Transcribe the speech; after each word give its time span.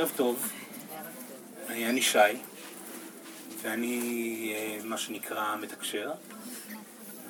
ערב 0.00 0.12
טוב, 0.16 0.52
אני 1.68 2.02
שי, 2.02 2.18
ואני 3.62 4.54
אה, 4.56 4.78
מה 4.84 4.98
שנקרא 4.98 5.56
מתקשר, 5.60 6.10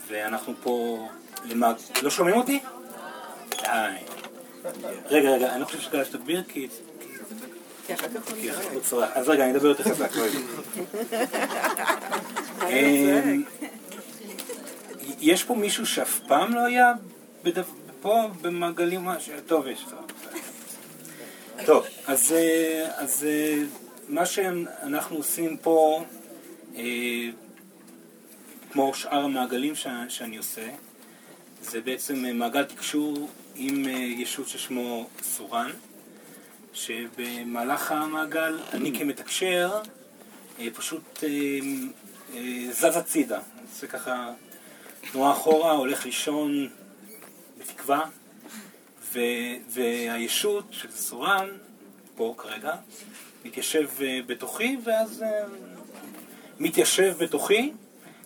ואנחנו 0.09 0.55
פה 0.63 1.09
למעג... 1.45 1.77
לא 2.03 2.11
שומעים 2.11 2.37
אותי? 2.37 2.61
די. 3.51 3.67
רגע, 5.07 5.31
רגע, 5.31 5.53
אני 5.53 5.61
לא 5.61 5.67
חושב 5.67 5.81
שכדאי 5.81 6.05
שתגביר 6.05 6.43
כי... 6.49 6.69
אז 9.15 9.29
רגע, 9.29 9.45
אני 9.45 9.53
אדבר 9.53 9.69
יותר 9.69 9.85
חזק. 9.85 10.11
לא 10.17 10.25
אמ, 12.71 13.43
יש 15.21 15.45
פה 15.45 15.55
מישהו 15.55 15.87
שאף 15.87 16.19
פעם 16.19 16.55
לא 16.55 16.61
היה 16.61 16.93
פה 18.01 18.29
במעגלים, 18.43 19.09
טוב, 19.47 19.67
יש. 19.67 19.85
טוב, 21.71 21.87
אז, 22.07 22.33
אה, 22.33 22.89
אז 22.97 23.27
אה, 23.29 23.63
מה 24.09 24.27
שאנחנו 24.27 25.17
עושים 25.17 25.57
פה, 25.57 26.05
אה, 26.77 26.83
כמו 28.73 28.95
שאר 28.95 29.25
המעגלים 29.25 29.75
שאני 30.09 30.37
עושה, 30.37 30.69
זה 31.63 31.81
בעצם 31.81 32.25
מעגל 32.39 32.65
תקשור 32.65 33.29
עם 33.55 33.85
ישות 33.89 34.49
ששמו 34.49 35.09
סורן, 35.23 35.71
שבמהלך 36.73 37.93
המעגל 37.93 38.59
אני 38.73 38.99
כמתקשר 38.99 39.81
פשוט 40.75 41.25
זז 42.71 42.97
הצידה, 42.97 43.41
זה 43.73 43.87
ככה 43.87 44.33
תנועה 45.13 45.33
אחורה, 45.33 45.73
הולך 45.73 46.05
לישון 46.05 46.69
בתקווה, 47.59 48.01
והישות 49.69 50.65
של 50.71 50.91
סורן, 50.91 51.49
פה 52.17 52.35
כרגע, 52.39 52.73
מתיישב 53.45 53.89
אה, 54.01 54.21
בתוכי, 54.27 54.77
ואז 54.85 55.23
אה, 55.23 55.45
מתיישב 56.59 57.15
בתוכי, 57.19 57.73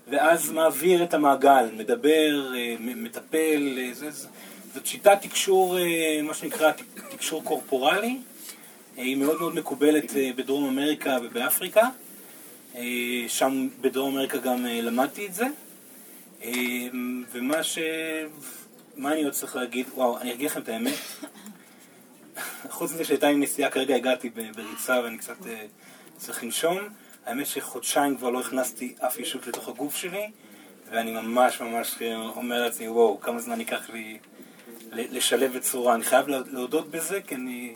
ואז 0.08 0.50
מעביר 0.50 1.05
את 1.05 1.14
המעגל, 1.14 1.69
מדבר, 1.77 2.55
אה, 2.56 2.77
מטפל, 2.81 3.78
זה, 3.92 4.11
זאת 4.75 4.86
שיטת 4.86 5.19
תקשור, 5.23 5.77
מה 6.23 6.34
שנקרא 6.34 6.73
תקשור 7.11 7.45
קורפורלי, 7.45 8.19
היא 8.97 9.17
מאוד 9.17 9.41
מאוד 9.41 9.55
מקובלת 9.55 10.12
בדרום 10.36 10.69
אמריקה 10.69 11.19
ובאפריקה, 11.23 11.89
שם 13.28 13.69
בדרום 13.80 14.14
אמריקה 14.14 14.39
גם 14.39 14.67
למדתי 14.67 15.27
את 15.27 15.34
זה, 15.34 15.47
ומה 17.33 17.62
ש... 17.62 17.78
מה 18.97 19.12
אני 19.12 19.23
עוד 19.23 19.33
צריך 19.33 19.56
להגיד? 19.56 19.87
וואו, 19.95 20.19
אני 20.19 20.33
אגיד 20.33 20.47
לכם 20.47 20.61
את 20.61 20.69
האמת. 20.69 20.95
חוץ 22.70 22.92
מזה 22.92 23.05
שהייתה 23.05 23.28
עם 23.28 23.42
נסיעה, 23.42 23.70
כרגע 23.70 23.95
הגעתי 23.95 24.31
בריצה 24.31 25.01
ואני 25.05 25.19
קצת 25.19 25.41
uh, 25.41 25.47
צריך 26.17 26.45
לנשום. 26.45 26.78
האמת 27.27 27.47
שחודשיים 27.47 28.17
כבר 28.17 28.31
לא 28.31 28.41
הכנסתי 28.41 28.95
אף 29.01 29.19
אישות 29.19 29.47
לתוך 29.47 29.69
הגוף 29.69 29.97
שלי, 29.97 30.31
ואני 30.91 31.12
ממש 31.12 31.61
ממש 31.61 31.95
אה, 32.03 32.17
אומר 32.17 32.62
לעצמי, 32.62 32.89
וואו, 32.89 33.20
כמה 33.20 33.41
זמן 33.41 33.61
ייקח 33.61 33.91
לי 33.91 34.19
לשלב 34.92 35.56
בצורה. 35.56 35.95
אני 35.95 36.05
חייב 36.05 36.29
להודות 36.29 36.91
בזה, 36.91 37.20
כי 37.27 37.34
אני 37.34 37.75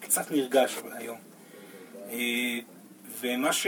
קצת 0.00 0.30
נרגש 0.30 0.76
היום. 0.92 1.18
Uh, 2.10 2.12
ומה 3.20 3.52
ש... 3.52 3.66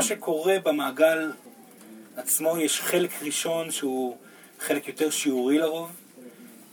שקורה 0.00 0.56
במעגל 0.64 1.32
עצמו, 2.16 2.58
יש 2.58 2.80
חלק 2.80 3.10
ראשון 3.22 3.70
שהוא 3.70 4.16
חלק 4.58 4.88
יותר 4.88 5.10
שיעורי 5.10 5.58
לרוב, 5.58 5.88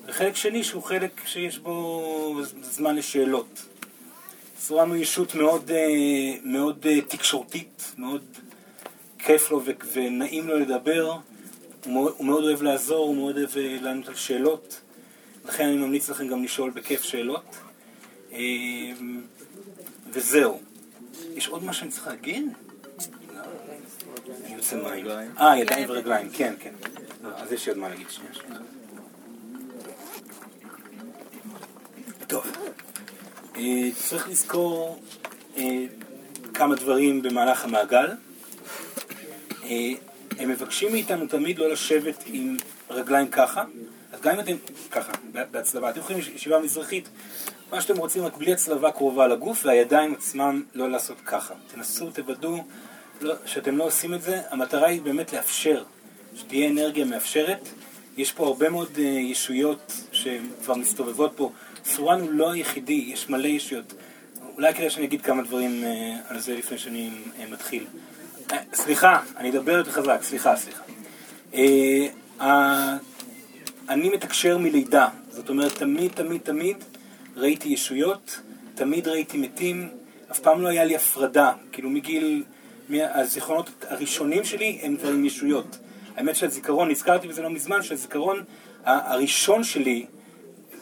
וחלק 0.06 0.36
שני 0.36 0.64
שהוא 0.64 0.84
חלק 0.84 1.22
שיש 1.26 1.58
בו 1.58 2.42
זמן 2.62 2.96
לשאלות. 2.96 3.66
סורן 4.60 4.90
הוא 4.90 4.96
ישות 4.96 5.36
מאוד, 5.36 5.72
אה, 5.72 6.36
מאוד 6.44 6.88
אה, 6.88 7.02
תקשורתית, 7.02 7.92
מאוד 7.98 8.24
כיף 9.20 9.52
לו 9.52 9.62
ונעים 9.94 10.48
לו 10.48 10.60
לדבר, 10.60 11.18
הוא 11.86 12.26
מאוד 12.26 12.44
אוהב 12.44 12.62
לעזור, 12.62 13.08
הוא 13.08 13.16
מאוד 13.16 13.38
אוהב 13.38 13.58
אה, 13.58 13.78
לענות 13.82 14.08
על 14.08 14.16
שאלות, 14.16 14.82
לכן 15.46 15.64
אני 15.64 15.76
ממליץ 15.76 16.10
לכם 16.10 16.28
גם 16.28 16.44
לשאול 16.44 16.72
בכיף 16.72 17.04
שאלות. 17.04 17.56
וזהו. 20.12 20.62
יש 21.36 21.48
עוד 21.48 21.64
מה 21.64 21.74
שאני 21.74 21.92
צריך 21.92 22.08
להגיד? 22.08 22.46
יוצא 24.48 24.76
מים. 24.76 25.08
אה, 25.40 25.58
ידיים 25.58 25.90
ורגליים, 25.90 26.30
כן, 26.34 26.54
כן. 26.60 26.74
אז 27.36 27.52
יש 27.52 27.66
לי 27.66 27.72
עוד 27.72 27.80
מה 27.80 27.90
להגיד 27.90 28.10
שנייה. 28.10 28.32
טוב, 32.28 32.46
אה, 33.56 33.90
צריך 33.96 34.30
לזכור 34.30 35.00
אה, 35.58 35.86
כמה 36.54 36.76
דברים 36.76 37.22
במהלך 37.22 37.66
המעגל. 37.66 38.08
אה, 39.64 39.92
הם 40.40 40.50
מבקשים 40.50 40.92
מאיתנו 40.92 41.28
תמיד 41.28 41.60
לא 41.60 41.70
לשבת 41.70 42.24
עם 42.26 42.58
רגליים 42.90 43.28
ככה, 43.28 43.64
אז 44.14 44.22
גם 44.22 44.34
אם 44.34 44.40
אתם 44.40 44.56
ככה, 44.92 45.12
בהצלבה, 45.52 45.90
אתם 45.90 46.00
יכולים 46.00 46.22
ישיבה 46.36 46.60
מזרחית, 46.60 47.10
מה 47.72 47.82
שאתם 47.82 47.98
רוצים, 47.98 48.24
רק 48.24 48.38
בלי 48.38 48.54
הצלבה 48.54 48.92
קרובה 48.92 49.28
לגוף, 49.28 49.66
והידיים 49.66 50.14
עצמם 50.14 50.64
לא 50.74 50.90
לעשות 50.90 51.18
ככה. 51.26 51.54
תנסו, 51.74 52.12
תוודאו 52.12 52.64
לא, 53.24 53.36
שאתם 53.46 53.78
לא 53.78 53.84
עושים 53.84 54.14
את 54.14 54.22
זה, 54.22 54.42
המטרה 54.50 54.88
היא 54.88 55.02
באמת 55.02 55.34
לאפשר 55.34 55.84
שתהיה 56.36 56.70
אנרגיה 56.70 57.06
מאפשרת. 57.06 57.70
יש 58.18 58.32
פה 58.32 58.48
הרבה 58.48 58.70
מאוד 58.70 58.90
uh, 58.96 59.00
ישויות 59.00 59.94
שכבר 60.12 60.74
מסתובבות 60.76 61.32
פה. 61.36 61.52
סורן 61.86 62.22
הוא 62.22 62.32
לא 62.32 62.52
היחידי, 62.52 63.04
יש 63.08 63.30
מלא 63.30 63.48
ישויות. 63.48 63.94
אולי 64.56 64.74
כדאי 64.74 64.90
שאני 64.90 65.06
אגיד 65.06 65.22
כמה 65.22 65.44
דברים 65.44 65.84
uh, 65.84 66.32
על 66.32 66.40
זה 66.40 66.56
לפני 66.56 66.78
שאני 66.78 67.10
uh, 67.10 67.52
מתחיל. 67.52 67.86
סליחה, 68.74 69.20
אני 69.38 69.50
אדבר 69.50 69.72
יותר 69.72 69.92
חזק, 69.92 70.20
סליחה, 70.22 70.56
סליחה. 70.56 70.84
אני 73.90 74.10
מתקשר 74.10 74.58
מלידה, 74.58 75.08
זאת 75.30 75.50
אומרת, 75.50 75.78
תמיד, 75.78 76.12
תמיד, 76.12 76.42
תמיד 76.42 76.78
ראיתי 77.36 77.70
ישויות, 77.70 78.40
תמיד 78.76 79.08
ראיתי 79.08 79.38
מתים, 79.38 79.90
אף 80.32 80.40
פעם 80.40 80.62
לא 80.62 80.68
היה 80.68 80.84
לי 80.84 80.96
הפרדה, 80.96 81.52
כאילו 81.72 81.90
מגיל, 81.90 82.44
הזיכרונות 83.02 83.70
הראשונים 83.88 84.44
שלי 84.44 84.80
הם 84.82 84.96
דברים 84.96 85.26
ישויות. 85.26 85.78
האמת 86.18 86.36
שהזיכרון, 86.36 86.92
נזכרתי 86.92 87.28
בזה 87.28 87.42
לא 87.42 87.50
מזמן, 87.50 87.82
שהזיכרון 87.82 88.44
הראשון 88.86 89.64
שלי, 89.64 90.06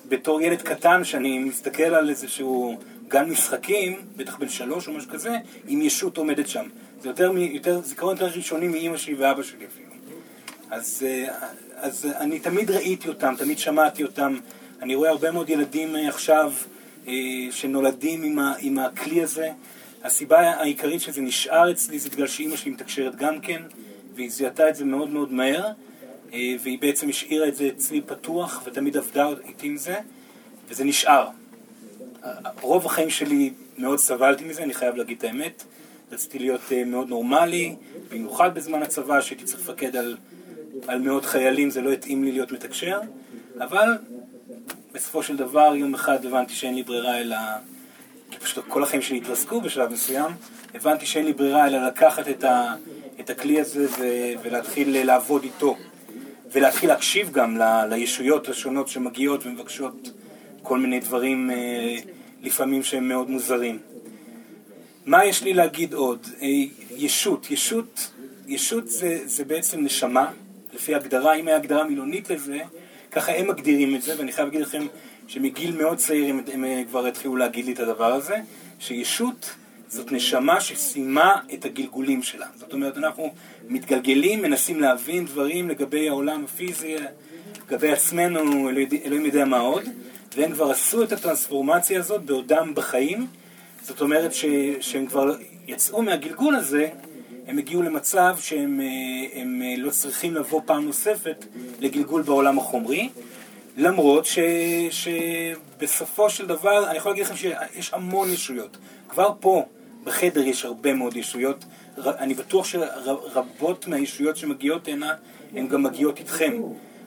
בתור 0.09 0.41
ילד 0.41 0.61
קטן, 0.61 1.03
שאני 1.03 1.39
מסתכל 1.39 1.83
על 1.83 2.09
איזשהו 2.09 2.77
גן 3.07 3.29
משחקים, 3.29 4.01
בטח 4.15 4.37
בן 4.37 4.49
שלוש 4.49 4.87
או 4.87 4.93
משהו 4.93 5.09
כזה, 5.09 5.37
עם 5.67 5.81
ישות 5.81 6.17
עומדת 6.17 6.47
שם. 6.47 6.65
זה 7.01 7.09
יותר, 7.09 7.31
יותר 7.37 7.81
זיכרון 7.81 8.17
יותר 8.17 8.37
ראשוני 8.37 8.67
מאימא 8.67 8.97
שלי 8.97 9.13
ואבא 9.13 9.43
שלי 9.43 9.65
אפילו. 9.65 9.91
אז, 10.71 11.05
אה, 11.07 11.35
אז 11.75 12.07
אני 12.19 12.39
תמיד 12.39 12.71
ראיתי 12.71 13.09
אותם, 13.09 13.33
תמיד 13.37 13.59
שמעתי 13.59 14.03
אותם. 14.03 14.37
אני 14.81 14.95
רואה 14.95 15.09
הרבה 15.09 15.31
מאוד 15.31 15.49
ילדים 15.49 15.95
אה, 15.95 16.07
עכשיו 16.07 16.53
אה, 17.07 17.13
שנולדים 17.51 18.23
עם, 18.23 18.39
ה, 18.39 18.53
עם 18.59 18.79
הכלי 18.79 19.23
הזה. 19.23 19.49
הסיבה 20.03 20.39
העיקרית 20.39 21.01
שזה 21.01 21.21
נשאר 21.21 21.71
אצלי 21.71 21.99
זה 21.99 22.09
בגלל 22.09 22.27
שאימא 22.27 22.55
שלי 22.55 22.71
מתקשרת 22.71 23.15
גם 23.15 23.41
כן. 23.41 23.61
והיא 24.15 24.29
זיהתה 24.29 24.69
את 24.69 24.75
זה 24.75 24.85
מאוד 24.85 25.09
מאוד 25.09 25.33
מהר, 25.33 25.65
אה, 26.33 26.55
והיא 26.63 26.79
בעצם 26.79 27.09
השאירה 27.09 27.47
את 27.47 27.55
זה 27.55 27.67
אצלי 27.67 28.01
פתוח, 28.01 28.61
ותמיד 28.65 28.97
עבדה 28.97 29.29
איתי 29.47 29.67
עם 29.67 29.77
זה, 29.77 29.95
וזה 30.67 30.83
נשאר. 30.83 31.27
רוב 32.61 32.85
החיים 32.85 33.09
שלי 33.09 33.53
מאוד 33.77 33.99
סבלתי 33.99 34.43
מזה, 34.43 34.63
אני 34.63 34.73
חייב 34.73 34.95
להגיד 34.95 35.17
את 35.17 35.23
האמת. 35.23 35.63
רציתי 36.11 36.39
להיות 36.39 36.61
אה, 36.71 36.83
מאוד 36.85 37.09
נורמלי, 37.09 37.75
במיוחד 38.09 38.55
בזמן 38.55 38.83
הצבא, 38.83 39.21
שהייתי 39.21 39.45
צריך 39.45 39.59
לפקד 39.59 39.95
על, 39.95 40.17
על 40.87 40.99
מאות 40.99 41.25
חיילים, 41.25 41.69
זה 41.69 41.81
לא 41.81 41.91
התאים 41.91 42.23
לי 42.23 42.31
להיות 42.31 42.51
מתקשר, 42.51 42.99
אבל 43.59 43.97
בסופו 44.91 45.23
של 45.23 45.37
דבר, 45.37 45.73
יום 45.75 45.93
אחד 45.93 46.25
הבנתי 46.25 46.53
שאין 46.53 46.75
לי 46.75 46.83
ברירה 46.83 47.19
אלא... 47.19 47.37
פשוט 48.43 48.65
כל 48.67 48.83
החיים 48.83 49.01
שלי 49.01 49.17
התרסקו 49.17 49.61
בשלב 49.61 49.91
מסוים, 49.91 50.31
הבנתי 50.73 51.05
שאין 51.05 51.25
לי 51.25 51.33
ברירה 51.33 51.67
אלא 51.67 51.87
לקחת 51.87 52.27
את, 52.29 52.43
ה, 52.43 52.75
את 53.19 53.29
הכלי 53.29 53.61
הזה 53.61 53.85
ו- 53.99 54.33
ולהתחיל 54.43 55.03
לעבוד 55.05 55.43
איתו. 55.43 55.77
ולהתחיל 56.51 56.89
להקשיב 56.89 57.31
גם 57.31 57.57
ל- 57.57 57.85
לישויות 57.89 58.49
השונות 58.49 58.87
שמגיעות 58.87 59.45
ומבקשות 59.45 60.11
כל 60.63 60.79
מיני 60.79 60.99
דברים 60.99 61.51
אה, 61.51 61.95
לפעמים 62.41 62.83
שהם 62.83 63.07
מאוד 63.07 63.29
מוזרים. 63.29 63.79
מה 65.05 65.25
יש 65.25 65.43
לי 65.43 65.53
להגיד 65.53 65.93
עוד? 65.93 66.27
אה, 66.41 66.47
ישות, 66.97 67.51
ישות, 67.51 68.11
ישות 68.47 68.87
זה, 68.87 69.19
זה 69.25 69.45
בעצם 69.45 69.83
נשמה, 69.83 70.31
לפי 70.73 70.95
הגדרה, 70.95 71.33
אם 71.33 71.47
היה 71.47 71.55
הגדרה 71.55 71.83
מילונית 71.83 72.29
לזה, 72.29 72.59
ככה 73.11 73.31
הם 73.31 73.47
מגדירים 73.47 73.95
את 73.95 74.01
זה, 74.01 74.13
ואני 74.17 74.31
חייב 74.31 74.47
להגיד 74.47 74.61
לכם 74.61 74.85
שמגיל 75.31 75.77
מאוד 75.77 75.97
צעיר 75.97 76.29
הם, 76.29 76.39
הם 76.53 76.83
כבר 76.89 77.05
התחילו 77.05 77.35
להגיד 77.35 77.65
לי 77.65 77.73
את 77.73 77.79
הדבר 77.79 78.13
הזה, 78.13 78.35
שישות 78.79 79.55
זאת 79.87 80.11
נשמה 80.11 80.61
שסיימה 80.61 81.35
את 81.53 81.65
הגלגולים 81.65 82.23
שלה. 82.23 82.45
זאת 82.55 82.73
אומרת, 82.73 82.97
אנחנו 82.97 83.33
מתגלגלים, 83.67 84.41
מנסים 84.41 84.79
להבין 84.79 85.25
דברים 85.25 85.69
לגבי 85.69 86.09
העולם 86.09 86.43
הפיזי, 86.43 86.95
לגבי 87.67 87.91
עצמנו, 87.91 88.69
אלוהים 89.05 89.25
יודע 89.25 89.45
מה 89.45 89.59
עוד, 89.59 89.83
והם 90.35 90.51
כבר 90.51 90.71
עשו 90.71 91.03
את 91.03 91.11
הטרנספורמציה 91.11 91.99
הזאת 91.99 92.21
בעודם 92.21 92.71
בחיים, 92.75 93.27
זאת 93.81 94.01
אומרת 94.01 94.33
ש, 94.33 94.45
שהם 94.81 95.05
כבר 95.05 95.35
יצאו 95.67 96.01
מהגלגול 96.01 96.55
הזה, 96.55 96.89
הם 97.47 97.57
הגיעו 97.57 97.81
למצב 97.81 98.37
שהם 98.39 98.81
אה, 98.81 99.41
הם 99.41 99.61
אה, 99.65 99.73
לא 99.77 99.91
צריכים 99.91 100.35
לבוא 100.35 100.61
פעם 100.65 100.85
נוספת 100.85 101.45
לגלגול 101.79 102.21
בעולם 102.21 102.57
החומרי, 102.57 103.09
למרות 103.77 104.25
ש, 104.25 104.39
שבסופו 104.91 106.29
של 106.29 106.45
דבר, 106.45 106.89
אני 106.89 106.97
יכול 106.97 107.11
להגיד 107.11 107.25
לכם 107.25 107.35
שיש 107.35 107.93
המון 107.93 108.29
ישויות. 108.29 108.77
כבר 109.09 109.31
פה 109.39 109.65
בחדר 110.03 110.41
יש 110.41 110.65
הרבה 110.65 110.93
מאוד 110.93 111.17
ישויות. 111.17 111.65
אני 111.97 112.33
בטוח 112.33 112.65
שרבות 112.65 113.87
מהישויות 113.87 114.37
שמגיעות 114.37 114.87
הנה, 114.87 115.13
הן 115.55 115.67
גם 115.67 115.83
מגיעות 115.83 116.19
איתכם. 116.19 116.61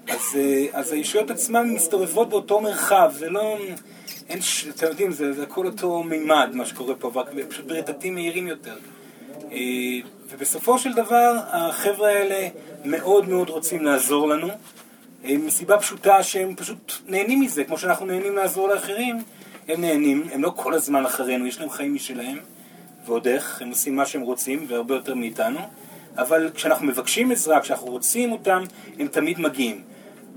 אז, 0.09 0.21
אה, 0.37 0.67
אז 0.73 0.93
הישויות 0.93 1.31
עצמן 1.31 1.71
מסתובבות 1.71 2.29
באותו 2.29 2.61
מרחב, 2.61 3.13
זה 3.15 3.31
לא... 3.31 3.59
אין, 4.29 4.39
אתם 4.77 4.87
יודעים, 4.87 5.13
זה, 5.13 5.33
זה 5.33 5.43
הכל 5.43 5.67
אותו 5.67 6.03
מימד, 6.03 6.51
מה 6.55 6.67
שקורה 6.67 6.95
פה, 6.95 7.11
רק 7.15 7.31
פשוט 7.49 7.67
ברטטים 7.67 8.15
מהירים 8.15 8.47
יותר. 8.47 8.77
אה, 9.53 9.59
ובסופו 10.31 10.79
של 10.79 10.93
דבר, 10.93 11.37
החבר'ה 11.47 12.09
האלה 12.09 12.49
מאוד 12.85 13.29
מאוד 13.29 13.49
רוצים 13.49 13.85
לעזור 13.85 14.29
לנו, 14.29 14.49
מסיבה 15.25 15.79
פשוטה 15.79 16.23
שהם 16.23 16.55
פשוט 16.55 16.93
נהנים 17.07 17.41
מזה, 17.41 17.65
כמו 17.65 17.79
שאנחנו 17.79 18.07
נהנים 18.07 18.37
לעזור 18.37 18.69
לאחרים, 18.69 19.19
הם 19.69 19.81
נהנים, 19.81 20.23
הם 20.33 20.43
לא 20.43 20.53
כל 20.57 20.75
הזמן 20.75 21.05
אחרינו, 21.05 21.47
יש 21.47 21.61
להם 21.61 21.71
חיים 21.71 21.95
משלהם, 21.95 22.39
ועוד 23.07 23.29
איך, 23.29 23.63
הם 23.63 23.69
עושים 23.69 23.97
מה 23.97 24.07
שהם 24.07 24.21
רוצים, 24.21 24.65
והרבה 24.69 24.95
יותר 24.95 25.15
מאיתנו, 25.15 25.61
אבל 26.17 26.51
כשאנחנו 26.55 26.87
מבקשים 26.87 27.31
עזרה, 27.31 27.61
כשאנחנו 27.61 27.87
רוצים 27.87 28.33
אותם, 28.33 28.63
הם 28.99 29.07
תמיד 29.07 29.41
מגיעים. 29.41 29.83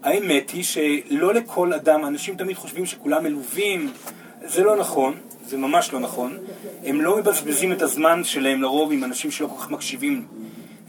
האמת 0.04 0.50
היא 0.50 0.64
שלא 0.64 1.34
לכל 1.34 1.74
אדם, 1.74 2.06
אנשים 2.06 2.36
תמיד 2.36 2.56
חושבים 2.56 2.86
שכולם 2.86 3.24
מלווים, 3.24 3.92
זה 4.46 4.64
לא 4.64 4.76
נכון, 4.76 5.14
זה 5.46 5.58
ממש 5.58 5.94
לא 5.94 6.00
נכון. 6.00 6.38
הם 6.86 7.02
לא 7.02 7.18
מבזבזים 7.18 7.72
את 7.72 7.82
הזמן 7.82 8.24
שלהם 8.24 8.62
לרוב 8.62 8.92
עם 8.92 9.04
אנשים 9.04 9.32
שלא 9.32 9.48
כל 9.48 9.64
כך 9.64 9.72
מקשיבים. 9.72 10.26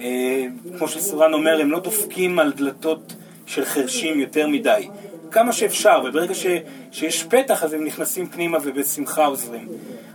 אה, 0.00 0.46
כמו 0.78 0.88
שסורן 0.88 1.32
אומר, 1.32 1.60
הם 1.60 1.70
לא 1.70 1.80
דופקים 1.80 2.38
על 2.38 2.52
דלתות 2.52 3.14
של 3.48 3.64
חרשים 3.64 4.20
יותר 4.20 4.48
מדי. 4.48 4.88
כמה 5.30 5.52
שאפשר, 5.52 6.02
וברגע 6.04 6.34
ש, 6.34 6.46
שיש 6.92 7.22
פתח 7.22 7.64
אז 7.64 7.72
הם 7.72 7.84
נכנסים 7.84 8.26
פנימה 8.26 8.58
ובשמחה 8.62 9.26
עוזרים. 9.26 9.68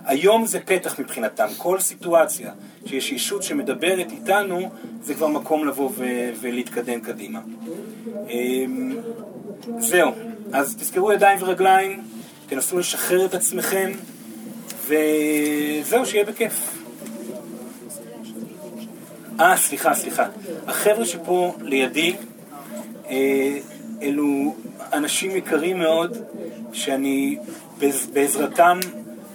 היום 0.05 0.45
זה 0.45 0.59
פתח 0.59 0.99
מבחינתם, 0.99 1.47
כל 1.57 1.79
סיטואציה 1.79 2.51
שיש 2.85 3.11
ישות 3.11 3.43
שמדברת 3.43 4.11
איתנו, 4.11 4.69
זה 5.01 5.13
כבר 5.13 5.27
מקום 5.27 5.67
לבוא 5.67 5.89
ו- 5.93 6.29
ולהתקדם 6.41 6.99
קדימה. 6.99 7.39
אמ, 8.29 8.95
זהו, 9.79 10.11
אז 10.53 10.75
תזכרו 10.75 11.11
ידיים 11.11 11.39
ורגליים, 11.41 12.01
תנסו 12.47 12.79
לשחרר 12.79 13.25
את 13.25 13.33
עצמכם, 13.33 13.91
וזהו, 14.87 16.05
שיהיה 16.05 16.25
בכיף. 16.25 16.77
אה, 19.39 19.57
סליחה, 19.57 19.93
סליחה. 19.93 20.25
החבר'ה 20.67 21.05
שפה 21.05 21.53
לידי, 21.61 22.15
אלו 24.01 24.55
אנשים 24.93 25.35
יקרים 25.35 25.79
מאוד, 25.79 26.17
שאני 26.73 27.37
בעזרתם 28.13 28.79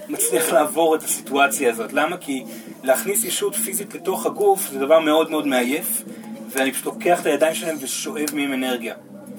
מצליח 0.09 0.53
לעבור 0.53 0.95
את 0.95 1.03
הסיטואציה 1.03 1.69
הזאת. 1.69 1.93
למה? 1.93 2.17
כי 2.17 2.43
להכניס 2.83 3.23
ישות 3.23 3.55
פיזית 3.55 3.95
לתוך 3.95 4.25
הגוף 4.25 4.69
זה 4.71 4.79
דבר 4.79 4.99
מאוד 4.99 5.31
מאוד 5.31 5.47
מעייף, 5.47 6.03
ואני 6.49 6.71
פשוט 6.71 6.85
לוקח 6.85 7.21
את 7.21 7.25
הידיים 7.25 7.55
שלהם 7.55 7.77
ושואב 7.79 8.25
מהם 8.33 8.53
אנרגיה. 8.53 8.95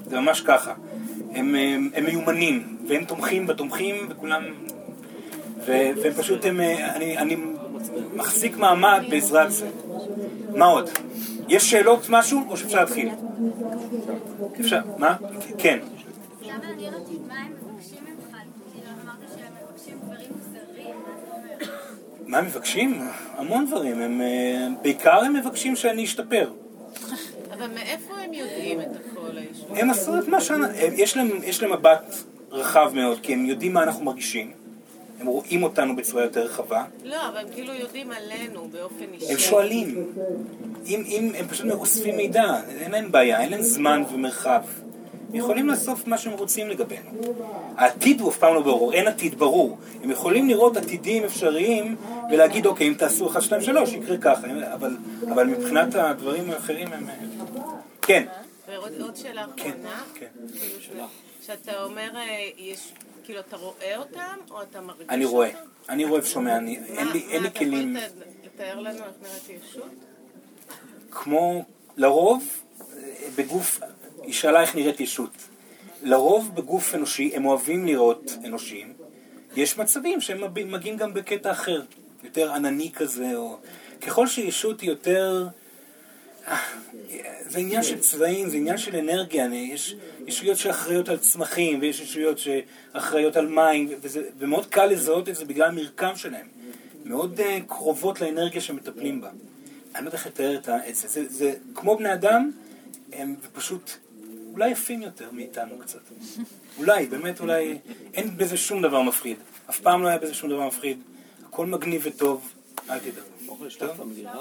זה 0.07 0.21
ממש 0.21 0.41
ככה. 0.41 0.73
הם, 1.35 1.55
הם, 1.55 1.91
הם 1.95 2.05
מיומנים, 2.05 2.77
והם 2.89 3.05
תומכים 3.05 3.47
בתומכים, 3.47 4.07
וכולם... 4.09 4.43
ו, 5.67 5.91
והם 6.03 6.13
פשוט, 6.17 6.45
הם, 6.45 6.61
אני, 6.61 7.19
אני 7.19 7.37
מחזיק 8.15 8.57
מעמד 8.57 9.05
בעזרת 9.11 9.53
זה. 9.53 9.69
מה 10.55 10.65
עוד? 10.65 10.91
יש 11.51 11.71
שאלות 11.71 12.07
משהו, 12.09 12.41
או 12.49 12.57
שאפשר 12.57 12.81
להתחיל? 12.81 13.09
אפשר, 14.61 14.81
מה? 14.99 15.17
כן. 15.59 15.79
מה 22.27 22.39
הם 22.39 22.45
מבקשים? 22.45 23.01
המון 23.37 23.67
דברים. 23.67 24.01
הם, 24.01 24.21
אה, 24.21 24.69
בעיקר 24.83 25.19
הם 25.25 25.33
מבקשים 25.33 25.77
שאני 25.77 26.05
אשתפר. 26.05 26.51
אבל 27.53 27.67
מאיפה 27.75 28.15
הם 28.19 28.33
יודעים 28.33 28.81
את 28.81 28.87
הכל 28.87 29.39
הישועות? 29.39 29.79
הם 29.79 29.91
עשו 29.91 30.19
את 30.19 30.29
מה 30.29 30.41
ש... 30.41 30.51
יש 30.93 31.17
להם, 31.17 31.31
יש 31.45 31.63
להם 31.63 31.73
מבט 31.73 32.15
רחב 32.51 32.91
מאוד, 32.95 33.21
כי 33.23 33.33
הם 33.33 33.47
יודעים 33.47 33.73
מה 33.73 33.83
אנחנו 33.83 34.05
מרגישים. 34.05 34.60
הם 35.21 35.27
רואים 35.27 35.63
אותנו 35.63 35.97
בצורה 35.97 36.23
יותר 36.23 36.45
רחבה. 36.45 36.85
לא, 37.05 37.29
אבל 37.29 37.37
הם 37.39 37.47
כאילו 37.55 37.75
יודעים 37.75 38.11
עלינו 38.11 38.69
באופן 38.73 39.05
אישי. 39.13 39.33
הם 39.33 39.39
שואלים. 39.39 40.13
אם, 40.87 41.03
אם 41.07 41.33
הם 41.39 41.49
פשוט 41.49 41.71
אוספים 41.71 42.17
מידע, 42.17 42.61
אין 42.69 42.91
להם 42.91 43.13
בעיה, 43.13 43.41
אין 43.41 43.51
להם 43.51 43.63
זמן 43.63 44.03
ומרחב. 44.13 44.63
הם 45.29 45.37
יכולים 45.37 45.69
לאסוף 45.69 46.07
מה 46.07 46.19
שהם 46.19 46.33
רוצים 46.33 46.69
לגבינו. 46.69 47.11
העתיד 47.77 48.21
הוא 48.21 48.31
אף 48.31 48.37
פעם 48.37 48.55
לא 48.55 48.61
ברור, 48.61 48.93
אין 48.93 49.09
עתיד 49.09 49.39
ברור. 49.39 49.79
הם 50.03 50.11
יכולים 50.11 50.49
לראות 50.49 50.77
עתידים 50.77 51.25
אפשריים 51.25 51.97
ולהגיד, 52.31 52.67
אוקיי, 52.67 52.89
אם 52.89 52.95
תעשו 52.95 53.31
1, 53.31 53.43
2, 53.43 53.63
3, 53.63 53.93
יקרה 53.93 54.17
ככה, 54.17 54.47
אבל, 54.75 54.97
אבל 55.33 55.47
מבחינת 55.47 55.95
הדברים 55.95 56.51
האחרים 56.51 56.93
הם... 56.93 57.07
כן. 58.03 58.25
ועוד 58.69 59.17
שאלה 59.17 59.47
כן, 59.57 59.71
אחרונה. 59.71 60.03
כן. 60.15 60.27
כאילו, 60.53 61.05
שאתה 61.47 61.85
אומר, 61.85 62.11
אה, 62.17 62.49
יש, 62.59 62.93
כאילו, 63.31 63.41
אתה 63.49 63.57
רואה 63.57 63.97
אותם, 63.97 64.39
או 64.51 64.63
אתה 64.63 64.81
מרגיש 64.81 65.03
אותם? 65.03 65.15
אני 65.15 65.25
רואה. 65.25 65.51
אני 65.89 66.05
רואה 66.05 66.21
ושומע, 66.21 66.59
אין 66.59 67.43
לי, 67.43 67.51
כלים... 67.59 67.93
מה, 67.93 67.99
אתה 68.07 68.15
יכול 68.15 68.43
לתאר 68.45 68.81
לנו 68.81 68.99
איך 68.99 69.15
נראית 69.23 69.65
ישות? 69.65 69.91
כמו, 71.11 71.65
לרוב, 71.97 72.45
בגוף, 73.37 73.81
היא 74.23 74.33
שאלה 74.33 74.61
איך 74.61 74.75
נראית 74.75 75.01
ישות. 75.01 75.31
לרוב 76.03 76.55
בגוף 76.55 76.95
אנושי, 76.95 77.31
הם 77.35 77.45
אוהבים 77.45 77.87
לראות 77.87 78.33
אנושיים. 78.45 78.93
יש 79.57 79.79
מצבים 79.79 80.21
שהם 80.21 80.55
מגיעים 80.73 80.97
גם 80.97 81.15
בקטע 81.15 81.51
אחר, 81.51 81.83
יותר 82.25 82.53
ענני 82.53 82.93
כזה, 82.93 83.37
או... 83.37 83.59
ככל 84.01 84.27
שישות 84.27 84.81
היא 84.81 84.91
יותר... 84.91 85.49
זה 87.47 87.59
עניין 87.59 87.83
של 87.83 87.99
צבעים, 87.99 88.51
זה 88.51 88.57
עניין 88.57 88.79
של 88.79 88.97
אנרגיה, 88.97 89.47
יש 89.55 89.97
ישויות 90.27 90.59
שאחראיות 90.59 91.09
על 91.09 91.19
צמחים, 91.19 91.81
ויש 91.81 92.01
ישויות 92.01 92.39
שאחראיות 92.39 93.37
על 93.37 93.49
מים, 93.49 93.89
וזה, 94.01 94.23
ומאוד 94.39 94.67
קל 94.67 94.87
לזהות 94.87 95.29
את 95.29 95.37
זה 95.37 95.45
בגלל 95.45 95.69
המרקם 95.69 96.17
שלהם. 96.17 96.47
מאוד 97.05 97.41
uh, 97.41 97.43
קרובות 97.69 98.21
לאנרגיה 98.21 98.61
שמטפלים 98.61 99.21
בה. 99.21 99.31
אני 99.95 100.05
לא 100.05 100.09
יודע 100.09 100.19
איך 100.19 100.27
לתאר 100.27 100.59
את 100.89 100.95
זה. 100.97 101.09
זה, 101.09 101.29
זה 101.29 101.55
כמו 101.75 101.97
בני 101.97 102.13
אדם, 102.13 102.51
הם 103.13 103.37
פשוט 103.53 103.91
אולי 104.53 104.71
יפים 104.71 105.03
יותר 105.03 105.31
מאיתנו 105.33 105.79
קצת. 105.79 106.01
אולי, 106.79 107.07
באמת 107.07 107.41
אולי, 107.41 107.79
אין 108.15 108.37
בזה 108.37 108.57
שום 108.57 108.83
דבר 108.83 109.03
מפחיד. 109.03 109.37
אף 109.71 109.81
פעם 109.81 110.03
לא 110.03 110.09
היה 110.09 110.19
בזה 110.19 110.35
שום 110.35 110.51
דבר 110.51 110.67
מפחיד. 110.67 110.99
הכל 111.49 111.67
מגניב 111.67 112.03
וטוב, 112.05 112.53
אל 112.91 112.99
תדאגו. 112.99 113.31
אוכל 113.49 113.71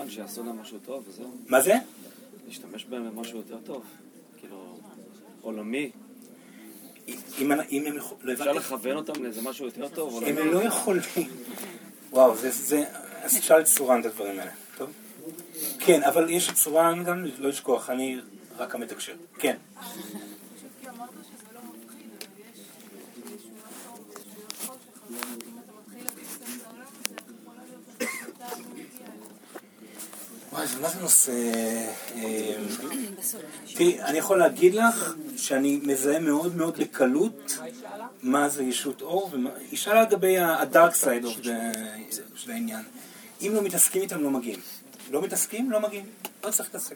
שיעשו 0.09 0.43
להם 0.43 0.61
משהו 0.61 0.77
טוב 0.85 1.03
וזהו. 1.07 1.31
מה 1.47 1.61
זה? 1.61 1.73
להשתמש 2.49 2.85
בהם 2.85 3.09
במשהו 3.09 3.37
יותר 3.37 3.57
טוב. 3.65 3.83
כאילו, 4.37 4.79
עולמי. 5.41 5.91
אם 7.07 7.51
אם 7.71 7.85
הם 7.85 7.95
יכולים... 7.95 8.35
אפשר 8.35 8.51
לכוון 8.51 8.95
אותם 8.95 9.23
לאיזה 9.23 9.41
משהו 9.41 9.65
יותר 9.65 9.87
טוב? 9.87 10.13
עולמי. 10.13 10.41
הם 10.41 10.51
לא 10.51 10.63
יכולים... 10.63 11.01
וואו, 12.11 12.35
זה... 12.35 12.51
זה... 12.51 12.83
אז 13.23 13.37
תשאל 13.37 13.61
את 13.61 13.65
צורן 13.65 14.01
את 14.01 14.05
הדברים 14.05 14.39
האלה, 14.39 14.51
טוב? 14.77 14.89
כן, 15.79 16.03
אבל 16.03 16.29
יש 16.29 16.49
את 16.49 16.55
צורן 16.55 17.03
גם, 17.03 17.25
לא 17.39 17.49
לשכוח, 17.49 17.89
אני 17.89 18.19
רק 18.57 18.75
המתקשר. 18.75 19.13
כן. 19.39 19.55
מה 30.81 30.89
זה 30.89 30.99
נושא... 31.01 31.31
אה, 32.15 32.55
תראי, 33.73 34.01
אני 34.01 34.17
יכול 34.17 34.39
להגיד 34.39 34.73
לך 34.73 35.13
שאני 35.37 35.79
מזהה 35.83 36.19
מאוד 36.19 36.55
מאוד 36.55 36.77
בקלות 36.77 37.57
מה 38.21 38.49
זה 38.49 38.63
ישות 38.63 39.01
אור, 39.01 39.31
היא 39.71 39.79
שאלה 39.79 40.01
לגבי 40.01 40.37
ה-dark 40.37 41.03
side 41.03 41.27
של 42.35 42.51
העניין. 42.51 42.83
אם 43.41 43.51
לא 43.55 43.61
מתעסקים 43.61 44.01
איתם, 44.01 44.23
לא 44.23 44.29
מגיעים. 44.29 44.59
לא 45.11 45.21
מתעסקים, 45.21 45.71
לא 45.71 45.79
מגיעים. 45.79 46.05
לא 46.43 46.51
צריך 46.51 46.69
להתעסק. 46.69 46.95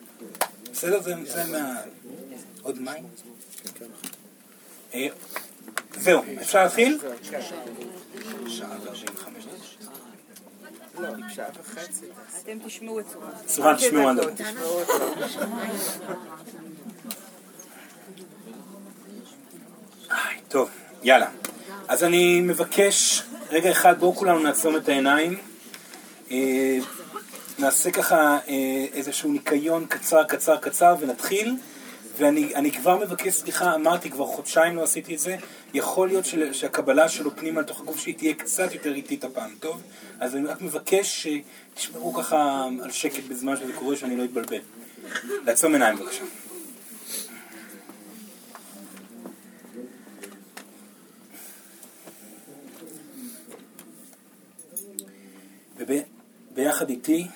בסדר? 0.71 1.01
זה 1.01 1.43
מה... 1.51 1.75
עוד 2.61 2.79
מים? 2.79 3.03
אה, 4.93 5.07
זהו, 5.99 6.21
אפשר 6.41 6.63
להתחיל? 6.63 6.97
שעה 8.47 8.69
וארבעים 8.83 9.07
וחמש 9.15 9.45
דקות. 9.45 9.92
אתם 10.95 12.57
תשמעו 12.65 12.99
את 12.99 13.05
צורה. 13.07 13.29
צורה 13.45 13.75
תשמעו 13.75 14.09
עד 14.09 14.19
טוב, 20.47 20.69
יאללה. 21.03 21.27
אז 21.87 22.03
אני 22.03 22.41
מבקש, 22.41 23.23
רגע 23.51 23.71
אחד, 23.71 23.99
בואו 23.99 24.15
כולנו 24.15 24.39
נעצום 24.39 24.75
את 24.75 24.89
העיניים. 24.89 25.37
אה, 26.31 26.77
נעשה 27.59 27.91
ככה 27.91 28.37
אה, 28.47 28.85
איזשהו 28.93 29.31
ניקיון 29.31 29.85
קצר, 29.85 30.23
קצר, 30.23 30.57
קצר, 30.57 30.95
ונתחיל. 30.99 31.55
ואני 32.17 32.55
אני 32.55 32.71
כבר 32.71 32.99
מבקש 32.99 33.33
סליחה, 33.33 33.75
אמרתי, 33.75 34.09
כבר 34.09 34.25
חודשיים 34.25 34.75
לא 34.75 34.83
עשיתי 34.83 35.13
את 35.13 35.19
זה. 35.19 35.37
יכול 35.73 36.07
להיות 36.07 36.25
של, 36.25 36.53
שהקבלה 36.53 37.09
שלו 37.09 37.35
פנימה 37.35 37.61
לתוך 37.61 37.81
הגוף 37.81 37.99
שלי 37.99 38.13
תהיה 38.13 38.33
קצת 38.33 38.73
יותר 38.73 38.93
איטית 38.93 39.23
הפעם, 39.23 39.55
טוב? 39.59 39.81
אז 40.19 40.35
אני 40.35 40.47
רק 40.47 40.61
מבקש 40.61 41.27
שתשמרו 41.75 42.13
ככה 42.13 42.67
על 42.83 42.91
שקט 42.91 43.23
בזמן 43.23 43.57
שזה 43.57 43.73
קורה, 43.73 43.95
שאני 43.95 44.17
לא 44.17 44.23
אתבלבל. 44.23 44.59
לעצום 45.45 45.73
עיניים 45.73 45.97
בבקשה. 45.97 46.23
וביחד 55.77 56.89
איתי 56.89 57.27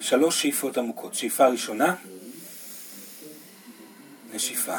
שלוש 0.00 0.42
שאיפות 0.42 0.78
עמוקות. 0.78 1.14
שאיפה 1.14 1.46
ראשונה, 1.46 1.94
נשיפה. 4.32 4.78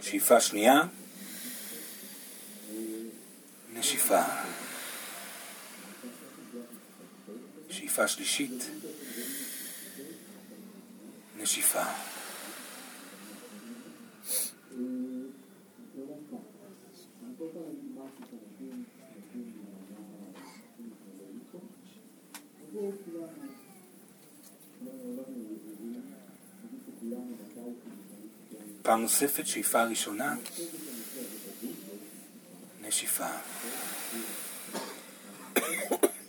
שאיפה 0.00 0.40
שנייה, 0.40 0.82
נשיפה. 3.72 4.22
שאיפה 7.70 8.08
שלישית, 8.08 8.64
נשיפה. 11.36 11.84
פעם 28.82 29.02
נוספת, 29.02 29.46
שאיפה 29.46 29.84
ראשונה, 29.84 30.34
נשיפה. 32.80 33.26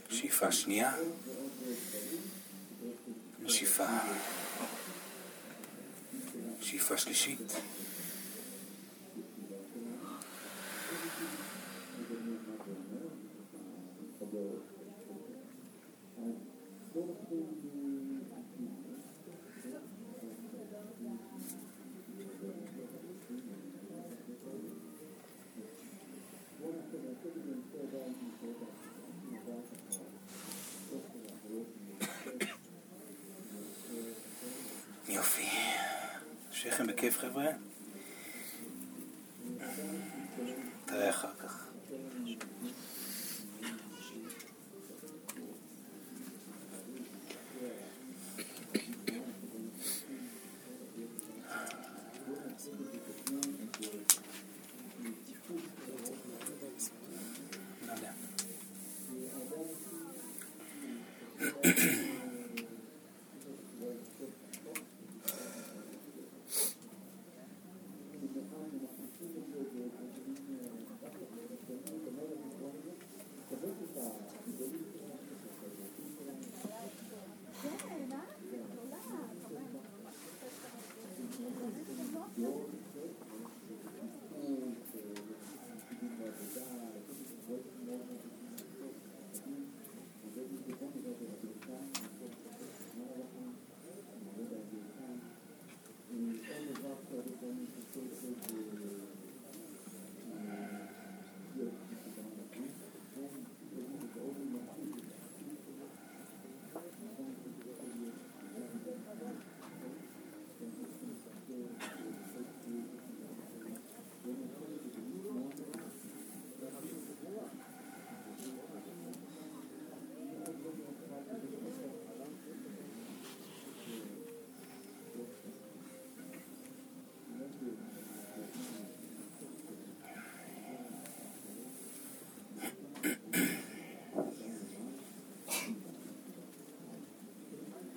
שאיפה 0.10 0.52
שנייה, 0.52 0.94
נשיפה. 3.44 3.86
שאיפה 6.62 6.98
שלישית, 6.98 7.54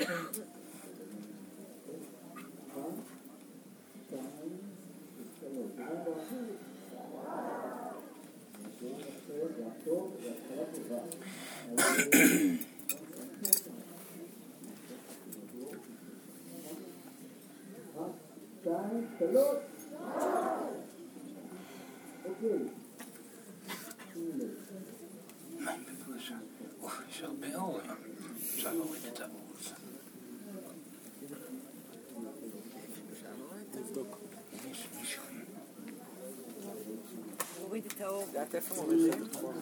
Mm-hmm. 0.07 0.43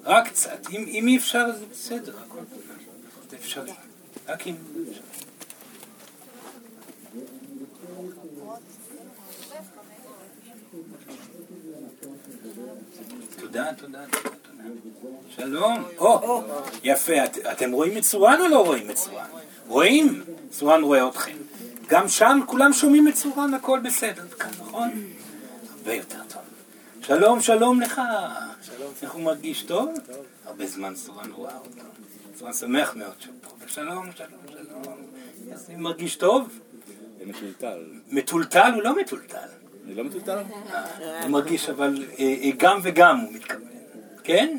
רק 0.04 0.28
קצת. 0.28 0.58
אם 0.70 1.06
אי 1.08 1.16
אפשר, 1.16 1.52
זה 1.58 1.64
בסדר. 1.72 2.14
הכל 2.26 2.38
זה 3.30 3.36
אפשרי. 3.36 3.72
רק 4.28 4.46
אם... 4.46 4.54
תודה, 13.40 13.64
תודה, 13.76 13.98
תודה. 14.22 14.28
שלום. 15.28 15.84
או, 15.98 16.42
יפה. 16.84 17.24
את- 17.24 17.38
אתם 17.52 17.72
רואים 17.72 17.98
את 17.98 18.02
סורן 18.04 18.36
או 18.40 18.48
לא 18.48 18.64
רואים 18.64 18.90
את 18.90 18.96
סורן? 18.96 19.24
רואים? 19.68 20.22
סורן 20.52 20.82
רואה 20.82 21.08
אתכם. 21.08 21.36
גם 21.88 22.08
שם 22.08 22.40
כולם 22.46 22.72
שומעים 22.72 23.08
את 23.08 23.16
סורן, 23.16 23.54
הכל 23.54 23.80
בסדר. 23.84 24.28
כאן, 24.28 24.50
נכון? 24.60 24.90
הרבה 25.78 25.94
יותר 25.94 26.18
טוב. 26.28 26.42
שלום, 27.02 27.40
שלום 27.40 27.80
לך. 27.80 28.00
שלום. 28.66 28.92
איך 29.02 29.12
הוא 29.12 29.22
מרגיש 29.22 29.62
טוב? 29.62 29.92
הרבה 30.44 30.66
זמן 30.66 30.96
סורן 30.96 31.30
אותו. 31.32 31.48
סורן 32.36 32.52
שמח 32.52 32.96
מאוד 32.96 33.14
שהוא 33.18 33.34
פה. 33.42 33.68
שלום, 33.68 34.10
שלום, 34.16 34.40
שלום. 34.48 34.82
הוא 35.66 35.78
מרגיש 35.78 36.16
טוב? 36.16 36.60
מטולטל. 37.26 37.84
מטולטל 38.08 38.70
הוא 38.74 38.82
לא 38.82 38.96
מטולטל. 38.96 39.48
אני 39.84 39.94
לא 39.94 40.04
מטולטל? 40.04 40.38
אני 40.98 41.28
מרגיש 41.28 41.68
אבל 41.68 42.04
אה, 42.18 42.24
אה, 42.42 42.50
גם 42.56 42.80
וגם 42.82 43.20
הוא 43.20 43.32
מתכוון, 43.32 43.68
כן? 44.24 44.58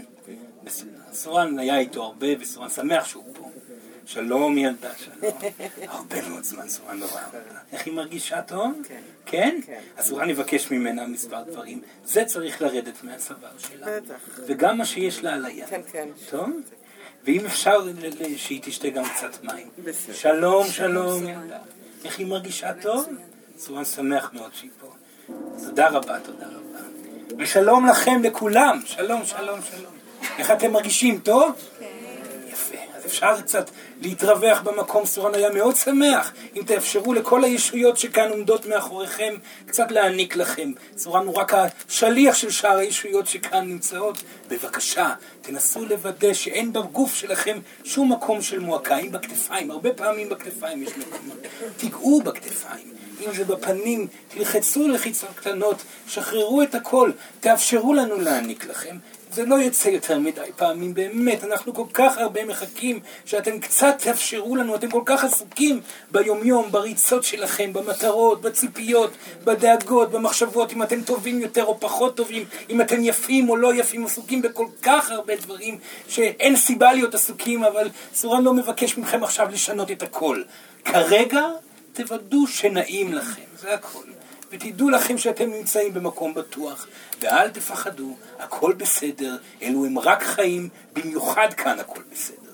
סורן 1.12 1.60
היה 1.60 1.80
איתו 1.80 2.04
הרבה 2.04 2.28
וסורן 2.40 2.70
שמח 2.70 3.06
שהוא 3.06 3.24
פה. 3.34 3.45
שלום 4.06 4.58
ילדה, 4.58 4.90
שלום. 4.98 5.32
הרבה 5.88 6.30
מאוד 6.30 6.44
זמן 6.44 6.70
סורן 6.70 6.98
לא 7.00 7.06
ראה 7.14 7.26
אותה. 7.26 7.38
איך 7.72 7.86
היא 7.86 7.94
מרגישה 7.94 8.42
טוב? 8.42 8.72
כן? 9.26 9.60
אז 9.98 10.08
סורן 10.08 10.30
יבקש 10.30 10.72
ממנה 10.72 11.08
מספר 11.08 11.42
דברים. 11.44 11.82
זה 12.06 12.26
צריך 12.26 12.62
לרדת 12.62 13.04
מהצוואר 13.04 13.50
שלה. 13.58 13.88
וגם 14.48 14.78
מה 14.78 14.86
שיש 14.86 15.24
לה 15.24 15.34
על 15.34 15.46
היד. 15.46 15.66
כן, 15.70 15.82
כן. 15.92 16.08
טוב? 16.30 16.50
ואם 17.24 17.46
אפשר 17.46 17.78
ל- 17.78 17.90
ל- 18.20 18.38
שהיא 18.38 18.62
תשתה 18.64 18.90
גם 18.90 19.04
קצת 19.16 19.44
מים. 19.44 19.70
שלום, 20.14 20.68
שלום 20.68 21.28
ילדה. 21.28 21.58
איך 22.06 22.20
היא 22.20 22.28
מרגישה 22.28 22.74
טוב? 22.82 23.06
סורן 23.58 23.86
שמח 23.86 24.30
מאוד 24.34 24.52
שהיא 24.54 24.70
פה. 24.82 24.88
תודה 25.66 25.88
רבה, 25.90 26.20
תודה 26.20 26.46
רבה. 26.48 26.80
ושלום 27.38 27.86
לכם, 27.88 28.22
לכולם. 28.24 28.82
שלום, 28.86 29.26
שלום, 29.26 29.60
שלום. 29.62 29.94
איך 30.38 30.52
אתם 30.52 30.72
מרגישים? 30.72 31.20
טוב? 31.20 31.52
יפה. 31.52 31.86
אפשר 33.06 33.42
קצת 33.42 33.70
להתרווח 34.02 34.62
במקום. 34.62 35.06
סורן 35.06 35.36
היה 35.36 35.50
מאוד 35.50 35.76
שמח 35.76 36.34
אם 36.56 36.62
תאפשרו 36.66 37.14
לכל 37.14 37.44
הישויות 37.44 37.98
שכאן 37.98 38.30
עומדות 38.30 38.66
מאחוריכם 38.66 39.36
קצת 39.66 39.92
להעניק 39.92 40.36
לכם. 40.36 40.72
סורן 40.98 41.28
הוא 41.28 41.36
רק 41.36 41.54
השליח 41.54 42.36
של 42.36 42.50
שאר 42.50 42.78
הישויות 42.78 43.28
שכאן 43.28 43.68
נמצאות. 43.68 44.24
בבקשה, 44.50 45.14
תנסו 45.42 45.86
לוודא 45.86 46.34
שאין 46.34 46.74
בגוף 46.74 47.16
שלכם 47.16 47.60
שום 47.84 48.12
מקום 48.12 48.42
של 48.42 48.60
מועקה. 48.60 48.98
אם 48.98 49.12
בכתפיים, 49.12 49.72
הרבה 49.72 49.94
פעמים 49.94 50.30
בכתפיים 50.30 50.84
יש 50.84 50.90
מקומות. 50.98 51.38
תיגעו 51.78 52.22
בכתפיים. 52.22 52.94
אם 53.28 53.34
זה 53.34 53.46
בפנים, 53.46 54.08
תלחצו 54.28 54.88
לחיצות 54.88 55.30
קטנות, 55.36 55.84
שחררו 56.08 56.62
את 56.62 56.76
הכל, 56.76 57.12
תאפשרו 57.40 57.94
לנו 57.94 58.20
להעניק 58.20 58.66
לכם. 58.66 58.98
זה 59.36 59.46
לא 59.46 59.60
יצא 59.60 59.90
יותר 59.90 60.20
מדי 60.20 60.42
פעמים, 60.58 60.94
באמת, 60.94 61.44
אנחנו 61.44 61.74
כל 61.74 61.86
כך 61.94 62.18
הרבה 62.18 62.46
מחכים 62.46 63.00
שאתם 63.26 63.60
קצת 63.60 63.96
תאפשרו 64.00 64.56
לנו, 64.56 64.76
אתם 64.76 64.92
כל 64.92 65.02
כך 65.06 65.24
עסוקים 65.24 65.82
ביומיום, 66.12 66.72
בריצות 66.72 67.24
שלכם, 67.24 67.74
במטרות, 67.74 68.42
בציפיות, 68.42 69.12
בדאגות, 69.44 70.12
במחשבות, 70.12 70.74
אם 70.74 70.84
אתם 70.84 71.02
טובים 71.02 71.40
יותר 71.40 71.64
או 71.64 71.80
פחות 71.80 72.18
טובים, 72.18 72.46
אם 72.70 72.82
אתם 72.82 73.04
יפים 73.04 73.50
או 73.50 73.56
לא 73.56 73.74
יפים, 73.76 74.06
עסוקים 74.06 74.42
בכל 74.42 74.68
כך 74.82 75.12
הרבה 75.12 75.36
דברים 75.36 75.78
שאין 76.08 76.56
סיבה 76.56 76.94
להיות 76.94 77.16
עסוקים, 77.16 77.64
אבל 77.64 77.90
סורן 78.14 78.44
לא 78.44 78.54
מבקש 78.54 78.98
מכם 78.98 79.24
עכשיו 79.24 79.48
לשנות 79.52 79.92
את 79.92 80.04
הכל. 80.04 80.42
כרגע 80.86 81.42
תוודאו 81.94 82.48
שנעים 82.48 83.14
לכם, 83.14 83.42
זה 83.62 83.74
הכל. 83.74 84.25
ותדעו 84.52 84.90
לכם 84.90 85.18
שאתם 85.18 85.50
נמצאים 85.50 85.94
במקום 85.94 86.34
בטוח, 86.34 86.88
ואל 87.22 87.50
תפחדו, 87.50 88.16
הכל 88.40 88.74
בסדר, 88.74 89.38
אלו 89.62 89.86
הם 89.86 90.00
רק 90.00 90.24
חיים, 90.24 90.70
במיוחד 90.94 91.54
כאן 91.54 91.80
הכל 91.80 92.02
בסדר. 92.12 92.46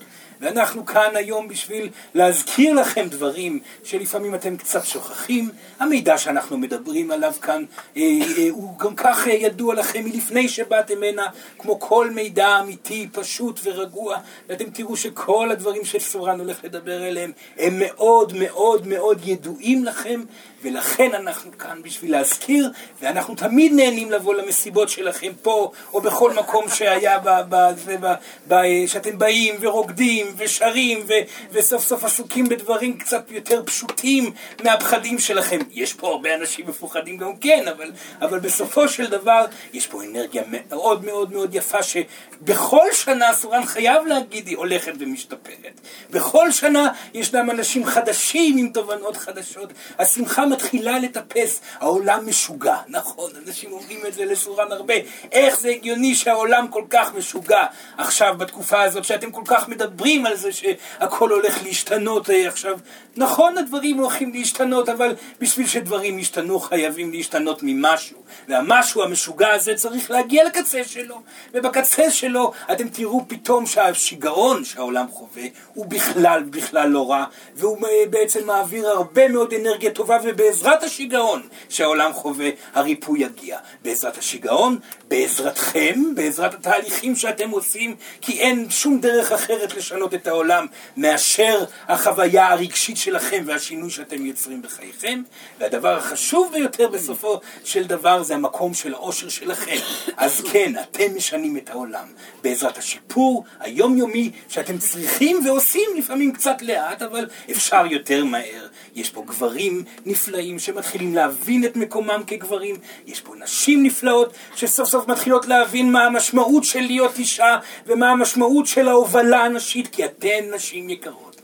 ואנחנו 0.42 0.86
כאן 0.86 1.10
היום 1.14 1.48
בשביל 1.48 1.88
להזכיר 2.14 2.74
לכם 2.74 3.06
דברים 3.08 3.60
שלפעמים 3.84 4.34
אתם 4.34 4.56
קצת 4.56 4.84
שוכחים. 4.84 5.50
המידע 5.78 6.18
שאנחנו 6.18 6.58
מדברים 6.58 7.10
עליו 7.10 7.32
כאן 7.42 7.64
אה, 7.96 8.02
אה, 8.38 8.48
הוא 8.50 8.78
גם 8.78 8.94
כך 8.94 9.28
אה, 9.28 9.32
ידוע 9.32 9.74
לכם 9.74 10.04
מלפני 10.04 10.48
שבאתם 10.48 11.02
הנה, 11.02 11.26
כמו 11.58 11.80
כל 11.80 12.10
מידע 12.10 12.60
אמיתי, 12.60 13.08
פשוט 13.12 13.60
ורגוע. 13.64 14.16
ואתם 14.48 14.70
תראו 14.70 14.96
שכל 14.96 15.50
הדברים 15.50 15.84
שסורן 15.84 16.40
הולך 16.40 16.64
לדבר 16.64 17.02
עליהם 17.02 17.32
הם 17.58 17.78
מאוד 17.78 18.32
מאוד 18.36 18.86
מאוד 18.86 19.20
ידועים 19.24 19.84
לכם, 19.84 20.20
ולכן 20.62 21.14
אנחנו 21.14 21.58
כאן 21.58 21.82
בשביל 21.82 22.12
להזכיר, 22.12 22.70
ואנחנו 23.02 23.34
תמיד 23.34 23.72
נהנים 23.72 24.10
לבוא 24.10 24.34
למסיבות 24.34 24.88
שלכם 24.88 25.32
פה, 25.42 25.72
או 25.92 26.00
בכל 26.00 26.32
מקום 26.32 26.68
שהיה, 26.68 27.18
ב, 27.18 27.28
ב, 27.48 27.56
זה, 27.84 27.96
ב, 28.00 28.14
ב, 28.48 28.86
שאתם 28.86 29.18
באים 29.18 29.54
ורוקדים 29.60 30.26
ושרים, 30.36 31.04
ו, 31.08 31.12
וסוף 31.52 31.84
סוף 31.84 32.04
עסוקים 32.04 32.48
בדברים 32.48 32.98
קצת 32.98 33.30
יותר 33.30 33.62
פשוטים 33.64 34.32
מהפחדים 34.64 35.18
שלכם. 35.18 35.58
יש 35.72 35.92
פה 35.92 36.08
הרבה 36.08 36.34
אנשים 36.34 36.66
מפוחדים 36.68 37.16
גם 37.16 37.36
כן, 37.36 37.64
אבל, 37.76 37.90
אבל 38.20 38.38
בסופו 38.38 38.88
של 38.88 39.06
דבר 39.06 39.44
יש 39.72 39.86
פה 39.86 40.02
אנרגיה 40.04 40.42
מאוד 40.48 41.04
מאוד 41.04 41.32
מאוד 41.32 41.54
יפה, 41.54 41.78
שבכל 41.82 42.92
שנה, 42.92 43.34
סורן 43.34 43.64
חייב 43.64 44.06
להגיד, 44.06 44.46
היא 44.46 44.56
הולכת 44.56 44.92
ומשתפרת. 44.98 45.80
בכל 46.10 46.50
שנה 46.50 46.92
ישנם 47.14 47.50
אנשים 47.50 47.86
חדשים 47.86 48.56
עם 48.58 48.68
תובנות 48.68 49.16
חדשות. 49.16 49.72
השמחה 49.98 50.46
מתחילה 50.52 50.98
לטפס, 50.98 51.60
העולם 51.80 52.28
משוגע. 52.28 52.76
נכון, 52.88 53.30
אנשים 53.46 53.72
אומרים 53.72 54.00
את 54.08 54.14
זה 54.14 54.24
לסורן 54.24 54.72
הרבה. 54.72 54.94
איך 55.32 55.60
זה 55.60 55.68
הגיוני 55.68 56.14
שהעולם 56.14 56.68
כל 56.68 56.84
כך 56.90 57.14
משוגע 57.14 57.62
עכשיו, 57.98 58.34
בתקופה 58.38 58.82
הזאת, 58.82 59.04
שאתם 59.04 59.30
כל 59.30 59.42
כך 59.44 59.68
מדברים 59.68 60.26
על 60.26 60.36
זה 60.36 60.52
שהכל 60.52 61.30
הולך 61.30 61.62
להשתנות 61.62 62.30
אה, 62.30 62.48
עכשיו. 62.48 62.78
נכון, 63.16 63.58
הדברים 63.58 63.98
הולכים 63.98 64.32
להשתנות, 64.32 64.88
אבל 64.88 65.14
בשביל 65.40 65.66
שדברים 65.66 66.18
ישתנו, 66.18 66.60
חייבים 66.60 67.12
להשתנות 67.12 67.60
ממשהו. 67.62 68.22
והמשהו 68.48 69.02
המשוגע 69.02 69.52
הזה 69.52 69.74
צריך 69.74 70.10
להגיע 70.10 70.44
לקצה 70.44 70.84
שלו. 70.84 71.22
ובקצה 71.54 72.10
שלו 72.10 72.52
אתם 72.72 72.88
תראו 72.88 73.24
פתאום 73.28 73.66
שהשיגעון 73.66 74.64
שהעולם 74.64 75.06
חווה 75.08 75.42
הוא 75.74 75.86
בכלל 75.86 76.42
בכלל 76.42 76.88
לא 76.88 77.10
רע, 77.10 77.24
והוא 77.56 77.86
אה, 77.86 78.06
בעצם 78.10 78.46
מעביר 78.46 78.88
הרבה 78.88 79.28
מאוד 79.28 79.52
אנרגיה 79.52 79.90
טובה, 79.90 80.18
ובעזרת 80.42 80.82
השיגעון 80.82 81.42
שהעולם 81.68 82.12
חווה, 82.12 82.50
הריפוי 82.74 83.20
יגיע. 83.20 83.58
בעזרת 83.82 84.18
השיגעון, 84.18 84.78
בעזרתכם, 85.08 86.14
בעזרת 86.14 86.54
התהליכים 86.54 87.16
שאתם 87.16 87.50
עושים, 87.50 87.96
כי 88.20 88.40
אין 88.40 88.70
שום 88.70 89.00
דרך 89.00 89.32
אחרת 89.32 89.76
לשנות 89.76 90.14
את 90.14 90.26
העולם 90.26 90.66
מאשר 90.96 91.64
החוויה 91.88 92.52
הרגשית 92.52 92.96
שלכם 92.96 93.42
והשינוי 93.46 93.90
שאתם 93.90 94.26
יוצרים 94.26 94.62
בחייכם. 94.62 95.22
והדבר 95.60 95.96
החשוב 95.96 96.52
ביותר 96.52 96.88
בסופו 96.88 97.40
של 97.64 97.84
דבר 97.84 98.22
זה 98.22 98.34
המקום 98.34 98.74
של 98.74 98.94
העושר 98.94 99.28
שלכם. 99.28 99.76
אז 100.16 100.42
כן, 100.52 100.72
אתם 100.82 101.16
משנים 101.16 101.56
את 101.56 101.70
העולם 101.70 102.06
בעזרת 102.42 102.78
השיפור 102.78 103.44
היומיומי 103.60 104.30
שאתם 104.48 104.78
צריכים 104.78 105.46
ועושים 105.46 105.90
לפעמים 105.98 106.32
קצת 106.32 106.62
לאט, 106.62 107.02
אבל 107.02 107.28
אפשר 107.50 107.86
יותר 107.90 108.24
מהר. 108.24 108.66
יש 108.94 109.10
פה 109.10 109.22
גברים 109.26 109.84
נפלאים 110.06 110.58
שמתחילים 110.58 111.14
להבין 111.14 111.64
את 111.64 111.76
מקומם 111.76 112.22
כגברים, 112.26 112.76
יש 113.06 113.20
פה 113.20 113.34
נשים 113.36 113.82
נפלאות 113.82 114.32
שסוף 114.56 114.88
סוף 114.88 115.08
מתחילות 115.08 115.46
להבין 115.46 115.92
מה 115.92 116.04
המשמעות 116.04 116.64
של 116.64 116.80
להיות 116.80 117.18
אישה 117.18 117.56
ומה 117.86 118.10
המשמעות 118.10 118.66
של 118.66 118.88
ההובלה 118.88 119.44
הנשית, 119.44 119.88
כי 119.92 120.04
אתן 120.04 120.54
נשים 120.54 120.90
יקרות. 120.90 121.40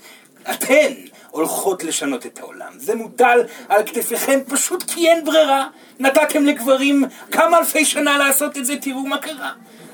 אתן 0.50 0.92
הולכות 1.30 1.84
לשנות 1.84 2.26
את 2.26 2.38
העולם. 2.38 2.72
זה 2.76 2.94
מוטל 2.94 3.40
על 3.68 3.82
כתפיכם 3.86 4.40
פשוט 4.48 4.84
כי 4.86 5.08
אין 5.08 5.24
ברירה. 5.24 5.68
נתתם 6.00 6.44
לגברים 6.44 7.04
כמה 7.30 7.58
אלפי 7.58 7.84
שנה 7.84 8.18
לעשות 8.18 8.58
את 8.58 8.66
זה, 8.66 8.76
תראו 8.76 9.06
מה 9.06 9.18
קרה. 9.18 9.52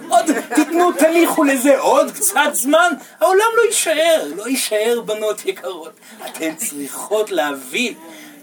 עוד 0.09 0.27
תיתנו, 0.55 0.93
תניחו 0.93 1.45
לזה 1.45 1.79
עוד 1.79 2.11
קצת 2.11 2.51
זמן, 2.53 2.93
העולם 3.21 3.47
לא 3.57 3.63
יישאר, 3.63 4.33
לא 4.37 4.49
יישאר 4.49 5.01
בנות 5.01 5.47
יקרות. 5.47 5.93
אתן 6.27 6.55
צריכות 6.55 7.31
להבין 7.31 7.95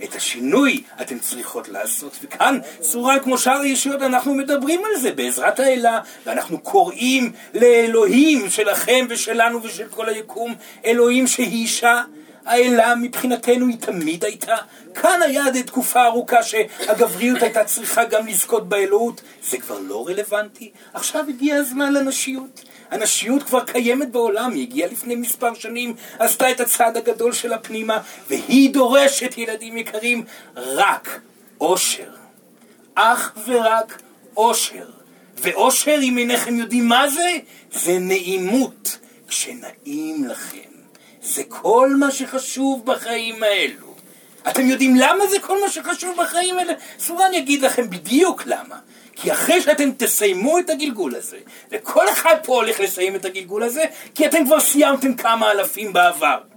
את 0.04 0.15
השינוי 0.15 0.84
אתן 1.02 1.19
צריכות 1.19 1.69
לעשות. 1.69 2.17
וכאן, 2.24 2.60
סורן 2.82 3.19
כמו 3.19 3.38
שאר 3.38 3.60
הישויות, 3.60 4.02
אנחנו 4.02 4.34
מדברים 4.34 4.82
על 4.86 5.02
זה 5.02 5.12
בעזרת 5.12 5.60
האלה, 5.60 6.00
ואנחנו 6.26 6.60
קוראים 6.60 7.32
לאלוהים 7.54 8.50
שלכם 8.50 9.06
ושלנו 9.10 9.63
ושל 9.63 9.88
כל 9.88 10.10
היקום, 10.10 10.56
אלוהים 10.86 11.28
שהיא 11.28 11.62
אישה. 11.62 12.02
האלה 12.45 12.95
מבחינתנו 12.95 13.67
היא 13.67 13.78
תמיד 13.80 14.26
הייתה. 14.26 14.56
כאן 14.93 15.21
היה 15.21 15.45
עד 15.45 15.62
תקופה 15.62 16.06
ארוכה 16.06 16.43
שהגבריות 16.43 17.41
הייתה 17.41 17.63
צריכה 17.63 18.04
גם 18.04 18.27
לזכות 18.27 18.69
באלוהות. 18.69 19.21
זה 19.43 19.58
כבר 19.58 19.80
לא 19.80 20.08
רלוונטי. 20.08 20.71
עכשיו 20.93 21.25
הגיע 21.30 21.56
הזמן 21.56 21.93
לנשיות. 21.93 22.63
הנשיות 22.91 23.43
כבר 23.43 23.63
קיימת 23.65 24.12
בעולם, 24.12 24.51
היא 24.51 24.62
הגיעה 24.62 24.91
לפני 24.91 25.15
מספר 25.15 25.54
שנים, 25.54 25.93
עשתה 26.19 26.51
את 26.51 26.60
הצעד 26.60 26.97
הגדול 26.97 27.34
שלה 27.34 27.58
פנימה, 27.58 27.99
והיא 28.30 28.73
דורשת, 28.73 29.38
ילדים 29.38 29.77
יקרים, 29.77 30.23
רק 30.56 31.19
אושר. 31.62 32.12
אך 32.95 33.38
ורק 33.47 34.01
אושר. 34.38 34.89
ואושר, 35.38 35.97
אם 36.01 36.17
אינכם 36.17 36.56
יודעים 36.56 36.88
מה 36.88 37.10
זה, 37.10 37.32
זה 37.71 37.97
נעימות. 37.99 38.97
כשנעים 39.27 40.25
לכם. 40.25 40.71
זה 41.21 41.43
כל 41.49 41.89
מה 41.99 42.12
שחשוב 42.12 42.86
בחיים 42.86 43.43
האלו. 43.43 43.90
אתם 44.47 44.65
יודעים 44.65 44.95
למה 44.95 45.27
זה 45.27 45.39
כל 45.39 45.62
מה 45.62 45.69
שחשוב 45.69 46.17
בחיים 46.17 46.60
האלה? 46.60 46.73
סורן 46.99 47.34
יגיד 47.34 47.62
לכם 47.62 47.89
בדיוק 47.89 48.43
למה. 48.45 48.75
כי 49.15 49.32
אחרי 49.32 49.62
שאתם 49.62 49.89
תסיימו 49.97 50.60
את 50.60 50.69
הגלגול 50.69 51.15
הזה, 51.15 51.38
וכל 51.71 52.10
אחד 52.10 52.36
פה 52.43 52.56
הולך 52.56 52.80
לסיים 52.80 53.15
את 53.15 53.25
הגלגול 53.25 53.63
הזה, 53.63 53.86
כי 54.15 54.25
אתם 54.25 54.45
כבר 54.45 54.60
סיימתם 54.60 55.13
כמה 55.13 55.51
אלפים 55.51 55.93
בעבר. 55.93 56.51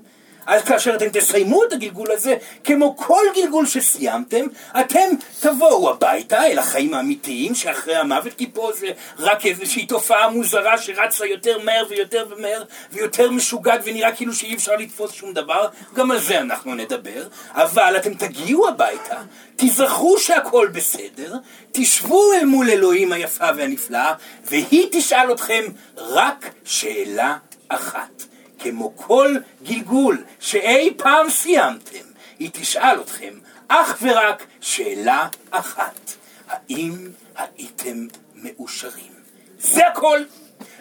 אז 0.46 0.62
כאשר 0.62 0.94
אתם 0.94 1.08
תסיימו 1.12 1.64
את 1.64 1.72
הגלגול 1.72 2.12
הזה, 2.12 2.36
כמו 2.64 2.96
כל 2.96 3.22
גלגול 3.34 3.66
שסיימתם, 3.66 4.46
אתם 4.80 5.08
תבואו 5.40 5.90
הביתה 5.90 6.46
אל 6.46 6.58
החיים 6.58 6.94
האמיתיים 6.94 7.54
שאחרי 7.54 7.96
המוות, 7.96 8.32
כי 8.34 8.50
פה 8.52 8.70
זה 8.74 8.86
רק 9.18 9.46
איזושהי 9.46 9.86
תופעה 9.86 10.30
מוזרה 10.30 10.78
שרצה 10.78 11.26
יותר 11.26 11.58
מהר 11.64 11.84
ויותר 11.88 12.26
ומהר 12.30 12.62
ויותר 12.92 13.30
משוגעת 13.30 13.80
ונראה 13.84 14.12
כאילו 14.12 14.34
שאי 14.34 14.54
אפשר 14.54 14.76
לתפוס 14.76 15.12
שום 15.12 15.32
דבר, 15.32 15.68
גם 15.94 16.10
על 16.10 16.18
זה 16.18 16.40
אנחנו 16.40 16.74
נדבר, 16.74 17.22
אבל 17.52 17.96
אתם 17.96 18.14
תגיעו 18.14 18.68
הביתה, 18.68 19.16
תזכרו 19.56 20.18
שהכל 20.18 20.68
בסדר, 20.72 21.36
תשבו 21.72 22.32
אל 22.32 22.44
מול 22.44 22.70
אלוהים 22.70 23.12
היפה 23.12 23.48
והנפלאה, 23.56 24.14
והיא 24.44 24.88
תשאל 24.92 25.32
אתכם 25.32 25.64
רק 25.96 26.50
שאלה 26.64 27.36
אחת. 27.68 28.33
כמו 28.64 28.96
כל 28.96 29.36
גלגול 29.62 30.24
שאי 30.40 30.94
פעם 30.96 31.30
סיימתם, 31.30 32.04
היא 32.38 32.50
תשאל 32.52 33.00
אתכם 33.00 33.34
אך 33.68 33.98
ורק 34.02 34.46
שאלה 34.60 35.28
אחת, 35.50 36.12
האם 36.48 37.08
הייתם 37.36 38.06
מאושרים? 38.34 39.12
זה 39.58 39.86
הכל. 39.86 40.20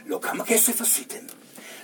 לא 0.06 0.20
כמה 0.22 0.46
כסף 0.46 0.82
עשיתם, 0.82 1.26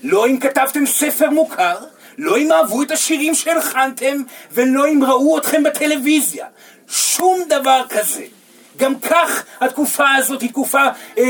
לא 0.03 0.27
אם 0.27 0.39
כתבתם 0.39 0.85
ספר 0.85 1.29
מוכר, 1.29 1.77
לא 2.17 2.37
אם 2.37 2.51
אהבו 2.51 2.83
את 2.83 2.91
השירים 2.91 3.35
שהלחנתם, 3.35 4.17
ולא 4.51 4.87
אם 4.87 5.03
ראו 5.03 5.37
אתכם 5.37 5.63
בטלוויזיה. 5.63 6.47
שום 6.87 7.39
דבר 7.49 7.83
כזה. 7.89 8.25
גם 8.79 8.99
כך 8.99 9.43
התקופה 9.61 10.11
הזאת 10.15 10.41
היא 10.41 10.49
תקופה 10.49 10.81
אה, 11.17 11.23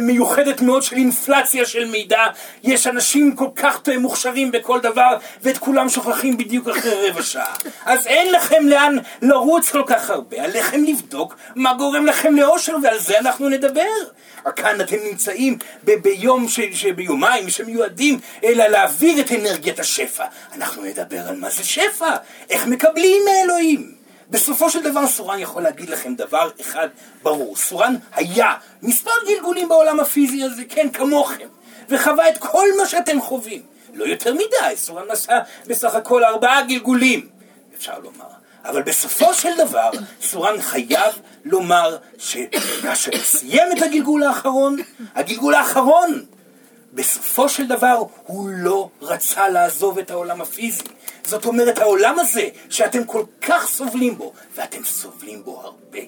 מיוחדת 0.00 0.60
מאוד 0.60 0.82
של 0.82 0.96
אינפלציה 0.96 1.66
של 1.66 1.84
מידע. 1.84 2.24
יש 2.62 2.86
אנשים 2.86 3.36
כל 3.36 3.48
כך 3.56 3.80
מוכשרים 3.98 4.50
בכל 4.52 4.80
דבר, 4.80 5.16
ואת 5.42 5.58
כולם 5.58 5.88
שוכחים 5.88 6.36
בדיוק 6.36 6.68
אחרי 6.68 7.08
רבע 7.10 7.22
שעה. 7.22 7.54
אז 7.84 8.06
אין 8.06 8.32
לכם 8.32 8.66
לאן 8.66 8.96
לרוץ 9.22 9.70
כל 9.70 9.82
כך 9.86 10.10
הרבה, 10.10 10.44
עליכם 10.44 10.84
לבדוק 10.84 11.36
מה 11.56 11.74
גורם 11.74 12.06
לכם 12.06 12.36
לאושר, 12.36 12.76
ועל 12.82 12.98
זה 12.98 13.18
אנחנו 13.18 13.48
נדבר. 13.48 13.82
כאן 14.56 14.80
אתם 14.80 14.96
נמצאים 15.10 15.58
ב- 15.84 15.94
ביום, 16.02 16.48
ש- 16.48 16.60
ש- 16.72 16.86
ביומיים 16.86 17.50
שמיועדים 17.50 18.18
אלא 18.44 18.66
להעביר 18.66 19.20
את 19.20 19.32
אנרגיית 19.32 19.78
השפע. 19.78 20.24
אנחנו 20.56 20.82
נדבר 20.84 21.28
על 21.28 21.36
מה 21.36 21.50
זה 21.50 21.64
שפע, 21.64 22.10
איך 22.50 22.66
מקבלים 22.66 23.22
מאלוהים. 23.24 24.01
בסופו 24.32 24.70
של 24.70 24.82
דבר 24.82 25.06
סורן 25.06 25.38
יכול 25.38 25.62
להגיד 25.62 25.90
לכם 25.90 26.14
דבר 26.14 26.50
אחד 26.60 26.88
ברור. 27.22 27.56
סורן 27.56 27.96
היה 28.14 28.52
מספר 28.82 29.10
גלגולים 29.26 29.68
בעולם 29.68 30.00
הפיזי 30.00 30.42
הזה, 30.42 30.62
כן, 30.68 30.88
כמוכם, 30.92 31.46
וחווה 31.88 32.28
את 32.28 32.38
כל 32.38 32.66
מה 32.80 32.86
שאתם 32.86 33.20
חווים. 33.20 33.62
לא 33.94 34.04
יותר 34.04 34.34
מדי, 34.34 34.76
סורן 34.76 35.02
נסע 35.12 35.38
בסך 35.66 35.94
הכל 35.94 36.24
ארבעה 36.24 36.62
גלגולים, 36.62 37.28
אפשר 37.76 37.98
לומר. 37.98 38.26
אבל 38.64 38.82
בסופו 38.82 39.34
של 39.34 39.56
דבר, 39.58 39.90
סורן 40.22 40.60
חייב 40.60 41.18
לומר 41.44 41.96
שכאשר 42.18 43.10
סיים 43.22 43.72
את 43.76 43.82
הגלגול 43.82 44.22
האחרון, 44.22 44.76
הגלגול 45.14 45.54
האחרון, 45.54 46.24
בסופו 46.92 47.48
של 47.48 47.66
דבר 47.66 48.02
הוא 48.26 48.48
לא 48.52 48.88
רצה 49.02 49.48
לעזוב 49.48 49.98
את 49.98 50.10
העולם 50.10 50.40
הפיזי. 50.40 50.82
זאת 51.24 51.44
אומרת, 51.44 51.78
העולם 51.78 52.18
הזה 52.18 52.48
שאתם 52.70 53.04
כל 53.04 53.24
כך 53.42 53.66
סובלים 53.68 54.18
בו, 54.18 54.32
ואתם 54.54 54.84
סובלים 54.84 55.44
בו 55.44 55.60
הרבה, 55.60 55.98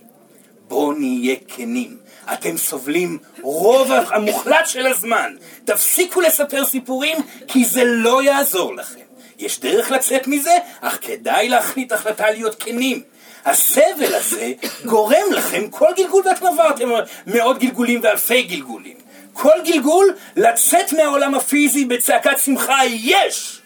בואו 0.69 0.93
נהיה 0.93 1.37
כנים. 1.49 1.97
אתם 2.33 2.57
סובלים 2.57 3.19
רוב 3.43 3.93
המוחלט 3.93 4.67
של 4.67 4.87
הזמן. 4.87 5.35
תפסיקו 5.65 6.21
לספר 6.21 6.65
סיפורים, 6.65 7.19
כי 7.49 7.65
זה 7.65 7.85
לא 7.85 8.23
יעזור 8.23 8.75
לכם. 8.75 9.01
יש 9.39 9.61
דרך 9.61 9.91
לצאת 9.91 10.27
מזה, 10.27 10.59
אך 10.81 10.99
כדאי 11.03 11.49
להחליט 11.49 11.93
החלטה 11.93 12.31
להיות 12.31 12.63
כנים. 12.63 13.03
הסבל 13.45 14.15
הזה 14.15 14.53
גורם 14.85 15.33
לכם 15.33 15.71
כל 15.71 15.91
גלגול, 15.97 16.23
ואתם 16.27 16.47
עברתם 16.47 16.89
מאות 17.27 17.59
גלגולים 17.59 18.01
ואלפי 18.03 18.43
גלגולים. 18.43 19.04
כל 19.35 19.63
גלגול 19.65 20.15
לצאת 20.37 20.93
מהעולם 20.93 21.35
הפיזי 21.35 21.85
בצעקת 21.85 22.39
שמחה, 22.39 22.79
יש! 22.87 23.61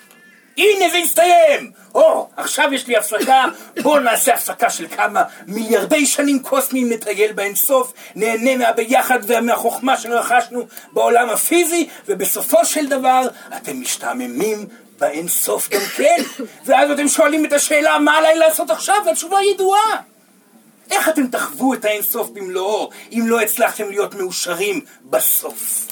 הנה 0.58 0.88
זה 0.90 0.96
הסתיים! 0.96 1.70
או, 1.94 2.28
עכשיו 2.36 2.68
יש 2.72 2.86
לי 2.86 2.96
הפסקה, 2.96 3.44
בואו 3.82 3.98
נעשה 3.98 4.34
הפסקה 4.34 4.70
של 4.70 4.88
כמה 4.88 5.22
מיליארדי 5.46 6.06
שנים 6.06 6.38
קוסמיים 6.38 6.92
נטייל 6.92 7.32
באינסוף, 7.32 7.92
נהנה 8.14 8.56
מהביחד 8.56 9.18
ומהחוכמה 9.26 9.96
שרכשנו 9.96 10.66
בעולם 10.92 11.30
הפיזי, 11.30 11.88
ובסופו 12.08 12.64
של 12.64 12.86
דבר 12.86 13.28
אתם 13.56 13.80
משתעממים 13.80 14.66
באינסוף 14.98 15.68
גם 15.68 15.80
כן. 15.96 16.22
ואז 16.64 16.90
אתם 16.90 17.08
שואלים 17.08 17.44
את 17.44 17.52
השאלה, 17.52 17.98
מה 17.98 18.18
עליי 18.18 18.38
לעשות 18.38 18.70
עכשיו? 18.70 18.96
והתשובה 19.06 19.38
ידועה. 19.54 20.00
איך 20.90 21.08
אתם 21.08 21.26
תחוו 21.26 21.74
את 21.74 21.84
האינסוף 21.84 22.30
במלואו, 22.30 22.90
אם 23.12 23.22
לא 23.26 23.40
הצלחתם 23.40 23.88
להיות 23.88 24.14
מאושרים 24.14 24.80
בסוף? 25.04 25.86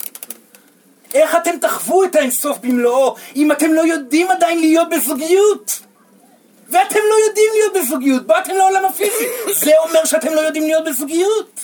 איך 1.15 1.37
אתם 1.37 1.59
תחוו 1.61 2.05
את 2.05 2.15
האינסוף 2.15 2.59
במלואו, 2.59 3.15
אם 3.37 3.53
אתם 3.53 3.73
לא 3.73 3.81
יודעים 3.81 4.31
עדיין 4.31 4.61
להיות 4.61 4.89
בזוגיות? 4.91 5.81
ואתם 6.69 7.01
לא 7.11 7.27
יודעים 7.29 7.51
להיות 7.55 7.73
בזוגיות, 7.77 8.27
באתם 8.27 8.55
לעולם 8.55 8.85
הפיזי, 8.85 9.27
זה 9.53 9.73
אומר 9.89 10.05
שאתם 10.05 10.35
לא 10.35 10.41
יודעים 10.41 10.65
להיות 10.65 10.85
בזוגיות. 10.85 11.61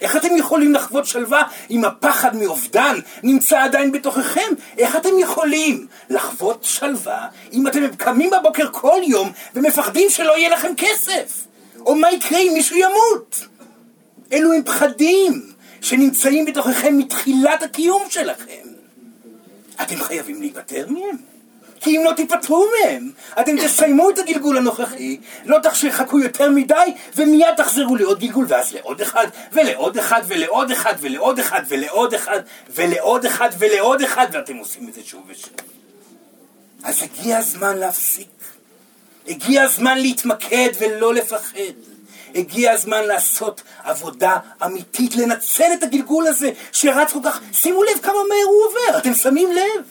איך 0.00 0.16
אתם 0.16 0.36
יכולים 0.36 0.74
לחוות 0.74 1.06
שלווה 1.06 1.42
אם 1.70 1.84
הפחד 1.84 2.36
מאובדן 2.36 2.98
נמצא 3.22 3.62
עדיין 3.62 3.92
בתוככם? 3.92 4.54
איך 4.78 4.96
אתם 4.96 5.18
יכולים 5.18 5.86
לחוות 6.10 6.64
שלווה 6.64 7.26
אם 7.52 7.66
אתם 7.66 7.96
קמים 7.96 8.30
בבוקר 8.30 8.68
כל 8.72 9.00
יום 9.06 9.32
ומפחדים 9.54 10.10
שלא 10.10 10.38
יהיה 10.38 10.48
לכם 10.48 10.72
כסף? 10.76 11.45
או 11.86 11.94
מה 11.94 12.12
יקרה 12.12 12.38
אם 12.38 12.52
מישהו 12.54 12.76
ימות? 12.76 13.46
אלו 14.32 14.52
הם 14.52 14.62
פחדים 14.62 15.52
שנמצאים 15.80 16.44
בתוככם 16.44 16.98
מתחילת 16.98 17.62
הקיום 17.62 18.02
שלכם. 18.10 18.66
אתם 19.82 19.96
חייבים 19.96 20.40
להיפטר 20.40 20.86
מהם. 20.88 21.16
כי 21.80 21.96
אם 21.96 22.04
לא 22.04 22.12
תיפטרו 22.12 22.66
מהם, 22.84 23.10
אתם 23.40 23.56
תסיימו 23.64 24.10
את 24.10 24.18
הגלגול 24.18 24.56
הנוכחי, 24.56 25.16
לא 25.44 25.58
תחכו 25.62 26.18
יותר 26.18 26.50
מדי, 26.50 26.74
ומיד 27.16 27.54
תחזרו 27.56 27.96
לעוד 27.96 28.20
גלגול, 28.20 28.46
ואז 28.48 28.72
לעוד 28.72 29.00
אחד, 29.00 29.26
ולעוד 29.52 29.96
אחד, 29.96 30.22
ולעוד 30.28 30.70
אחד, 30.70 30.94
ולעוד 31.00 31.38
אחד, 31.38 31.62
ולעוד 31.68 32.14
אחד, 32.14 32.40
ולעוד 32.70 33.24
אחד, 33.24 33.50
ולעוד 33.58 34.02
אחד, 34.02 34.26
ואתם 34.32 34.56
עושים 34.56 34.88
את 34.88 34.94
זה 34.94 35.00
שוב 35.04 35.22
ושוב. 35.26 35.52
אז 36.84 37.02
הגיע 37.02 37.38
הזמן 37.38 37.76
להפסיק. 37.76 38.55
הגיע 39.28 39.62
הזמן 39.62 39.98
להתמקד 39.98 40.68
ולא 40.78 41.14
לפחד. 41.14 41.72
הגיע 42.34 42.72
הזמן 42.72 43.04
לעשות 43.04 43.62
עבודה 43.84 44.36
אמיתית, 44.64 45.16
לנצל 45.16 45.72
את 45.74 45.82
הגלגול 45.82 46.26
הזה 46.26 46.50
שרץ 46.72 47.12
כל 47.12 47.18
כך, 47.24 47.40
שימו 47.52 47.82
לב 47.82 47.98
כמה 48.02 48.14
מהר 48.28 48.46
הוא 48.46 48.64
עובר, 48.66 48.98
אתם 48.98 49.14
שמים 49.14 49.52
לב? 49.52 49.84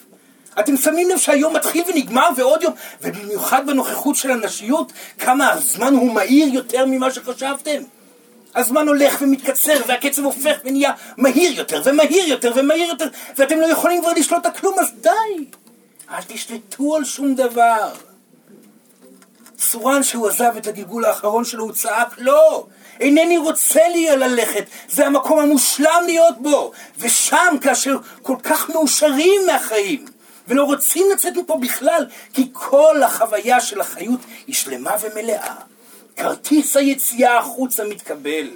אתם 0.60 0.76
שמים 0.76 1.08
לב 1.08 1.18
שהיום 1.18 1.56
מתחיל 1.56 1.84
ונגמר 1.88 2.28
ועוד 2.36 2.62
יום, 2.62 2.72
ובמיוחד 3.02 3.66
בנוכחות 3.66 4.16
של 4.16 4.30
הנשיות, 4.30 4.92
כמה 5.18 5.52
הזמן 5.52 5.94
הוא 5.94 6.12
מהיר 6.12 6.48
יותר 6.54 6.86
ממה 6.86 7.10
שחשבתם? 7.10 7.82
הזמן 8.54 8.88
הולך 8.88 9.16
ומתקצר, 9.20 9.76
והקצב 9.86 10.24
הופך 10.24 10.56
ונהיה 10.64 10.92
מהיר 11.16 11.52
יותר, 11.58 11.82
ומהיר 11.84 12.28
יותר, 12.28 12.52
ומהיר 12.54 12.88
יותר, 12.88 13.08
ואתם 13.36 13.60
לא 13.60 13.66
יכולים 13.66 14.02
כבר 14.02 14.12
לשלוט 14.12 14.46
על 14.46 14.52
כלום, 14.52 14.78
אז 14.78 14.92
די! 15.00 15.44
אל 16.10 16.22
תשלטו 16.26 16.96
על 16.96 17.04
שום 17.04 17.34
דבר. 17.34 17.92
סורן 19.58 20.02
שהוא 20.02 20.28
עזב 20.28 20.52
את 20.56 20.66
הגלגול 20.66 21.04
האחרון 21.04 21.44
שלו, 21.44 21.64
הוא 21.64 21.72
צעק, 21.72 22.14
לא! 22.18 22.66
אינני 23.00 23.38
רוצה 23.38 23.88
לי 23.88 24.16
ללכת, 24.16 24.64
זה 24.88 25.06
המקום 25.06 25.38
המושלם 25.38 26.02
להיות 26.06 26.42
בו. 26.42 26.72
ושם, 26.98 27.56
כאשר 27.60 27.96
כל 28.22 28.36
כך 28.42 28.70
מאושרים 28.70 29.46
מהחיים, 29.46 30.04
ולא 30.48 30.64
רוצים 30.64 31.06
לצאת 31.12 31.36
מפה 31.36 31.56
בכלל, 31.56 32.06
כי 32.32 32.48
כל 32.52 33.02
החוויה 33.02 33.60
של 33.60 33.80
החיות 33.80 34.20
היא 34.46 34.54
שלמה 34.54 34.90
ומלאה. 35.00 35.54
כרטיס 36.16 36.76
היציאה 36.76 37.38
החוצה 37.38 37.84
מתקבל, 37.84 38.48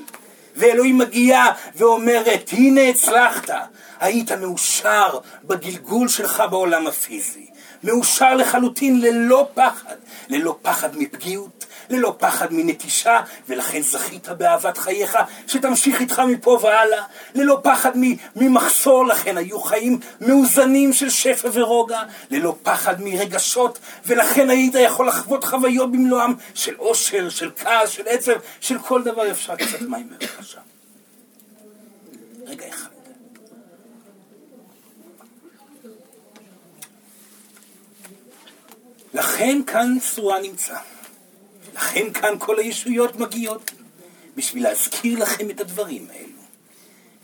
ואלוהים 0.56 0.98
מגיעה 0.98 1.52
ואומרת, 1.76 2.50
הנה 2.52 2.80
הצלחת, 2.88 3.50
היית 4.00 4.32
מאושר 4.32 5.18
בגלגול 5.44 6.08
שלך 6.08 6.42
בעולם 6.50 6.86
הפיזי. 6.86 7.49
מאושר 7.82 8.34
לחלוטין 8.34 9.00
ללא 9.00 9.48
פחד, 9.54 9.94
ללא 10.28 10.58
פחד 10.62 10.96
מפגיעות, 10.96 11.64
ללא 11.90 12.14
פחד 12.18 12.52
מנטישה, 12.52 13.20
ולכן 13.48 13.82
זכית 13.82 14.28
באהבת 14.28 14.78
חייך 14.78 15.18
שתמשיך 15.46 16.00
איתך 16.00 16.18
מפה 16.18 16.58
והלאה, 16.62 17.04
ללא 17.34 17.60
פחד 17.62 17.90
ממחסור, 18.36 19.06
לכן 19.06 19.36
היו 19.36 19.60
חיים 19.60 20.00
מאוזנים 20.20 20.92
של 20.92 21.10
שפע 21.10 21.48
ורוגע, 21.52 22.02
ללא 22.30 22.56
פחד 22.62 23.02
מרגשות, 23.02 23.78
ולכן 24.06 24.50
היית 24.50 24.74
יכול 24.74 25.08
לחוות 25.08 25.44
חוויות 25.44 25.92
במלואם 25.92 26.34
של 26.54 26.74
אושר, 26.78 27.28
של 27.28 27.50
כעס, 27.56 27.90
של 27.90 28.02
עצב, 28.06 28.32
של 28.60 28.78
כל 28.78 29.02
דבר 29.02 29.30
אפשר 29.30 29.56
קצת 29.56 29.80
מים 29.80 30.08
בבקשה. 30.08 30.60
רגע 32.46 32.68
אחד. 32.68 32.89
לכן 39.40 39.62
כאן 39.66 39.98
צורה 40.14 40.40
נמצא. 40.40 40.74
לכן 41.74 42.12
כאן 42.12 42.34
כל 42.38 42.58
הישויות 42.58 43.16
מגיעות, 43.16 43.70
בשביל 44.36 44.62
להזכיר 44.62 45.18
לכם 45.18 45.50
את 45.50 45.60
הדברים 45.60 46.06
האלו. 46.12 46.42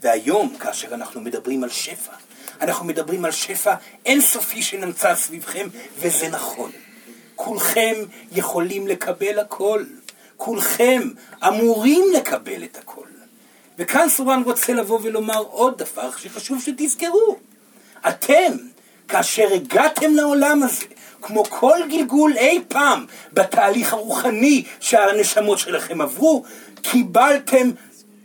והיום, 0.02 0.56
כאשר 0.58 0.94
אנחנו 0.94 1.20
מדברים 1.20 1.64
על 1.64 1.70
שפע, 1.70 2.12
אנחנו 2.60 2.86
מדברים 2.86 3.24
על 3.24 3.30
שפע 3.30 3.74
אינסופי 4.06 4.62
שנמצא 4.62 5.14
סביבכם, 5.14 5.68
וזה 5.98 6.28
נכון. 6.28 6.70
כולכם 7.34 7.94
יכולים 8.32 8.86
לקבל 8.86 9.38
הכל. 9.38 9.84
כולכם 10.36 11.08
אמורים 11.48 12.04
לקבל 12.14 12.64
את 12.64 12.76
הכל. 12.76 13.06
וכאן 13.78 14.08
סורן 14.08 14.42
רוצה 14.42 14.72
לבוא 14.72 15.00
ולומר 15.02 15.38
עוד 15.38 15.78
דבר 15.78 16.10
שחשוב 16.16 16.62
שתזכרו. 16.62 17.38
אתם, 18.08 18.52
כאשר 19.08 19.48
הגעתם 19.54 20.14
לעולם 20.14 20.62
הזה, 20.62 20.86
כמו 21.26 21.44
כל 21.44 21.78
גלגול 21.90 22.36
אי 22.36 22.60
פעם 22.68 23.06
בתהליך 23.32 23.92
הרוחני 23.92 24.64
שהנשמות 24.80 25.58
שלכם 25.58 26.00
עברו, 26.00 26.44
קיבלתם 26.82 27.70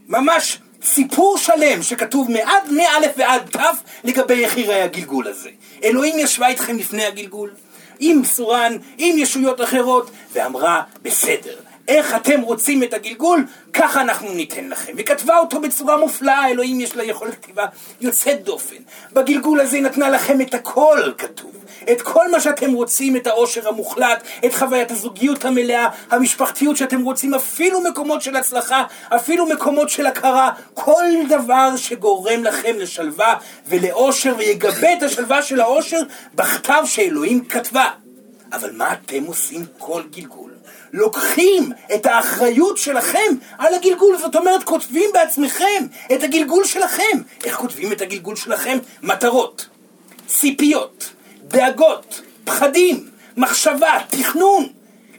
ממש 0.08 0.58
סיפור 0.84 1.38
שלם 1.38 1.84
שכתוב 1.84 2.32
מעד 2.32 2.72
מא' 2.72 3.08
ועד 3.18 3.42
ת' 3.56 3.60
לגבי 4.04 4.46
איך 4.46 4.58
יראה 4.58 4.84
הגלגול 4.84 5.28
הזה. 5.28 5.50
אלוהים 5.84 6.20
ישבה 6.20 6.48
איתכם 6.48 6.78
לפני 6.78 7.06
הגלגול, 7.06 7.52
עם 8.00 8.26
סורן, 8.26 8.78
עם 8.98 9.18
ישויות 9.18 9.62
אחרות, 9.62 10.12
ואמרה, 10.34 10.82
בסדר, 11.02 11.56
איך 11.88 12.16
אתם 12.16 12.42
רוצים 12.42 12.84
את 12.84 12.94
הגלגול, 12.94 13.46
ככה 13.74 14.02
אנחנו 14.02 14.34
ניתן 14.34 14.70
לכם. 14.70 14.94
וכתבה 14.98 15.38
אותו 15.38 15.62
בצורה 15.62 15.98
מופלאה, 15.98 16.50
אלוהים 16.50 16.80
יש 16.80 16.96
לה 16.96 17.04
יכולת 17.04 17.34
כתיבה 17.42 17.66
יוצאת 18.02 18.44
דופן. 18.44 18.76
בגלגול 19.14 19.60
הזה 19.60 19.76
היא 19.76 19.84
נתנה 19.84 20.10
לכם 20.10 20.42
את 20.42 20.54
הכל, 20.54 21.12
כתוב. 21.18 21.52
את 21.92 22.02
כל 22.02 22.32
מה 22.32 22.40
שאתם 22.40 22.72
רוצים, 22.72 23.16
את 23.16 23.28
העושר 23.28 23.70
המוחלט, 23.70 24.24
את 24.46 24.54
חוויית 24.54 24.92
הזוגיות 24.92 25.46
המלאה, 25.46 25.88
המשפחתיות 26.12 26.78
שאתם 26.78 27.02
רוצים, 27.02 27.34
אפילו 27.34 27.82
מקומות 27.82 28.22
של 28.22 28.36
הצלחה, 28.36 28.84
אפילו 29.16 29.46
מקומות 29.46 29.90
של 29.90 30.06
הכרה, 30.06 30.52
כל 30.74 31.06
דבר 31.30 31.76
שגורם 31.76 32.44
לכם 32.44 32.76
לשלווה 32.80 33.36
ולאושר 33.68 34.36
ויגבה 34.38 34.94
את 34.94 35.04
השלווה 35.04 35.42
של 35.42 35.62
האושר 35.62 36.00
בכתב 36.36 36.84
שאלוהים 36.86 37.46
כתבה. 37.46 37.90
אבל 38.54 38.72
מה 38.72 38.94
אתם 38.94 39.24
עושים 39.24 39.66
כל 39.78 40.04
גלגול? 40.12 40.51
לוקחים 40.94 41.72
את 41.94 42.06
האחריות 42.06 42.78
שלכם 42.78 43.36
על 43.58 43.74
הגלגול, 43.74 44.18
זאת 44.18 44.36
אומרת 44.36 44.64
כותבים 44.64 45.10
בעצמכם 45.14 45.86
את 46.14 46.24
הגלגול 46.24 46.66
שלכם. 46.66 47.22
איך 47.44 47.56
כותבים 47.56 47.92
את 47.92 48.02
הגלגול 48.02 48.36
שלכם? 48.36 48.78
מטרות, 49.04 49.68
ציפיות, 50.28 51.10
דאגות, 51.48 52.22
פחדים, 52.44 53.10
מחשבה, 53.38 53.98
תכנון. 54.10 54.68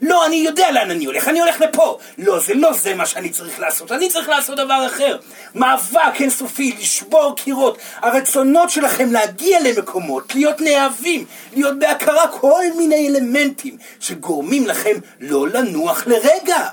לא, 0.03 0.25
אני 0.25 0.35
יודע 0.35 0.71
לאן 0.71 0.91
אני 0.91 1.05
הולך, 1.05 1.27
אני 1.27 1.39
הולך 1.41 1.61
לפה. 1.61 1.97
לא, 2.17 2.39
זה 2.39 2.53
לא 2.53 2.73
זה 2.73 2.95
מה 2.95 3.05
שאני 3.05 3.29
צריך 3.29 3.59
לעשות, 3.59 3.91
אני 3.91 4.09
צריך 4.09 4.29
לעשות 4.29 4.57
דבר 4.57 4.85
אחר. 4.85 5.17
מאבק 5.55 6.21
אינסופי, 6.21 6.75
לשבור 6.79 7.35
קירות. 7.35 7.77
הרצונות 7.95 8.69
שלכם 8.69 9.11
להגיע 9.11 9.59
למקומות, 9.61 10.35
להיות 10.35 10.61
נאהבים, 10.61 11.25
להיות 11.53 11.79
בהכרה, 11.79 12.27
כל 12.27 12.63
מיני 12.77 13.07
אלמנטים 13.09 13.77
שגורמים 13.99 14.67
לכם 14.67 14.97
לא 15.19 15.47
לנוח 15.47 16.07
לרגע. 16.07 16.67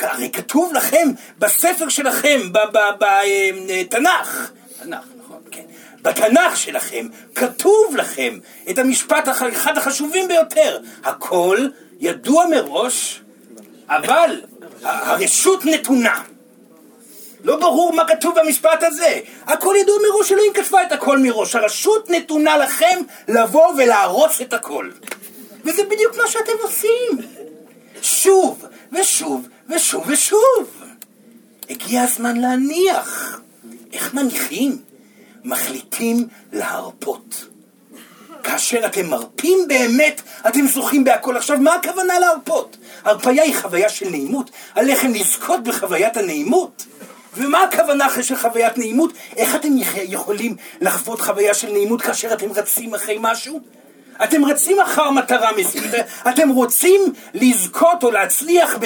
הרי 0.00 0.30
כתוב 0.30 0.72
לכם 0.74 1.08
בספר 1.38 1.88
שלכם, 1.88 2.40
בתנ"ך, 2.52 4.50
תנ"ך, 4.82 5.08
נכון, 5.18 5.38
כן. 5.50 5.62
בתנ"ך 6.02 6.56
שלכם 6.56 7.06
כתוב 7.34 7.96
לכם 7.96 8.38
את 8.70 8.78
המשפט 8.78 9.28
אחד 9.52 9.78
החשובים 9.78 10.28
ביותר, 10.28 10.78
הכל 11.04 11.58
ידוע 12.00 12.46
מראש, 12.46 13.22
אבל 13.88 14.40
הרשות 14.82 15.64
נתונה. 15.64 16.22
לא 17.44 17.56
ברור 17.56 17.92
מה 17.92 18.08
כתוב 18.08 18.34
במשפט 18.40 18.82
הזה. 18.82 19.20
הכל 19.46 19.74
ידוע 19.80 19.96
מראש, 20.08 20.32
אלוהים 20.32 20.52
כתבה 20.52 20.82
את 20.82 20.92
הכל 20.92 21.18
מראש. 21.18 21.54
הרשות 21.54 22.10
נתונה 22.10 22.56
לכם 22.58 23.00
לבוא 23.28 23.66
ולהרוס 23.76 24.40
את 24.40 24.52
הכל. 24.52 24.90
וזה 25.64 25.82
בדיוק 25.84 26.16
מה 26.16 26.26
שאתם 26.28 26.52
עושים. 26.62 27.18
שוב, 28.02 28.64
ושוב, 28.92 29.48
ושוב, 29.68 30.04
ושוב. 30.06 30.82
הגיע 31.70 32.02
הזמן 32.02 32.36
להניח. 32.36 33.40
איך 33.92 34.14
מניחים? 34.14 34.78
מחליטים 35.44 36.28
להרפות. 36.52 37.46
כאשר 38.46 38.86
אתם 38.86 39.06
מרפים 39.06 39.58
באמת, 39.68 40.22
אתם 40.48 40.66
זוכים 40.66 41.04
בהכל. 41.04 41.36
עכשיו, 41.36 41.58
מה 41.58 41.74
הכוונה 41.74 42.18
להרפות? 42.18 42.76
הרפאיה 43.04 43.42
היא 43.42 43.54
חוויה 43.54 43.88
של 43.88 44.08
נעימות, 44.08 44.50
עליכם 44.74 45.12
לזכות 45.12 45.62
בחוויית 45.62 46.16
הנעימות. 46.16 46.86
ומה 47.36 47.62
הכוונה 47.62 48.06
אחרי 48.06 48.22
של 48.22 48.36
חוויית 48.36 48.78
נעימות? 48.78 49.12
איך 49.36 49.54
אתם 49.54 49.68
יכולים 49.94 50.56
לחוות 50.80 51.20
חוויה 51.20 51.54
של 51.54 51.72
נעימות 51.72 52.02
כאשר 52.02 52.32
אתם 52.32 52.52
רצים 52.52 52.94
אחרי 52.94 53.16
משהו? 53.20 53.60
אתם 54.24 54.44
רצים 54.44 54.80
אחר 54.80 55.10
מטרה 55.10 55.50
מסוימת, 55.56 56.06
אתם 56.30 56.48
רוצים 56.48 57.00
לזכות 57.34 58.02
או 58.02 58.10
להצליח 58.10 58.78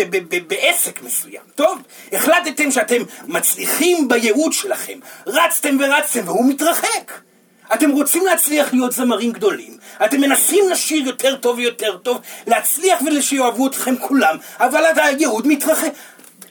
בעסק 0.47 1.03
מסוים. 1.03 1.43
טוב, 1.55 1.79
החלטתם 2.13 2.71
שאתם 2.71 3.03
מצליחים 3.27 4.09
בייעוד 4.09 4.53
שלכם, 4.53 4.99
רצתם 5.27 5.77
ורצתם 5.81 6.21
והוא 6.25 6.49
מתרחק. 6.49 7.30
אתם 7.75 7.91
רוצים 7.91 8.27
להצליח 8.27 8.73
להיות 8.73 8.93
זמרים 8.93 9.33
גדולים, 9.33 9.77
אתם 10.05 10.21
מנסים 10.21 10.69
לשיר 10.69 11.07
יותר 11.07 11.37
טוב 11.37 11.59
ויותר 11.59 11.97
טוב, 11.97 12.21
להצליח 12.47 13.01
ושיאהבו 13.19 13.67
אתכם 13.67 13.97
כולם, 13.97 14.37
אבל 14.61 14.85
הייעוד 14.97 15.47
מתרחק. 15.47 15.93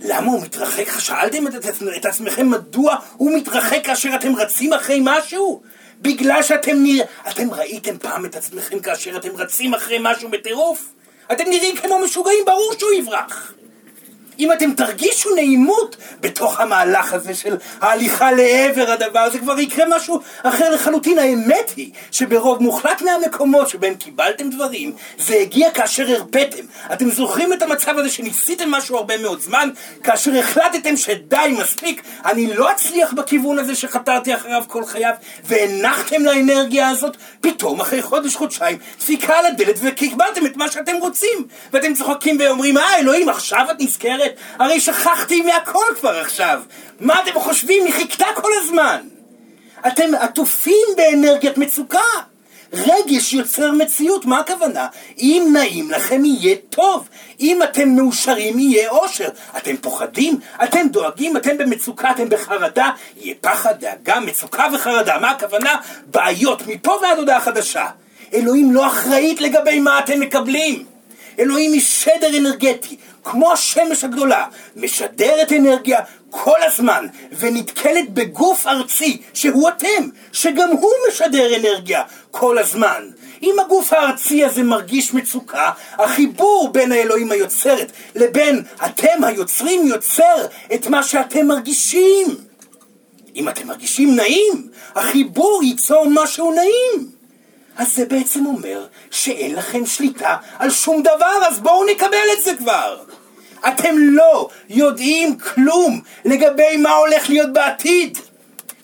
למה 0.01 0.31
הוא 0.31 0.41
מתרחק? 0.41 0.99
שאלתם 0.99 1.47
את, 1.47 1.53
את 1.97 2.05
עצמכם 2.05 2.49
מדוע 2.49 2.95
הוא 3.17 3.37
מתרחק 3.37 3.79
כאשר 3.83 4.15
אתם 4.15 4.35
רצים 4.35 4.73
אחרי 4.73 4.99
משהו? 5.03 5.61
בגלל 6.01 6.43
שאתם 6.43 6.83
נראים... 6.83 7.03
אתם 7.29 7.53
ראיתם 7.53 7.97
פעם 7.97 8.25
את 8.25 8.35
עצמכם 8.35 8.79
כאשר 8.79 9.17
אתם 9.17 9.35
רצים 9.35 9.73
אחרי 9.73 9.97
משהו 10.01 10.29
בטירוף? 10.29 10.93
אתם 11.31 11.43
נראים 11.49 11.75
כמו 11.75 11.99
משוגעים, 11.99 12.45
ברור 12.45 12.73
שהוא 12.79 12.91
יברח. 12.91 13.53
אם 14.39 14.51
אתם 14.51 14.73
תרגישו 14.73 15.35
נעימות 15.35 15.95
בתוך 16.21 16.59
המהלך 16.59 17.13
הזה 17.13 17.33
של 17.33 17.55
ההליכה 17.81 18.31
לעבר 18.31 18.91
הדבר 18.91 19.19
הזה, 19.19 19.39
כבר 19.39 19.59
יקרה 19.59 19.85
משהו 19.89 20.19
אחר 20.43 20.69
לחלוטין. 20.69 21.19
האמת 21.19 21.71
היא 21.75 21.91
שברוב 22.11 22.63
מוחלט 22.63 23.01
מהמקומות 23.01 23.69
שבהם 23.69 23.95
קיבלתם 23.95 24.49
דברים, 24.49 24.93
זה 25.17 25.35
הגיע 25.35 25.71
כאשר 25.71 26.09
הרפאתם. 26.11 26.63
אתם 26.93 27.09
זוכרים 27.09 27.53
את 27.53 27.61
המצב 27.61 27.97
הזה 27.97 28.09
שניסיתם 28.09 28.71
משהו 28.71 28.97
הרבה 28.97 29.17
מאוד 29.17 29.41
זמן, 29.41 29.69
כאשר 30.03 30.39
החלטתם 30.39 30.97
שדי, 30.97 31.55
מספיק, 31.59 32.01
אני 32.25 32.53
לא 32.53 32.71
אצליח 32.71 33.13
בכיוון 33.13 33.59
הזה 33.59 33.75
שחתרתי 33.75 34.35
אחריו 34.35 34.63
כל 34.67 34.85
חייו, 34.85 35.13
והנחתם 35.43 36.23
לאנרגיה 36.23 36.89
הזאת, 36.89 37.17
פתאום 37.41 37.81
אחרי 37.81 38.01
חודש, 38.01 38.35
חודשיים, 38.35 38.77
דפיקה 38.99 39.39
על 39.39 39.45
הדלת 39.45 39.75
וקיבלתם 39.81 40.45
את 40.45 40.57
מה 40.57 40.71
שאתם 40.71 40.95
רוצים. 41.01 41.47
ואתם 41.73 41.93
צוחקים 41.93 42.37
ואומרים, 42.39 42.77
אה, 42.77 42.97
אלוהים, 42.99 43.29
עכשיו 43.29 43.65
את 43.71 43.75
נזכרת? 43.79 44.28
אומרת, 44.29 44.39
הרי 44.59 44.79
שכחתי 44.79 45.41
מהכל 45.41 45.85
כבר 45.99 46.19
עכשיו. 46.19 46.61
מה 46.99 47.21
אתם 47.23 47.39
חושבים? 47.39 47.85
היא 47.85 47.93
חיכתה 47.93 48.25
כל 48.35 48.51
הזמן. 48.63 49.01
אתם 49.87 50.15
עטופים 50.15 50.87
באנרגיית 50.97 51.57
מצוקה. 51.57 51.99
רגש 52.73 53.33
יוצר 53.33 53.71
מציאות, 53.71 54.25
מה 54.25 54.39
הכוונה? 54.39 54.87
אם 55.17 55.49
נעים 55.53 55.91
לכם 55.91 56.25
יהיה 56.25 56.55
טוב, 56.69 57.09
אם 57.39 57.63
אתם 57.63 57.89
מאושרים 57.89 58.59
יהיה 58.59 58.89
אושר, 58.89 59.29
אתם 59.57 59.77
פוחדים, 59.77 60.39
אתם 60.63 60.87
דואגים, 60.87 61.37
אתם 61.37 61.57
במצוקה, 61.57 62.11
אתם 62.11 62.29
בחרדה, 62.29 62.89
יהיה 63.17 63.35
פחד, 63.41 63.73
דאגה, 63.79 64.19
מצוקה 64.19 64.65
וחרדה, 64.73 65.19
מה 65.19 65.31
הכוונה? 65.31 65.75
בעיות 66.05 66.67
מפה 66.67 66.91
ועד 67.01 67.17
הודעה 67.17 67.41
חדשה. 67.41 67.85
אלוהים 68.33 68.71
לא 68.71 68.87
אחראית 68.87 69.41
לגבי 69.41 69.79
מה 69.79 69.99
אתם 69.99 70.19
מקבלים. 70.19 70.98
אלוהים 71.39 71.73
היא 71.73 71.81
שדר 71.81 72.37
אנרגטי, 72.37 72.95
כמו 73.23 73.51
השמש 73.51 74.03
הגדולה, 74.03 74.45
משדרת 74.75 75.51
אנרגיה 75.51 75.99
כל 76.29 76.63
הזמן, 76.67 77.05
ונתקלת 77.39 78.09
בגוף 78.09 78.67
ארצי, 78.67 79.21
שהוא 79.33 79.69
אתם, 79.69 80.09
שגם 80.31 80.69
הוא 80.69 80.91
משדר 81.09 81.55
אנרגיה 81.55 82.03
כל 82.31 82.57
הזמן. 82.57 83.09
אם 83.43 83.55
הגוף 83.59 83.93
הארצי 83.93 84.45
הזה 84.45 84.63
מרגיש 84.63 85.13
מצוקה, 85.13 85.71
החיבור 85.91 86.69
בין 86.71 86.91
האלוהים 86.91 87.31
היוצרת 87.31 87.91
לבין 88.15 88.63
אתם 88.85 89.23
היוצרים 89.23 89.87
יוצר 89.87 90.45
את 90.73 90.87
מה 90.87 91.03
שאתם 91.03 91.47
מרגישים. 91.47 92.35
אם 93.35 93.49
אתם 93.49 93.67
מרגישים 93.67 94.15
נעים, 94.15 94.67
החיבור 94.95 95.61
ייצור 95.63 96.05
משהו 96.09 96.53
נעים. 96.53 97.18
אז 97.79 97.95
זה 97.95 98.05
בעצם 98.05 98.45
אומר 98.45 98.85
שאין 99.11 99.55
לכם 99.55 99.85
שליטה 99.85 100.35
על 100.57 100.69
שום 100.69 101.01
דבר, 101.01 101.47
אז 101.47 101.59
בואו 101.59 101.85
נקבל 101.85 102.27
את 102.37 102.43
זה 102.43 102.51
כבר. 102.57 102.97
אתם 103.67 103.95
לא 103.97 104.49
יודעים 104.69 105.37
כלום 105.37 106.01
לגבי 106.25 106.77
מה 106.77 106.91
הולך 106.91 107.29
להיות 107.29 107.53
בעתיד. 107.53 108.17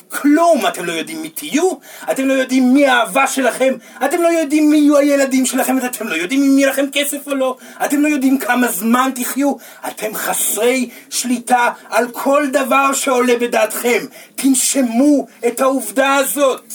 כלום, 0.09 0.67
אתם 0.67 0.85
לא 0.85 0.91
יודעים 0.91 1.21
מי 1.21 1.29
תהיו, 1.29 1.71
אתם 2.11 2.27
לא 2.27 2.33
יודעים 2.33 2.73
מי 2.73 2.87
האהבה 2.87 3.27
שלכם, 3.27 3.73
אתם 4.05 4.21
לא 4.21 4.27
יודעים 4.27 4.69
מי 4.69 4.77
יהיו 4.77 4.97
הילדים 4.97 5.45
שלכם, 5.45 5.77
אתם 5.77 6.07
לא 6.07 6.15
יודעים 6.15 6.43
אם 6.43 6.57
יהיה 6.57 6.69
לכם 6.69 6.85
כסף 6.91 7.27
או 7.27 7.35
לא, 7.35 7.57
אתם 7.85 8.01
לא 8.01 8.07
יודעים 8.07 8.37
כמה 8.37 8.67
זמן 8.67 9.11
תחיו, 9.15 9.53
אתם 9.87 10.15
חסרי 10.15 10.89
שליטה 11.09 11.69
על 11.89 12.07
כל 12.11 12.47
דבר 12.47 12.93
שעולה 12.93 13.37
בדעתכם. 13.37 14.05
תנשמו 14.35 15.27
את 15.47 15.59
העובדה 15.59 16.15
הזאת. 16.15 16.73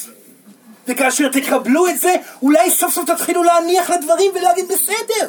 וכאשר 0.88 1.28
תקבלו 1.28 1.88
את 1.88 1.98
זה, 1.98 2.14
אולי 2.42 2.70
סוף 2.70 2.94
סוף 2.94 3.10
תתחילו 3.10 3.42
להניח 3.42 3.90
לדברים 3.90 4.30
ולהגיד 4.34 4.68
בסדר. 4.68 5.28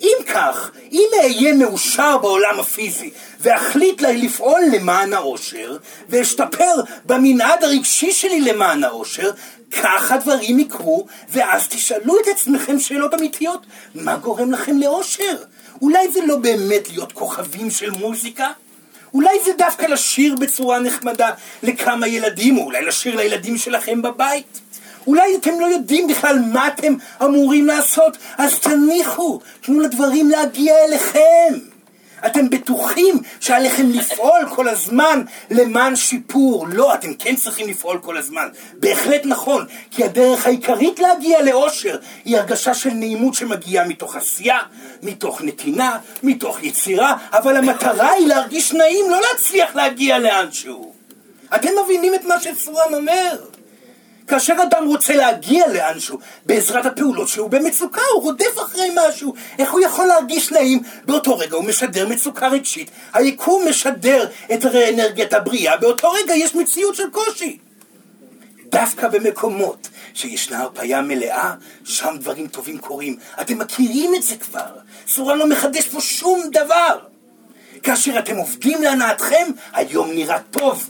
אם 0.00 0.16
כך, 0.26 0.70
אם 0.92 1.08
אהיה 1.20 1.54
מאושר 1.54 2.18
בעולם 2.18 2.60
הפיזי 2.60 3.10
ואחליט 3.40 4.02
לפעול 4.02 4.60
למען 4.72 5.12
האושר 5.12 5.76
ואשתפר 6.08 6.74
במנעד 7.04 7.64
הרגשי 7.64 8.12
שלי 8.12 8.40
למען 8.40 8.84
האושר, 8.84 9.30
כך 9.70 10.12
הדברים 10.12 10.58
יקרו 10.58 11.06
ואז 11.28 11.68
תשאלו 11.68 12.20
את 12.20 12.26
עצמכם 12.32 12.78
שאלות 12.78 13.14
אמיתיות 13.14 13.66
מה 13.94 14.16
גורם 14.16 14.52
לכם 14.52 14.78
לאושר? 14.78 15.36
אולי 15.82 16.12
זה 16.12 16.20
לא 16.26 16.36
באמת 16.36 16.88
להיות 16.88 17.12
כוכבים 17.12 17.70
של 17.70 17.90
מוזיקה? 17.90 18.48
אולי 19.14 19.38
זה 19.44 19.52
דווקא 19.58 19.86
לשיר 19.86 20.34
בצורה 20.34 20.78
נחמדה 20.78 21.30
לכמה 21.62 22.08
ילדים, 22.08 22.58
או 22.58 22.64
אולי 22.64 22.84
לשיר 22.84 23.16
לילדים 23.16 23.58
שלכם 23.58 24.02
בבית? 24.02 24.60
אולי 25.06 25.36
אתם 25.36 25.60
לא 25.60 25.66
יודעים 25.66 26.06
בכלל 26.06 26.38
מה 26.52 26.68
אתם 26.68 26.94
אמורים 27.22 27.66
לעשות, 27.66 28.16
אז 28.38 28.58
תניחו, 28.58 29.40
תנו 29.60 29.80
לדברים 29.80 30.30
להגיע 30.30 30.74
אליכם. 30.84 31.58
אתם 32.26 32.50
בטוחים 32.50 33.18
שעליכם 33.40 33.90
לפעול 33.90 34.48
כל 34.54 34.68
הזמן 34.68 35.22
למען 35.50 35.96
שיפור. 35.96 36.66
לא, 36.68 36.94
אתם 36.94 37.14
כן 37.14 37.36
צריכים 37.36 37.68
לפעול 37.68 37.98
כל 37.98 38.16
הזמן. 38.16 38.48
בהחלט 38.72 39.20
נכון, 39.24 39.66
כי 39.90 40.04
הדרך 40.04 40.46
העיקרית 40.46 40.98
להגיע 40.98 41.42
לאושר 41.42 41.98
היא 42.24 42.36
הרגשה 42.36 42.74
של 42.74 42.90
נעימות 42.90 43.34
שמגיעה 43.34 43.88
מתוך 43.88 44.16
עשייה, 44.16 44.58
מתוך 45.02 45.42
נתינה, 45.42 45.98
מתוך 46.22 46.62
יצירה, 46.62 47.16
אבל 47.32 47.56
המטרה 47.56 48.10
היא 48.10 48.26
להרגיש 48.26 48.72
נעים, 48.72 49.10
לא 49.10 49.20
להצליח 49.20 49.76
להגיע 49.76 50.18
לאנשהו. 50.18 50.92
אתם 51.54 51.68
מבינים 51.84 52.14
את 52.14 52.24
מה 52.24 52.40
שסורן 52.40 52.94
אומר? 52.94 53.36
כאשר 54.26 54.54
אדם 54.62 54.86
רוצה 54.86 55.16
להגיע 55.16 55.66
לאנשהו 55.68 56.18
בעזרת 56.46 56.86
הפעולות 56.86 57.28
שלו, 57.28 57.42
הוא 57.42 57.50
במצוקה, 57.50 58.00
הוא 58.14 58.22
רודף 58.22 58.58
אחרי 58.66 58.88
משהו. 58.94 59.34
איך 59.58 59.72
הוא 59.72 59.80
יכול 59.80 60.06
להרגיש 60.06 60.52
נעים? 60.52 60.82
באותו 61.04 61.38
רגע 61.38 61.56
הוא 61.56 61.64
משדר 61.64 62.08
מצוקה 62.08 62.48
רגשית. 62.48 62.90
היקום 63.12 63.68
משדר 63.68 64.28
את 64.54 64.64
אנרגיית 64.64 65.32
הבריאה, 65.32 65.76
באותו 65.76 66.10
רגע 66.10 66.34
יש 66.34 66.54
מציאות 66.54 66.94
של 66.94 67.10
קושי. 67.10 67.58
דווקא 68.68 69.08
במקומות 69.08 69.88
שישנה 70.14 70.60
הרפאיה 70.60 71.00
מלאה, 71.00 71.54
שם 71.84 72.16
דברים 72.20 72.46
טובים 72.46 72.78
קורים. 72.78 73.16
אתם 73.40 73.58
מכירים 73.58 74.14
את 74.14 74.22
זה 74.22 74.36
כבר. 74.36 74.76
סורן 75.08 75.38
לא 75.38 75.48
מחדש 75.48 75.88
פה 75.88 76.00
שום 76.00 76.42
דבר. 76.52 76.98
כאשר 77.82 78.18
אתם 78.18 78.36
עובדים 78.36 78.82
להנאתכם, 78.82 79.46
היום 79.72 80.10
נראה 80.10 80.38
טוב. 80.50 80.88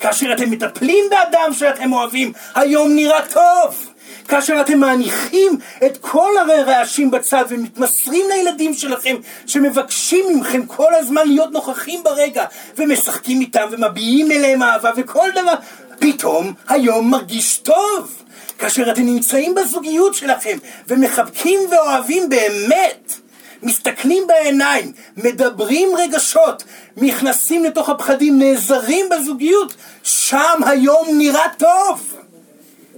כאשר 0.00 0.32
אתם 0.32 0.50
מטפלים 0.50 1.04
באדם 1.10 1.52
שאתם 1.52 1.92
אוהבים, 1.92 2.32
היום 2.54 2.94
נראה 2.94 3.26
טוב. 3.26 3.86
כאשר 4.28 4.60
אתם 4.60 4.80
מניחים 4.80 5.58
את 5.86 5.98
כל 6.00 6.30
הרעשים 6.38 7.10
בצד 7.10 7.44
ומתמסרים 7.48 8.26
לילדים 8.28 8.74
שלכם 8.74 9.16
שמבקשים 9.46 10.40
מכם 10.40 10.66
כל 10.66 10.94
הזמן 10.94 11.22
להיות 11.26 11.52
נוכחים 11.52 12.02
ברגע 12.02 12.44
ומשחקים 12.76 13.40
איתם 13.40 13.68
ומביעים 13.70 14.32
אליהם 14.32 14.62
אהבה 14.62 14.90
וכל 14.96 15.28
דבר, 15.34 15.54
פתאום 15.98 16.52
היום 16.68 17.10
מרגיש 17.10 17.58
טוב. 17.58 18.22
כאשר 18.58 18.90
אתם 18.90 19.02
נמצאים 19.02 19.54
בזוגיות 19.54 20.14
שלכם 20.14 20.58
ומחבקים 20.88 21.60
ואוהבים 21.70 22.28
באמת, 22.28 23.12
מסתכלים 23.62 24.22
בעיניים, 24.26 24.92
מדברים 25.16 25.88
רגשות, 25.98 26.62
נכנסים 26.96 27.64
לתוך 27.64 27.88
הפחדים, 27.88 28.38
נעזרים 28.38 29.06
בזוגיות, 29.10 29.74
שם 30.02 30.60
היום 30.66 31.08
נראה 31.18 31.48
טוב. 31.58 32.16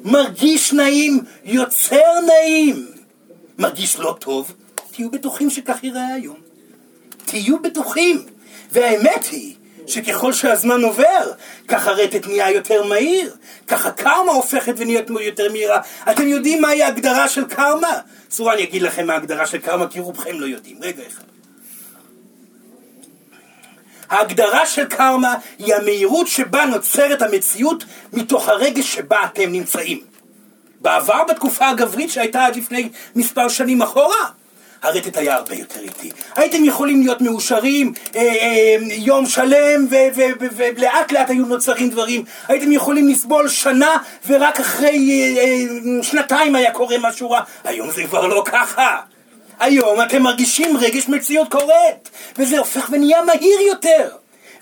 מרגיש 0.05 0.73
נעים, 0.73 1.21
יוצר 1.45 2.21
נעים. 2.27 2.87
מרגיש 3.59 3.99
לא 3.99 4.17
טוב, 4.21 4.53
תהיו 4.93 5.11
בטוחים 5.11 5.51
שכך 5.51 5.85
ייראה 5.85 6.15
היום. 6.15 6.37
תהיו 7.25 7.59
בטוחים. 7.59 8.23
והאמת 8.73 9.25
היא 9.31 9.55
שככל 9.87 10.33
שהזמן 10.33 10.83
עובר, 10.83 11.33
כך 11.69 11.87
הרטט 11.87 12.27
נהיה 12.27 12.51
יותר 12.51 12.85
מהיר, 12.85 13.37
כך 13.69 13.87
הקרמה 13.87 14.33
הופכת 14.33 14.75
ונהיית 14.77 15.11
יותר 15.21 15.53
מהירה. 15.53 15.81
אתם 16.11 16.29
יודעים 16.29 16.63
מהי 16.63 16.83
ההגדרה 16.83 17.29
של 17.29 17.45
קרמה? 17.45 17.93
צורה 18.29 18.55
אני 18.55 18.63
אגיד 18.63 18.83
לכם 18.83 19.07
מה 19.07 19.13
ההגדרה 19.13 19.47
של 19.47 19.59
קרמה, 19.59 19.89
כי 19.89 20.01
רובכם 20.01 20.41
לא 20.41 20.47
יודעים. 20.47 20.79
רגע 20.83 21.03
אחד. 21.07 21.23
ההגדרה 24.11 24.67
של 24.67 24.85
קרמה 24.85 25.35
היא 25.59 25.75
המהירות 25.75 26.27
שבה 26.27 26.65
נוצרת 26.65 27.23
המציאות 27.23 27.85
מתוך 28.13 28.49
הרגש 28.49 28.95
שבה 28.95 29.25
אתם 29.25 29.53
נמצאים. 29.53 30.01
בעבר, 30.81 31.25
בתקופה 31.29 31.69
הגברית 31.69 32.11
שהייתה 32.11 32.45
עד 32.45 32.57
לפני 32.57 32.89
מספר 33.17 33.49
שנים 33.49 33.83
אחורה, 33.83 34.31
הרטט 34.83 35.17
היה 35.17 35.35
הרבה 35.35 35.55
יותר 35.55 35.81
איטי. 35.81 36.11
הייתם 36.37 36.65
יכולים 36.65 37.01
להיות 37.01 37.21
מאושרים 37.21 37.93
אה, 38.17 38.21
אה, 38.21 38.77
יום 38.81 39.27
שלם 39.27 39.87
ולאט 40.57 41.13
לאט 41.13 41.31
היו 41.31 41.47
נוצרים 41.47 41.91
דברים. 41.91 42.25
הייתם 42.49 42.73
יכולים 42.73 43.09
לסבול 43.09 43.49
שנה 43.49 43.97
ורק 44.27 44.61
אחרי 44.61 45.35
אה, 45.39 45.43
אה, 45.43 46.03
שנתיים 46.03 46.55
היה 46.55 46.73
קורה 46.73 46.97
משהו 47.01 47.31
רע. 47.31 47.41
היום 47.65 47.91
זה 47.91 48.05
כבר 48.05 48.27
לא 48.27 48.43
ככה. 48.47 49.01
היום 49.61 50.03
אתם 50.03 50.23
מרגישים 50.23 50.77
רגש 50.77 51.09
מציאות 51.09 51.51
קורית, 51.51 52.11
וזה 52.39 52.59
הופך 52.59 52.89
ונהיה 52.93 53.23
מהיר 53.23 53.61
יותר. 53.61 54.09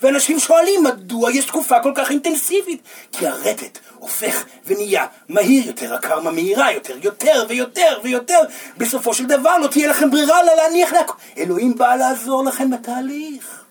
ואנשים 0.01 0.39
שואלים 0.39 0.83
מדוע 0.83 1.31
יש 1.31 1.45
תקופה 1.45 1.79
כל 1.83 1.91
כך 1.95 2.11
אינטנסיבית? 2.11 2.81
כי 3.11 3.27
הרטט 3.27 3.79
הופך 3.99 4.43
ונהיה 4.65 5.05
מהיר 5.29 5.67
יותר, 5.67 5.93
הקרמה 5.93 6.31
מהירה 6.31 6.71
יותר, 6.71 6.97
יותר 7.01 7.45
ויותר 7.49 7.99
ויותר. 8.03 8.39
בסופו 8.77 9.13
של 9.13 9.25
דבר 9.25 9.57
לא 9.57 9.67
תהיה 9.67 9.87
לכם 9.87 10.11
ברירה 10.11 10.39
אלא 10.39 10.53
להניח 10.53 10.93
להכל. 10.93 11.13
אלוהים 11.37 11.75
בא 11.75 11.95
לעזור 11.95 12.43
לכם 12.43 12.71
בתהליך. 12.71 13.63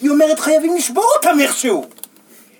היא 0.00 0.10
אומרת 0.10 0.40
חייבים 0.40 0.76
לשבור 0.76 1.06
אותם 1.16 1.40
איכשהו. 1.40 1.86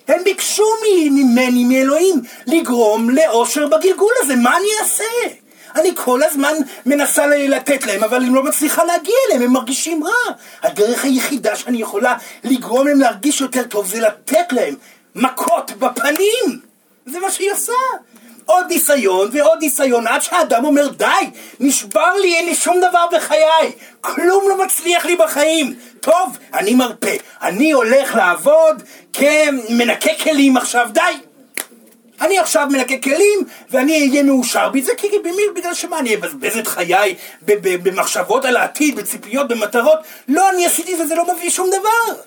הם 0.07 0.23
ביקשו 0.23 0.65
ממני, 1.11 1.63
מאלוהים, 1.63 2.15
לגרום 2.47 3.09
לאושר 3.09 3.67
בגלגול 3.67 4.13
הזה, 4.21 4.35
מה 4.35 4.57
אני 4.57 4.67
אעשה? 4.81 5.35
אני 5.75 5.89
כל 5.95 6.23
הזמן 6.23 6.53
מנסה 6.85 7.25
לתת 7.27 7.85
להם, 7.85 8.03
אבל 8.03 8.17
אני 8.17 8.29
לא 8.29 8.43
מצליחה 8.43 8.83
להגיע 8.83 9.15
אליהם, 9.27 9.41
הם 9.41 9.53
מרגישים 9.53 10.03
רע. 10.03 10.33
הדרך 10.63 11.03
היחידה 11.03 11.55
שאני 11.55 11.81
יכולה 11.81 12.15
לגרום 12.43 12.87
להם 12.87 12.99
להרגיש 12.99 13.41
יותר 13.41 13.63
טוב 13.63 13.87
זה 13.87 13.99
לתת 13.99 14.51
להם 14.51 14.75
מכות 15.15 15.71
בפנים. 15.71 16.59
זה 17.05 17.19
מה 17.19 17.31
שהיא 17.31 17.51
עושה. 17.51 17.73
עוד 18.45 18.65
ניסיון 18.69 19.29
ועוד 19.33 19.57
ניסיון 19.61 20.07
עד 20.07 20.21
שהאדם 20.21 20.65
אומר 20.65 20.87
די, 20.87 21.05
נשבר 21.59 22.13
לי, 22.21 22.35
אין 22.35 22.45
לי 22.45 22.55
שום 22.55 22.77
דבר 22.77 23.05
בחיי, 23.11 23.71
כלום 24.01 24.49
לא 24.49 24.65
מצליח 24.65 25.05
לי 25.05 25.15
בחיים. 25.15 25.75
טוב, 25.99 26.37
אני 26.53 26.75
מרפא, 26.75 27.15
אני 27.41 27.71
הולך 27.71 28.15
לעבוד 28.15 28.83
כמנקה 29.13 30.09
כלים 30.23 30.57
עכשיו, 30.57 30.89
די. 30.91 31.30
אני 32.21 32.39
עכשיו 32.39 32.67
מנקה 32.71 32.97
כלים 33.03 33.39
ואני 33.69 34.09
אהיה 34.09 34.23
מאושר 34.23 34.69
בזה, 34.69 34.91
כי 34.97 35.07
בגלל 35.55 35.73
שמה, 35.73 35.99
אני 35.99 36.15
אבזבז 36.15 36.57
את 36.57 36.67
חיי 36.67 37.15
במחשבות 37.41 38.45
על 38.45 38.57
העתיד, 38.57 38.95
בציפיות, 38.95 39.47
במטרות? 39.47 39.99
לא, 40.27 40.49
אני 40.49 40.65
עשיתי 40.65 40.97
זה, 40.97 41.07
זה 41.07 41.15
לא 41.15 41.35
מביא 41.35 41.49
שום 41.49 41.69
דבר. 41.69 42.21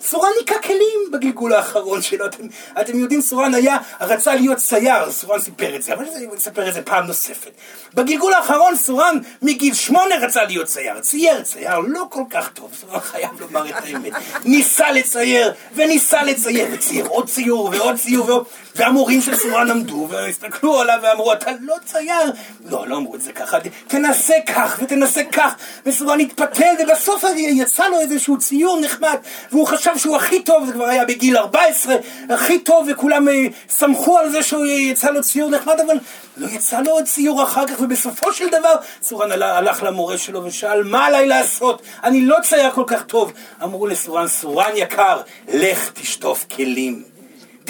סורן 0.00 0.30
ניקה 0.38 0.54
כלים 0.58 1.10
בגלגול 1.12 1.52
האחרון 1.52 2.02
שלו. 2.02 2.26
אתם, 2.26 2.42
אתם 2.80 2.98
יודעים, 2.98 3.20
סורן 3.20 3.54
היה, 3.54 3.78
רצה 4.00 4.34
להיות 4.34 4.58
צייר, 4.58 5.12
סורן 5.12 5.40
סיפר 5.40 5.76
את 5.76 5.82
זה, 5.82 5.94
אבל 5.94 6.04
אני 6.16 6.26
אספר 6.36 6.68
את 6.68 6.74
זה 6.74 6.82
פעם 6.82 7.06
נוספת. 7.06 7.50
בגלגול 7.94 8.34
האחרון 8.34 8.76
סורן 8.76 9.18
מגיל 9.42 9.74
שמונה 9.74 10.14
רצה 10.16 10.44
להיות 10.44 10.66
צייר. 10.66 11.00
צייר, 11.00 11.42
צייר, 11.42 11.78
לא 11.78 12.06
כל 12.10 12.22
כך 12.30 12.48
טוב, 12.48 12.70
סורן 12.80 13.00
חייב 13.00 13.30
לומר 13.40 13.68
את 13.68 13.74
האמת. 13.84 14.12
ניסה 14.44 14.92
לצייר, 14.92 15.52
וניסה 15.74 16.22
לצייר, 16.22 16.66
וצייר 16.72 17.06
עוד 17.06 17.28
ציור 17.28 17.70
ועוד 17.72 17.96
ציור 17.96 18.26
ועוד... 18.26 18.44
והמורים 18.78 19.20
של 19.20 19.36
סורן 19.36 19.70
עמדו 19.70 20.06
והסתכלו 20.10 20.80
עליו 20.80 20.98
ואמרו, 21.02 21.32
אתה 21.32 21.50
לא 21.60 21.74
צייר. 21.84 22.32
לא, 22.64 22.88
לא 22.88 22.96
אמרו 22.96 23.14
את 23.14 23.20
זה 23.20 23.32
ככה, 23.32 23.58
תנסה 23.88 24.34
כך 24.46 24.78
ותנסה 24.82 25.24
כך. 25.32 25.54
וסורן 25.86 26.20
התפתל, 26.20 26.74
ובסוף 26.82 27.24
יצא 27.36 27.88
לו 27.88 28.00
איזשהו 28.00 28.38
ציור 28.38 28.80
נחמד, 28.80 29.16
והוא 29.52 29.66
חשב 29.66 29.90
שהוא 29.96 30.16
הכי 30.16 30.42
טוב, 30.42 30.66
זה 30.66 30.72
כבר 30.72 30.84
היה 30.84 31.04
בגיל 31.04 31.36
14, 31.36 31.96
הכי 32.28 32.58
טוב, 32.58 32.88
וכולם 32.92 33.28
אה, 33.28 33.46
שמחו 33.78 34.18
על 34.18 34.30
זה 34.30 34.42
שהוא 34.42 34.66
יצא 34.66 35.10
לו 35.10 35.22
ציור 35.22 35.50
נחמד, 35.50 35.80
אבל 35.86 35.98
לא 36.36 36.46
יצא 36.46 36.80
לו 36.80 36.90
עוד 36.90 37.04
ציור 37.04 37.42
אחר 37.42 37.66
כך, 37.66 37.80
ובסופו 37.80 38.32
של 38.32 38.48
דבר 38.48 38.74
סורן 39.02 39.42
הלך 39.42 39.82
למורה 39.82 40.18
שלו 40.18 40.44
ושאל, 40.44 40.82
מה 40.82 41.06
עליי 41.06 41.26
לעשות? 41.26 41.82
אני 42.04 42.20
לא 42.20 42.36
צייר 42.42 42.70
כל 42.70 42.84
כך 42.86 43.02
טוב. 43.02 43.32
אמרו 43.62 43.86
לסורן, 43.86 44.28
סורן 44.28 44.70
יקר, 44.74 45.20
לך 45.48 45.90
תשטוף 45.92 46.46
כלים. 46.56 47.17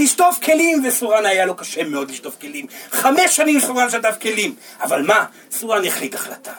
תשטוף 0.00 0.38
כלים, 0.44 0.82
וסורן 0.84 1.26
היה 1.26 1.46
לו 1.46 1.56
קשה 1.56 1.84
מאוד 1.84 2.10
לשטוף 2.10 2.36
כלים. 2.40 2.66
חמש 2.90 3.36
שנים 3.36 3.60
סורן 3.60 3.90
שטף 3.90 4.16
כלים. 4.22 4.54
אבל 4.80 5.02
מה? 5.02 5.24
סורן 5.50 5.84
החליט 5.84 6.14
החלטה. 6.14 6.52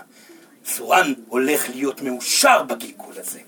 סורן 0.65 1.13
הולך 1.27 1.69
להיות 1.69 2.01
מאושר 2.01 2.63
בגלגול 2.63 3.13
הזה. 3.17 3.39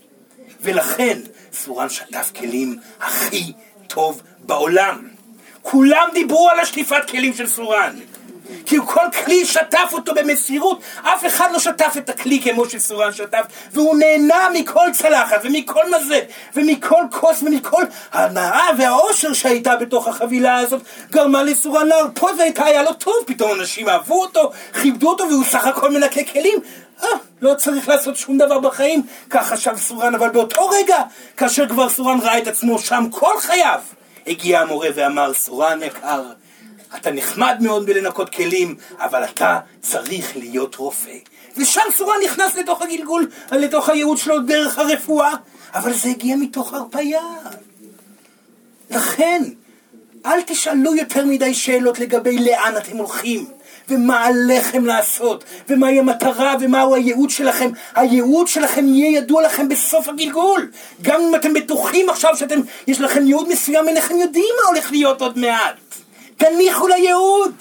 ולכן 0.62 1.20
סורן 1.54 1.90
שטף 1.90 2.32
כלים 2.40 2.78
הכי 3.00 3.54
טוב 3.88 4.22
בעולם. 4.40 5.08
כולם 5.62 6.08
דיברו 6.14 6.50
על 6.50 6.60
השטיפת 6.60 7.10
כלים 7.10 7.34
של 7.34 7.48
סורן. 7.48 7.96
כי 8.66 8.78
כל 8.86 9.06
כלי 9.26 9.46
שטף 9.46 9.90
אותו 9.94 10.14
במסירות, 10.16 10.82
אף 11.02 11.26
אחד 11.26 11.50
לא 11.54 11.60
שטף 11.60 11.94
את 11.98 12.10
הכלי 12.10 12.42
כמו 12.42 12.70
שסורן 12.70 13.14
שטף, 13.14 13.42
והוא 13.74 13.98
נהנה 13.98 14.48
מכל 14.54 14.88
צלחת 14.94 15.42
ומכל 15.44 15.84
מזה, 15.96 16.20
ומכל 16.56 17.04
כוס 17.12 17.44
ומכל 17.44 17.84
הנאה 18.12 18.68
והאושר 18.78 19.34
שהייתה 19.34 19.76
בתוך 19.76 20.08
החבילה 20.08 20.58
הזאת, 20.58 20.82
גרמה 21.12 21.44
לסורן 21.44 21.88
להרפות 21.88 22.32
והייתה 22.38 22.66
היה 22.66 22.84
לו 22.84 22.94
טוב, 22.94 23.16
פתאום 23.26 23.60
אנשים 23.60 23.90
אהבו 23.90 24.22
אותו, 24.22 24.52
כיבדו 24.82 25.10
אותו, 25.10 25.24
והוא 25.30 25.44
סך 25.44 25.68
הכל 25.68 25.92
מנקה 25.92 26.24
כלים. 26.24 26.60
אה, 27.04 27.08
לא 27.42 27.54
צריך 27.54 27.90
לעשות 27.90 28.18
שום 28.18 28.38
דבר 28.38 28.60
בחיים, 28.60 29.04
כך 29.30 29.48
חשב 29.48 29.78
סורן, 29.78 30.16
אבל 30.16 30.30
באותו 30.30 30.68
רגע, 30.68 30.98
כאשר 31.38 31.68
כבר 31.68 31.90
סורן 31.90 32.20
ראה 32.20 32.38
את 32.38 32.48
עצמו 32.48 32.80
שם 32.80 33.06
כל 33.12 33.34
חייו, 33.40 33.80
הגיע 34.28 34.60
המורה 34.60 34.90
ואמר, 34.96 35.34
סורן 35.34 35.84
יקר, 35.84 36.24
אתה 36.96 37.12
נחמד 37.12 37.58
מאוד 37.60 37.86
בלנקות 37.86 38.30
כלים, 38.30 38.76
אבל 39.00 39.24
אתה 39.24 39.60
צריך 39.82 40.38
להיות 40.38 40.76
רופא. 40.76 41.18
ושם 41.58 41.82
סורן 41.96 42.18
נכנס 42.26 42.56
לתוך 42.56 42.82
הגלגול, 42.82 43.30
לתוך 43.52 43.90
הייעוד 43.90 44.18
שלו 44.18 44.40
דרך 44.40 44.78
הרפואה, 44.78 45.32
אבל 45.74 45.94
זה 45.94 46.10
הגיע 46.10 46.36
מתוך 46.36 46.74
הרפייה. 46.74 47.22
לכן, 48.90 49.44
אל 50.26 50.42
תשאלו 50.42 50.96
יותר 50.96 51.26
מדי 51.26 51.54
שאלות 51.54 52.00
לגבי 52.00 52.40
לאן 52.40 52.78
אתם 52.78 52.98
הולכים. 52.98 53.46
ומה 53.90 54.26
עליכם 54.26 54.86
לעשות, 54.86 55.44
ומהי 55.70 56.00
המטרה, 56.00 56.56
ומהו 56.60 56.96
הייעוד 56.96 57.30
שלכם. 57.30 57.70
הייעוד 57.96 58.48
שלכם 58.48 58.88
יהיה 58.88 59.18
ידוע 59.18 59.42
לכם 59.42 59.70
בסוף 59.70 60.08
הגלגול. 60.10 60.72
גם 61.02 61.22
אם 61.22 61.36
אתם 61.36 61.54
בטוחים 61.54 62.10
עכשיו 62.10 62.38
שאתם, 62.38 62.60
יש 62.88 63.02
לכם 63.02 63.28
ייעוד 63.28 63.50
מסוים, 63.50 63.88
אינכם 63.88 64.18
יודעים 64.18 64.54
מה 64.62 64.68
הולך 64.68 64.92
להיות 64.92 65.22
עוד 65.22 65.38
מעט. 65.38 65.76
תניחו 66.42 66.88
לייעוד, 66.88 67.56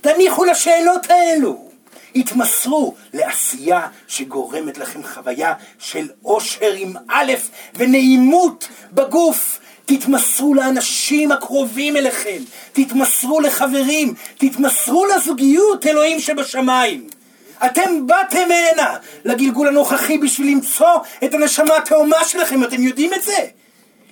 תניחו 0.00 0.44
לשאלות 0.44 1.10
האלו. 1.10 1.68
התמסרו 2.16 2.94
לעשייה 3.14 3.86
שגורמת 4.08 4.78
לכם 4.78 5.02
חוויה 5.02 5.54
של 5.78 6.08
אושר 6.24 6.72
עם 6.76 6.92
א' 7.08 7.32
ונעימות 7.74 8.68
בגוף. 8.92 9.58
תתמסרו 9.86 10.54
לאנשים 10.54 11.32
הקרובים 11.32 11.96
אליכם, 11.96 12.38
תתמסרו 12.72 13.40
לחברים, 13.40 14.14
תתמסרו 14.38 15.06
לזוגיות, 15.06 15.86
אלוהים 15.86 16.20
שבשמיים. 16.20 17.06
אתם 17.66 18.06
באתם 18.06 18.48
הנה 18.50 18.96
לגלגול 19.24 19.68
הנוכחי 19.68 20.18
בשביל 20.18 20.48
למצוא 20.48 20.94
את 21.24 21.34
הנשמה 21.34 21.76
התאומה 21.76 22.24
שלכם, 22.24 22.64
אתם 22.64 22.82
יודעים 22.82 23.14
את 23.14 23.22
זה? 23.22 23.46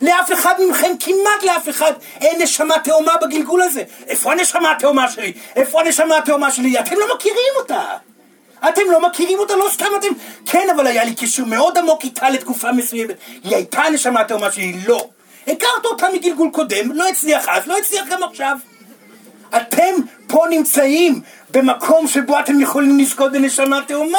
לאף 0.05 0.33
אחד 0.33 0.55
מכם, 0.71 0.93
כמעט 1.01 1.43
לאף 1.43 1.69
אחד, 1.69 1.93
אין 2.21 2.43
נשמה 2.43 2.79
תאומה 2.79 3.13
בגלגול 3.23 3.63
הזה. 3.63 3.83
איפה 4.07 4.33
הנשמה 4.33 4.73
התאומה 4.73 5.11
שלי? 5.11 5.33
איפה 5.57 5.81
הנשמה 5.81 6.19
התאומה 6.19 6.51
שלי? 6.51 6.81
אתם 6.81 6.97
לא 6.99 7.15
מכירים 7.15 7.53
אותה. 7.57 7.85
אתם 8.69 8.83
לא 8.91 9.09
מכירים 9.09 9.39
אותה, 9.39 9.57
לא 9.57 9.69
סתם 9.73 9.87
אתם... 9.99 10.09
כן, 10.47 10.69
אבל 10.75 10.87
היה 10.87 11.05
לי 11.05 11.15
קשר 11.15 11.45
מאוד 11.45 11.79
עמוק 11.79 12.05
איתה 12.05 12.31
לתקופה 12.31 12.73
מסוימת. 12.73 13.17
היא 13.45 13.57
הייתה 13.57 13.83
הנשמה 13.83 14.21
התאומה 14.21 14.53
שלי, 14.53 14.77
לא. 14.87 15.09
הכרת 15.47 15.85
אותה 15.85 16.07
מגלגול 16.15 16.51
קודם, 16.53 16.93
לא 16.93 17.09
הצליח 17.09 17.49
אז, 17.49 17.67
לא 17.67 17.79
הצליח 17.79 18.09
גם 18.11 18.23
עכשיו. 18.23 18.57
אתם 19.57 19.95
פה 20.27 20.45
נמצאים 20.51 21.21
במקום 21.51 22.09
שבו 22.09 22.41
אתם 22.41 22.61
יכולים 22.61 22.99
לזכות 22.99 23.33
בנשמה 23.33 23.81
תאומה. 23.87 24.19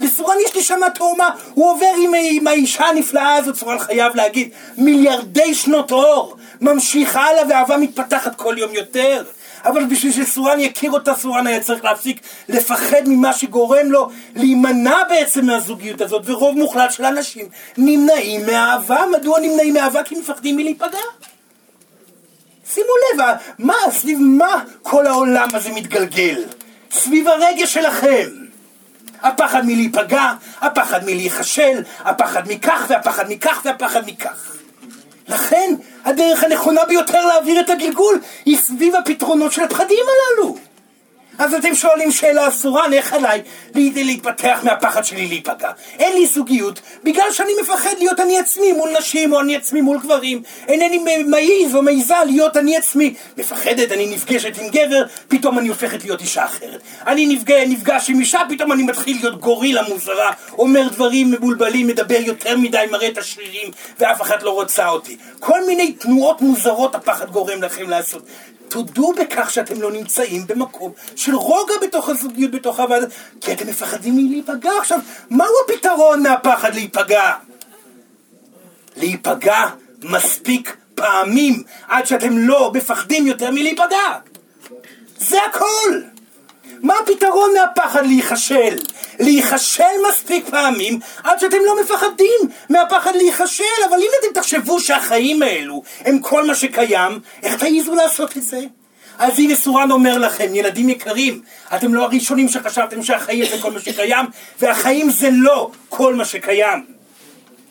לסורן 0.00 0.36
יש 0.44 0.56
נשמה 0.56 0.90
תאומה, 0.90 1.30
הוא 1.54 1.70
עובר 1.70 1.92
עם, 1.98 2.12
עם 2.30 2.46
האישה 2.46 2.84
הנפלאה 2.84 3.34
הזאת, 3.34 3.56
סורן 3.56 3.78
חייב 3.78 4.16
להגיד, 4.16 4.48
מיליארדי 4.76 5.54
שנות 5.54 5.92
אור, 5.92 6.36
ממשיך 6.60 7.16
הלאה 7.16 7.42
ואהבה 7.48 7.76
מתפתחת 7.76 8.36
כל 8.36 8.54
יום 8.58 8.74
יותר. 8.74 9.24
אבל 9.64 9.84
בשביל 9.84 10.12
שסורן 10.12 10.60
יכיר 10.60 10.90
אותה, 10.90 11.14
סורן 11.14 11.46
היה 11.46 11.60
צריך 11.60 11.84
להפסיק 11.84 12.20
לפחד 12.48 13.02
ממה 13.06 13.32
שגורם 13.32 13.90
לו 13.90 14.08
להימנע 14.36 14.96
בעצם 15.08 15.46
מהזוגיות 15.46 16.00
הזאת, 16.00 16.22
ורוב 16.24 16.58
מוחלט 16.58 16.92
של 16.92 17.04
אנשים 17.04 17.48
נמנעים 17.78 18.46
מאהבה. 18.46 19.04
מדוע 19.12 19.40
נמנעים 19.40 19.74
מאהבה? 19.74 20.02
כי 20.02 20.14
מפחדים 20.14 20.56
מלהיפגע. 20.56 20.98
שימו 22.74 22.92
לב, 23.14 23.24
מה, 23.58 23.74
סביב 23.90 24.18
מה 24.20 24.64
כל 24.82 25.06
העולם 25.06 25.48
הזה 25.54 25.70
מתגלגל? 25.70 26.44
סביב 26.90 27.28
הרגש 27.28 27.74
שלכם. 27.74 28.39
הפחד 29.22 29.64
מלהיפגע, 29.64 30.32
הפחד 30.60 31.04
מלהיכשל, 31.04 31.82
הפחד 31.98 32.42
מכך 32.48 32.86
והפחד 32.88 33.24
מכך 33.28 33.60
והפחד 33.64 34.02
מכך. 34.06 34.56
לכן 35.28 35.74
הדרך 36.04 36.44
הנכונה 36.44 36.84
ביותר 36.84 37.26
להעביר 37.26 37.60
את 37.60 37.70
הגלגול 37.70 38.20
היא 38.44 38.58
סביב 38.58 38.96
הפתרונות 38.96 39.52
של 39.52 39.62
הפחדים 39.62 40.04
הללו. 40.08 40.56
אז 41.40 41.54
אתם 41.54 41.74
שואלים 41.74 42.10
שאלה 42.10 42.48
אסורה, 42.48 42.86
איך 42.92 43.12
עליי 43.12 43.42
להתפתח 43.74 44.60
מהפחד 44.62 45.04
שלי 45.04 45.26
להיפגע? 45.26 45.70
אין 45.98 46.14
לי 46.14 46.26
זוגיות, 46.26 46.80
בגלל 47.04 47.32
שאני 47.32 47.50
מפחד 47.62 47.94
להיות 47.98 48.20
אני 48.20 48.38
עצמי 48.38 48.72
מול 48.72 48.90
נשים 48.98 49.32
או 49.32 49.40
אני 49.40 49.56
עצמי 49.56 49.80
מול 49.80 49.98
גברים. 49.98 50.42
אינני 50.68 51.24
מעיז 51.26 51.74
או 51.74 51.82
מעיזה 51.82 52.14
להיות 52.26 52.56
אני 52.56 52.76
עצמי. 52.76 53.14
מפחדת, 53.36 53.92
אני 53.92 54.06
נפגשת 54.06 54.58
עם 54.58 54.68
גבר, 54.68 55.04
פתאום 55.28 55.58
אני 55.58 55.68
הופכת 55.68 56.04
להיות 56.04 56.20
אישה 56.20 56.44
אחרת. 56.44 56.80
אני 57.06 57.26
נפגע, 57.26 57.64
נפגש 57.66 58.10
עם 58.10 58.20
אישה, 58.20 58.40
פתאום 58.48 58.72
אני 58.72 58.82
מתחיל 58.82 59.16
להיות 59.20 59.40
גורילה 59.40 59.82
מוזרה, 59.88 60.32
אומר 60.58 60.88
דברים 60.88 61.30
מבולבלים, 61.30 61.86
מדבר 61.86 62.20
יותר 62.20 62.56
מדי, 62.56 62.84
מראה 62.90 63.08
את 63.08 63.18
השרירים, 63.18 63.70
ואף 63.98 64.22
אחד 64.22 64.42
לא 64.42 64.50
רוצה 64.50 64.88
אותי. 64.88 65.16
כל 65.38 65.66
מיני 65.66 65.92
תנועות 65.92 66.40
מוזרות 66.40 66.94
הפחד 66.94 67.30
גורם 67.30 67.62
לכם 67.62 67.90
לעשות. 67.90 68.22
תודו 68.70 69.12
בכך 69.12 69.50
שאתם 69.50 69.82
לא 69.82 69.92
נמצאים 69.92 70.46
במקום 70.46 70.92
של 71.16 71.34
רוגע 71.34 71.74
בתוך 71.82 72.08
הזוגיות, 72.08 72.50
בתוך 72.50 72.80
הוועדה, 72.80 73.06
כי 73.40 73.52
אתם 73.52 73.66
מפחדים 73.66 74.16
מלהיפגע. 74.16 74.70
עכשיו, 74.78 74.98
מהו 75.30 75.46
הפתרון 75.64 76.22
מהפחד 76.22 76.74
להיפגע? 76.74 77.32
להיפגע 78.96 79.66
מספיק 80.02 80.76
פעמים 80.94 81.62
עד 81.88 82.06
שאתם 82.06 82.38
לא 82.38 82.72
מפחדים 82.74 83.26
יותר 83.26 83.50
מלהיפגע. 83.50 84.18
זה 85.18 85.38
הכל. 85.44 86.09
מה 86.82 86.94
הפתרון 87.02 87.50
מהפחד 87.54 88.06
להיכשל? 88.06 88.76
להיכשל 89.20 89.84
מספיק 90.10 90.48
פעמים 90.50 90.98
עד 91.24 91.38
שאתם 91.38 91.56
לא 91.66 91.82
מפחדים 91.82 92.40
מהפחד 92.70 93.16
להיכשל, 93.16 93.64
אבל 93.88 93.98
אם 93.98 94.10
אתם 94.20 94.40
תחשבו 94.40 94.80
שהחיים 94.80 95.42
האלו 95.42 95.82
הם 96.00 96.18
כל 96.18 96.46
מה 96.46 96.54
שקיים, 96.54 97.20
איך 97.42 97.54
תעיזו 97.54 97.94
לעשות 97.94 98.36
את 98.36 98.42
זה? 98.42 98.60
אז 99.18 99.38
הנה 99.38 99.54
סורן 99.54 99.90
אומר 99.90 100.18
לכם, 100.18 100.54
ילדים 100.54 100.88
יקרים, 100.88 101.42
אתם 101.74 101.94
לא 101.94 102.04
הראשונים 102.04 102.48
שחשבתם 102.48 103.02
שהחיים 103.02 103.44
זה 103.44 103.62
כל 103.62 103.70
מה 103.70 103.80
שקיים, 103.80 104.26
והחיים 104.60 105.10
זה 105.10 105.28
לא 105.32 105.70
כל 105.88 106.14
מה 106.14 106.24
שקיים. 106.24 106.86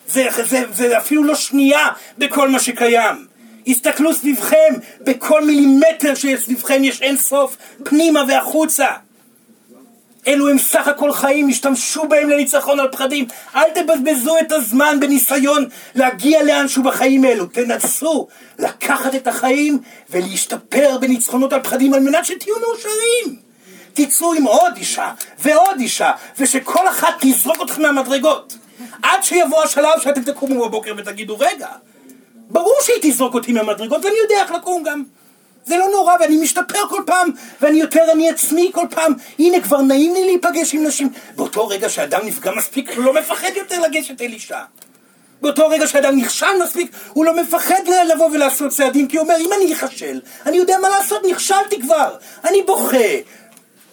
זה, 0.06 0.28
זה, 0.42 0.64
זה 0.74 0.98
אפילו 0.98 1.24
לא 1.24 1.34
שנייה 1.34 1.88
בכל 2.18 2.48
מה 2.48 2.58
שקיים. 2.58 3.29
הסתכלו 3.66 4.14
סביבכם, 4.14 4.74
בכל 5.00 5.44
מילימטר 5.44 6.14
שיש 6.14 6.44
סביבכם 6.44 6.84
יש 6.84 7.02
אין 7.02 7.16
סוף, 7.16 7.56
פנימה 7.84 8.24
והחוצה. 8.28 8.88
אלו 10.26 10.48
הם 10.48 10.58
סך 10.58 10.88
הכל 10.88 11.12
חיים, 11.12 11.48
השתמשו 11.48 12.08
בהם 12.08 12.30
לניצחון 12.30 12.80
על 12.80 12.88
פחדים. 12.92 13.26
אל 13.54 13.70
תבזבזו 13.74 14.38
את 14.38 14.52
הזמן 14.52 15.00
בניסיון 15.00 15.64
להגיע 15.94 16.42
לאנשהו 16.42 16.82
בחיים 16.82 17.24
אלו. 17.24 17.46
תנסו 17.46 18.26
לקחת 18.58 19.14
את 19.14 19.26
החיים 19.26 19.78
ולהשתפר 20.10 20.98
בניצחונות 21.00 21.52
על 21.52 21.62
פחדים 21.62 21.94
על 21.94 22.00
מנת 22.00 22.24
שתהיו 22.24 22.54
מאושרים. 22.60 23.50
תצאו 23.94 24.34
עם 24.34 24.44
עוד 24.44 24.76
אישה 24.76 25.12
ועוד 25.38 25.80
אישה, 25.80 26.12
ושכל 26.38 26.88
אחת 26.88 27.14
תזרוק 27.20 27.62
אתכם 27.62 27.82
מהמדרגות. 27.82 28.56
עד 29.02 29.22
שיבוא 29.22 29.62
השלב 29.62 30.00
שאתם 30.02 30.22
תקומו 30.22 30.68
בבוקר 30.68 30.94
ותגידו, 30.96 31.38
רגע, 31.38 31.68
ברור 32.50 32.74
שהיא 32.82 32.96
תזרוק 33.02 33.34
אותי 33.34 33.52
מהמדרגות, 33.52 34.04
ואני 34.04 34.16
יודע 34.22 34.42
איך 34.42 34.50
לקום 34.50 34.82
גם. 34.82 35.02
זה 35.64 35.76
לא 35.76 35.88
נורא, 35.90 36.14
ואני 36.20 36.36
משתפר 36.36 36.88
כל 36.88 37.02
פעם, 37.06 37.30
ואני 37.60 37.80
יותר 37.80 38.12
אני 38.12 38.30
עצמי 38.30 38.70
כל 38.74 38.86
פעם. 38.90 39.12
הנה, 39.38 39.60
כבר 39.60 39.82
נעים 39.82 40.14
לי 40.14 40.24
להיפגש 40.24 40.74
עם 40.74 40.86
נשים. 40.86 41.10
באותו 41.36 41.68
רגע 41.68 41.88
שאדם 41.88 42.26
נפגע 42.26 42.50
מספיק, 42.56 42.90
הוא 42.96 43.04
לא 43.04 43.14
מפחד 43.14 43.50
יותר 43.56 43.80
לגשת 43.80 44.20
אל 44.20 44.32
אישה. 44.32 44.62
באותו 45.40 45.68
רגע 45.68 45.86
שאדם 45.86 46.16
נכשל 46.16 46.62
מספיק, 46.64 46.90
הוא 47.12 47.24
לא 47.24 47.36
מפחד 47.36 47.88
לבוא 48.14 48.30
ולעשות 48.32 48.72
צעדים, 48.72 49.08
כי 49.08 49.16
הוא 49.16 49.24
אומר, 49.24 49.36
אם 49.40 49.50
אני 49.52 49.72
אכשל, 49.72 50.20
אני 50.46 50.56
יודע 50.56 50.78
מה 50.82 50.88
לעשות, 50.88 51.20
נכשלתי 51.30 51.80
כבר. 51.80 52.16
אני 52.48 52.62
בוכה. 52.62 52.96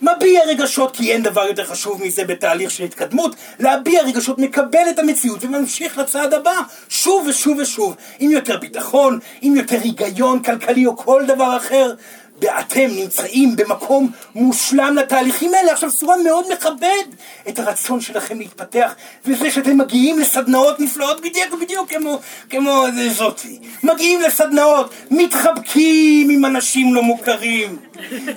מביע 0.02 0.44
רגשות 0.46 0.96
כי 0.96 1.14
אין 1.14 1.24
דבר 1.24 1.48
יותר 1.48 1.66
חשוב 1.66 2.04
מזה 2.04 2.24
בתהליך 2.24 2.72
של 2.72 2.84
התקדמות, 2.84 3.36
להביע 3.60 4.04
רגשות, 4.04 4.40
מקבל 4.40 4.90
את 4.90 5.00
המציאות 5.00 5.44
וממשיך 5.44 5.98
לצעד 5.98 6.34
הבא, 6.34 6.60
שוב 6.90 7.28
ושוב 7.28 7.58
ושוב, 7.58 7.96
עם 8.20 8.32
יותר 8.32 8.58
ביטחון, 8.58 9.20
עם 9.42 9.56
יותר 9.56 9.78
היגיון 9.84 10.44
כלכלי 10.44 10.86
או 10.86 10.98
כל 10.98 11.24
דבר 11.28 11.58
אחר. 11.58 11.94
ואתם 12.42 12.88
נמצאים 12.90 13.56
במקום 13.56 14.12
מושלם 14.36 14.96
לתהליכים 14.96 15.54
האלה. 15.54 15.72
עכשיו, 15.72 15.92
צורה 15.92 16.16
מאוד 16.24 16.46
מכבד 16.54 17.04
את 17.50 17.60
הרצון 17.60 18.02
שלכם 18.02 18.40
להתפתח, 18.40 18.96
וזה 19.26 19.52
שאתם 19.52 19.78
מגיעים 19.78 20.20
לסדנאות 20.20 20.80
נפלאות 20.80 21.22
בדיוק 21.22 21.62
בדיוק 21.62 21.94
כמו, 21.94 22.20
כמו 22.50 22.86
זאתי. 23.10 23.60
מגיעים 23.84 24.22
לסדנאות, 24.22 24.94
מתחבקים 25.12 26.30
עם 26.30 26.46
אנשים 26.46 26.94
לא 26.94 27.04
מוכרים, 27.04 27.78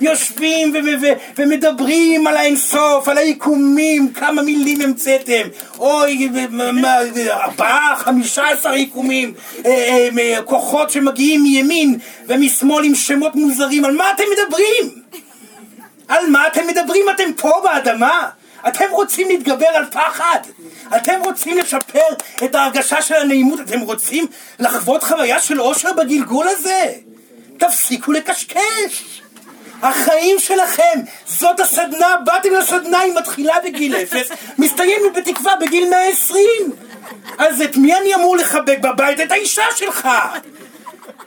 יושבים 0.01 0.73
ו- 0.73 1.01
ו- 1.01 1.13
ומדברים 1.37 2.27
על 2.27 2.37
האינסוף, 2.37 3.07
על 3.07 3.17
היקומים, 3.17 4.13
כמה 4.13 4.41
מילים 4.41 4.81
המצאתם. 4.81 5.47
אוי, 5.79 6.29
ארבעה, 7.29 7.95
חמישה 7.97 8.49
עשר 8.49 8.73
יקומים, 8.73 9.33
אה, 9.65 10.09
אה, 10.19 10.41
כוחות 10.45 10.89
שמגיעים 10.91 11.43
מימין 11.43 11.97
ומשמאל 12.27 12.85
עם 12.85 12.95
שמות 12.95 13.35
מוזרים. 13.35 13.85
על 13.85 13.91
מה 13.95 14.11
אתם 14.11 14.23
מדברים? 14.33 15.01
על 16.07 16.25
מה 16.29 16.47
אתם 16.47 16.67
מדברים? 16.67 17.05
אתם 17.09 17.33
פה 17.37 17.51
באדמה. 17.63 18.29
אתם 18.67 18.85
רוצים 18.91 19.27
להתגבר 19.27 19.67
על 19.67 19.85
פחד? 19.91 20.39
אתם 20.97 21.13
רוצים 21.23 21.57
לשפר 21.57 21.99
את 22.45 22.55
ההרגשה 22.55 23.01
של 23.01 23.15
הנעימות? 23.15 23.59
אתם 23.59 23.79
רוצים 23.79 24.25
לחוות 24.59 25.03
חוויה 25.03 25.39
של 25.39 25.61
אושר 25.61 25.93
בגלגול 25.93 26.47
הזה? 26.47 26.93
תפסיקו 27.57 28.11
לקשקש. 28.11 29.21
החיים 29.81 30.39
שלכם, 30.39 30.99
זאת 31.25 31.59
הסדנה, 31.59 32.15
באתם 32.25 32.49
לסדנה, 32.53 32.99
היא 32.99 33.13
מתחילה 33.13 33.55
בגיל 33.63 33.95
אפס, 33.95 34.31
מסתיימת 34.57 35.13
בתקווה 35.13 35.55
בגיל 35.55 35.89
120. 35.89 36.45
אז 37.37 37.61
את 37.61 37.77
מי 37.77 37.97
אני 37.97 38.15
אמור 38.15 38.37
לחבק 38.37 38.77
בבית? 38.81 39.19
את 39.19 39.31
האישה 39.31 39.63
שלך. 39.75 40.09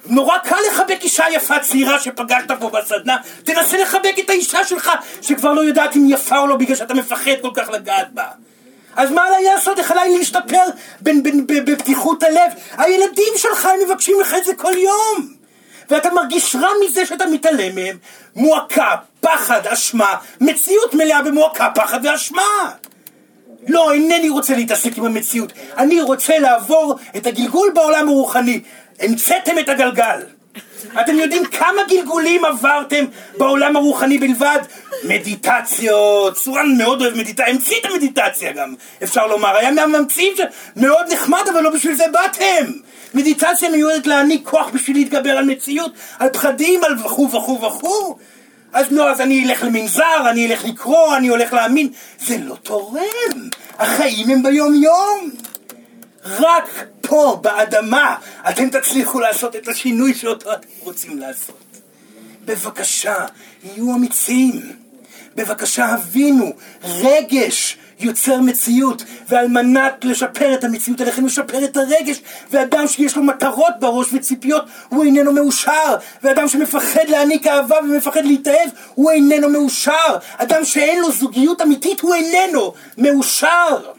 נורא 0.06 0.38
קל 0.38 0.56
לחבק 0.70 0.98
אישה 1.02 1.24
יפה 1.32 1.58
צעירה 1.58 2.00
שפגשת 2.00 2.50
פה 2.60 2.70
בסדנה, 2.70 3.16
תנסה 3.44 3.78
לחבק 3.78 4.14
את 4.24 4.30
האישה 4.30 4.64
שלך 4.64 4.90
שכבר 5.20 5.52
לא 5.52 5.60
יודעת 5.60 5.96
אם 5.96 6.06
יפה 6.08 6.38
או 6.38 6.46
לא 6.46 6.56
בגלל 6.56 6.76
שאתה 6.76 6.94
מפחד 6.94 7.32
כל 7.42 7.50
כך 7.54 7.68
לגעת 7.68 8.12
בה. 8.14 8.24
אז 8.96 9.10
מה 9.10 9.24
עליי 9.24 9.44
לעשות? 9.44 9.78
איך 9.78 9.90
עליי 9.90 10.18
להשתפר 10.18 10.62
בפתיחות 11.46 12.22
הלב? 12.22 12.52
הילדים 12.78 13.32
שלך 13.36 13.66
הם 13.66 13.80
מבקשים 13.86 14.20
לך 14.20 14.34
את 14.34 14.44
זה 14.44 14.54
כל 14.54 14.72
יום. 14.76 15.33
ואתה 15.90 16.10
מרגיש 16.10 16.56
רע 16.56 16.68
מזה 16.84 17.06
שאתה 17.06 17.26
מתעלם 17.26 17.74
מהם. 17.74 17.96
מועקה, 18.36 18.90
פחד, 19.20 19.66
אשמה, 19.66 20.14
מציאות 20.40 20.94
מלאה 20.94 21.22
במועקה, 21.22 21.68
פחד 21.74 22.00
ואשמה. 22.02 22.70
לא, 23.68 23.92
אינני 23.92 24.28
רוצה 24.28 24.56
להתעסק 24.56 24.98
עם 24.98 25.04
המציאות. 25.04 25.52
אני 25.78 26.00
רוצה 26.00 26.38
לעבור 26.38 26.98
את 27.16 27.26
הגלגול 27.26 27.70
בעולם 27.74 28.08
הרוחני. 28.08 28.60
המצאתם 29.00 29.58
את 29.58 29.68
הגלגל. 29.68 30.20
אתם 31.00 31.18
יודעים 31.18 31.44
כמה 31.44 31.82
גלגולים 31.88 32.44
עברתם 32.44 33.04
בעולם 33.38 33.76
הרוחני 33.76 34.18
בלבד? 34.18 34.58
מדיטציות, 35.04 36.36
סורן 36.36 36.78
מאוד 36.78 37.02
אוהב 37.02 37.16
מדיטציה, 37.16 37.46
המציא 37.46 37.76
את 37.80 37.84
המדיטציה 37.84 38.52
גם, 38.52 38.74
אפשר 39.02 39.26
לומר, 39.26 39.56
היה 39.56 39.70
מהממציאים 39.70 40.32
מאוד 40.76 41.12
נחמד, 41.12 41.42
אבל 41.52 41.62
לא 41.62 41.70
בשביל 41.70 41.94
זה 41.94 42.04
באתם. 42.12 42.72
מדיטציה 43.14 43.70
מיועדת 43.70 44.06
להעניק 44.06 44.48
כוח 44.48 44.68
בשביל 44.68 44.96
להתגבר 44.96 45.30
על 45.30 45.44
מציאות, 45.44 45.92
על 46.18 46.28
פחדים, 46.28 46.84
על 46.84 46.98
וכו' 47.04 47.30
וכו' 47.30 47.62
וכו'. 47.62 48.16
אז 48.72 48.86
לא, 48.90 49.10
אז 49.10 49.20
אני 49.20 49.44
אלך 49.44 49.62
למנזר, 49.62 50.30
אני 50.30 50.46
אלך 50.46 50.64
לקרוא, 50.64 51.16
אני 51.16 51.28
הולך 51.28 51.52
להאמין. 51.52 51.88
זה 52.26 52.38
לא 52.38 52.54
תורם. 52.62 53.48
החיים 53.78 54.30
הם 54.30 54.42
ביום 54.42 54.74
יום. 54.74 55.30
רק 56.24 56.86
פה, 57.00 57.38
באדמה, 57.42 58.16
אתם 58.48 58.70
תצליחו 58.70 59.20
לעשות 59.20 59.56
את 59.56 59.68
השינוי 59.68 60.14
שאותו 60.14 60.52
אתם 60.52 60.68
רוצים 60.80 61.18
לעשות. 61.18 61.64
בבקשה, 62.44 63.14
יהיו 63.64 63.94
אמיצים. 63.94 64.60
בבקשה, 65.34 65.86
הבינו, 65.86 66.52
רגש 66.84 67.78
יוצר 68.04 68.40
מציאות, 68.40 69.04
ועל 69.28 69.48
מנת 69.48 70.04
לשפר 70.04 70.54
את 70.54 70.64
המציאות 70.64 71.00
עליכם 71.00 71.26
לשפר 71.26 71.64
את 71.64 71.76
הרגש, 71.76 72.20
ואדם 72.50 72.88
שיש 72.88 73.16
לו 73.16 73.22
מטרות 73.22 73.72
בראש 73.80 74.06
וציפיות, 74.12 74.64
הוא 74.88 75.04
איננו 75.04 75.32
מאושר, 75.32 75.96
ואדם 76.22 76.48
שמפחד 76.48 77.08
להעניק 77.08 77.46
אהבה 77.46 77.76
ומפחד 77.84 78.24
להתאהב, 78.24 78.70
הוא 78.94 79.10
איננו 79.10 79.48
מאושר, 79.48 80.16
אדם 80.36 80.64
שאין 80.64 81.00
לו 81.00 81.12
זוגיות 81.12 81.62
אמיתית, 81.62 82.00
הוא 82.00 82.14
איננו 82.14 82.72
מאושר. 82.98 83.94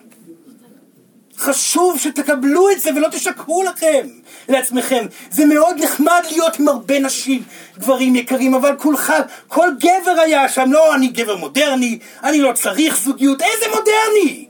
חשוב 1.46 2.00
שתקבלו 2.00 2.72
את 2.72 2.80
זה 2.80 2.90
ולא 2.96 3.08
תשקרו 3.08 3.64
לכם, 3.64 4.08
לעצמכם. 4.50 5.06
זה 5.32 5.46
מאוד 5.46 5.84
נחמד 5.84 6.22
להיות 6.32 6.60
עם 6.60 6.68
הרבה 6.68 7.00
נשים, 7.00 7.44
גברים 7.78 8.16
יקרים, 8.16 8.54
אבל 8.54 8.76
כולך, 8.78 9.14
כל 9.48 9.70
גבר 9.80 10.22
היה 10.22 10.50
שם, 10.50 10.72
לא, 10.72 10.96
אני 10.96 11.08
גבר 11.08 11.36
מודרני, 11.36 12.00
אני 12.24 12.42
לא 12.42 12.54
צריך 12.54 12.98
זוגיות, 12.98 13.42
איזה 13.42 13.66
מודרני? 13.76 14.48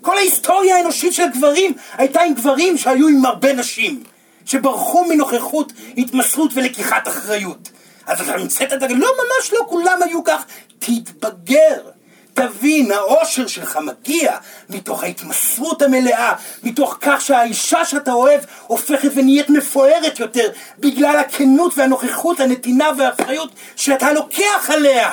כל 0.00 0.16
ההיסטוריה 0.16 0.76
האנושית 0.76 1.12
של 1.12 1.28
גברים 1.28 1.72
הייתה 1.92 2.22
עם 2.22 2.34
גברים 2.34 2.78
שהיו 2.78 3.08
עם 3.08 3.24
הרבה 3.24 3.52
נשים, 3.52 4.02
שברחו 4.44 5.04
מנוכחות, 5.04 5.72
התמסרות 5.98 6.50
ולקיחת 6.54 7.08
אחריות. 7.08 7.70
אז 8.06 8.20
אתה 8.20 8.34
המצאת 8.34 8.72
את 8.72 8.80
זה? 8.80 8.86
לא, 8.88 8.94
ממש 8.96 9.52
לא, 9.52 9.66
כולם 9.68 10.02
היו 10.02 10.24
כך. 10.24 10.44
תתבגר. 10.78 11.93
תבין, 12.34 12.92
האושר 12.92 13.46
שלך 13.46 13.78
מגיע 13.82 14.36
מתוך 14.70 15.02
ההתמסרות 15.02 15.82
המלאה, 15.82 16.32
מתוך 16.62 16.98
כך 17.00 17.20
שהאישה 17.20 17.84
שאתה 17.84 18.12
אוהב 18.12 18.40
הופכת 18.66 19.10
ונהיית 19.14 19.50
מפוארת 19.50 20.20
יותר, 20.20 20.48
בגלל 20.78 21.16
הכנות 21.16 21.72
והנוכחות, 21.76 22.40
הנתינה 22.40 22.90
והאחריות 22.98 23.50
שאתה 23.76 24.12
לוקח 24.12 24.70
עליה. 24.70 25.10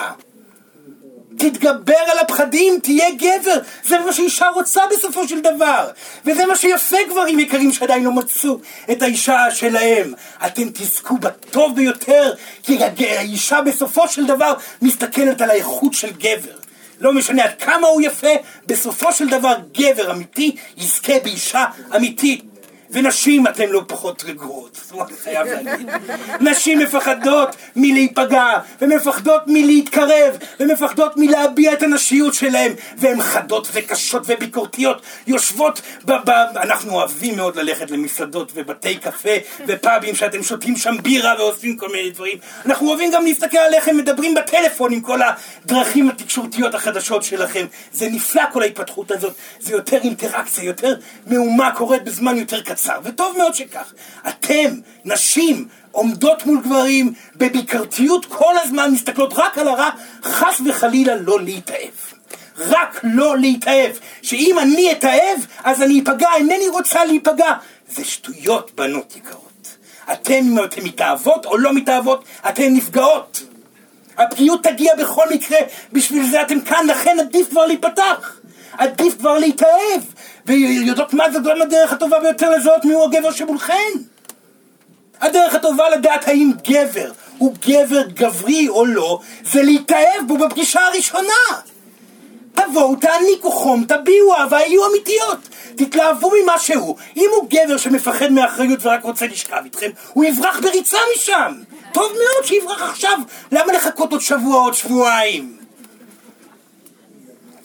תתגבר 1.38 2.04
על 2.12 2.20
הפחדים, 2.20 2.80
תהיה 2.84 3.10
גבר, 3.12 3.60
זה 3.84 4.00
מה 4.00 4.14
שאישה 4.14 4.48
רוצה 4.50 4.82
בסופו 4.92 5.28
של 5.28 5.42
דבר. 5.42 5.90
וזה 6.26 6.46
מה 6.46 6.56
שיפה 6.56 6.98
גברים 7.10 7.40
יקרים 7.40 7.74
שעדיין 7.74 8.04
לא 8.04 8.12
מצאו 8.12 8.58
את 8.92 9.02
האישה 9.02 9.52
שלהם. 9.52 10.14
אתם 10.46 10.70
תזכו 10.74 11.18
בטוב 11.18 11.76
ביותר, 11.76 12.34
כי 12.64 12.78
האישה 13.00 13.62
בסופו 13.62 14.08
של 14.08 14.26
דבר 14.26 14.54
מסתכלת 14.82 15.42
על 15.42 15.50
האיכות 15.50 15.94
של 15.94 16.12
גבר. 16.12 16.61
לא 17.02 17.14
משנה 17.14 17.44
עד 17.44 17.62
כמה 17.62 17.88
הוא 17.88 18.02
יפה, 18.02 18.28
בסופו 18.66 19.14
של 19.14 19.30
דבר 19.30 19.56
גבר 19.78 20.12
אמיתי 20.12 20.56
יזכה 20.78 21.14
באישה 21.24 21.66
אמיתית. 21.96 22.51
ונשים 22.92 23.48
אתן 23.48 23.70
לא 23.70 23.82
פחות 23.88 24.24
רגועות, 24.28 24.78
אומרת, 24.92 25.12
חייב 25.24 25.48
להגיד. 25.48 25.90
נשים 26.40 26.80
מפחדות 26.80 27.56
מלהיפגע, 27.76 28.48
ומפחדות 28.82 29.42
מלהתקרב, 29.48 30.38
ומפחדות 30.60 31.18
מלהביע 31.18 31.74
את 31.74 31.84
הנשיות 31.84 32.34
שלהן, 32.34 32.72
והן 32.98 33.22
חדות 33.22 33.68
וקשות 33.74 34.24
וביקורתיות, 34.26 35.02
יושבות 35.28 35.82
ב... 36.06 36.12
ב 36.26 36.30
אנחנו 36.56 36.94
אוהבים 36.94 37.36
מאוד 37.36 37.56
ללכת 37.56 37.92
למסעדות 37.92 38.52
ובתי 38.56 38.96
קפה 38.96 39.30
ופאבים 39.68 40.16
שאתם 40.16 40.44
שותים 40.44 40.78
שם 40.78 40.96
בירה 41.04 41.36
ועושים 41.40 41.78
כל 41.78 41.90
מיני 41.92 42.10
דברים. 42.10 42.38
אנחנו 42.66 42.90
אוהבים 42.90 43.12
גם 43.12 43.26
להסתכל 43.26 43.58
עליכם, 43.58 43.98
מדברים 43.98 44.36
בטלפון 44.36 44.94
עם 44.94 45.02
כל 45.02 45.20
הדרכים 45.22 46.10
התקשורתיות 46.10 46.76
החדשות 46.76 47.24
שלכם. 47.24 47.66
זה 47.94 48.10
נפלא 48.10 48.44
כל 48.54 48.62
ההתפתחות 48.62 49.12
הזאת, 49.12 49.34
זה 49.60 49.72
יותר 49.72 49.98
אינטראקציה, 50.04 50.64
יותר 50.64 50.96
מהומה 51.28 51.72
קורית 51.76 52.04
בזמן 52.04 52.38
יותר 52.38 52.62
קצר. 52.62 52.81
קצר, 52.82 53.00
וטוב 53.04 53.38
מאוד 53.38 53.56
שכך. 53.56 53.94
אתם, 54.28 54.76
נשים, 55.06 55.68
עומדות 55.92 56.46
מול 56.46 56.62
גברים 56.62 57.14
בביקרתיות 57.36 58.26
כל 58.26 58.54
הזמן, 58.64 58.92
מסתכלות 58.94 59.34
רק 59.36 59.58
על 59.58 59.68
הרע, 59.68 59.90
חס 60.24 60.62
וחלילה 60.66 61.16
לא 61.16 61.42
להתאהב. 61.42 61.94
רק 62.58 63.00
לא 63.04 63.38
להתאהב. 63.38 63.92
שאם 64.22 64.60
אני 64.60 64.92
אתאהב, 64.92 65.40
אז 65.64 65.82
אני 65.82 66.02
אפגע, 66.04 66.28
אינני 66.36 66.68
רוצה 66.68 67.06
להיפגע. 67.06 67.54
זה 67.90 68.06
שטויות, 68.06 68.72
בנות 68.76 69.16
יקרות. 69.16 69.78
אתם, 70.14 70.34
אם 70.34 70.64
אתם 70.64 70.84
מתאהבות 70.84 71.46
או 71.46 71.58
לא 71.58 71.74
מתאהבות, 71.74 72.24
אתן 72.50 72.74
נפגעות. 72.74 73.44
הפגיעות 74.18 74.64
תגיע 74.64 74.96
בכל 74.96 75.30
מקרה, 75.30 75.58
בשביל 75.94 76.26
זה 76.26 76.42
אתם 76.42 76.62
כאן, 76.62 76.86
לכן 76.88 77.18
עדיף 77.20 77.50
כבר 77.50 77.66
להיפתח. 77.66 78.41
עדיף 78.78 79.18
כבר 79.18 79.38
להתאהב. 79.38 80.02
ויודעות 80.46 81.14
מה 81.14 81.32
זאת 81.32 81.44
הדרך 81.62 81.94
הטובה 81.94 82.20
ביותר 82.20 82.50
לזהות 82.50 82.86
מיהו 82.86 83.04
הגבר 83.04 83.32
שמולכן. 83.32 83.92
הדרך 85.22 85.56
הטובה 85.56 85.90
לדעת 85.90 86.28
האם 86.28 86.52
גבר 86.68 87.12
הוא 87.38 87.56
גבר 87.68 88.02
גברי 88.08 88.70
או 88.70 88.86
לא, 88.86 89.20
זה 89.52 89.64
להתאהב 89.64 90.28
בו 90.28 90.38
בפגישה 90.38 90.80
הראשונה. 90.82 91.34
תבואו, 92.54 92.96
תעניקו 92.96 93.52
חום, 93.52 93.86
תביעו 93.88 94.36
אהבה, 94.36 94.60
יהיו 94.60 94.88
אמיתיות. 94.90 95.40
תתלהבו 95.76 96.32
ממה 96.44 96.60
שהוא. 96.60 96.96
אם 97.18 97.30
הוא 97.36 97.48
גבר 97.50 97.78
שמפחד 97.78 98.32
מאחריות 98.32 98.86
ורק 98.86 99.04
רוצה 99.04 99.28
לשכב 99.28 99.62
איתכם, 99.66 99.90
הוא 100.14 100.26
יברח 100.26 100.60
בריצה 100.60 100.98
משם. 101.16 101.54
טוב 101.94 102.12
מאוד 102.12 102.46
שיברח 102.46 102.82
עכשיו. 102.82 103.18
למה 103.52 103.74
לחכות 103.74 104.12
עוד 104.12 104.22
שבוע, 104.22 104.62
עוד 104.62 104.74
שבועיים? 104.74 105.61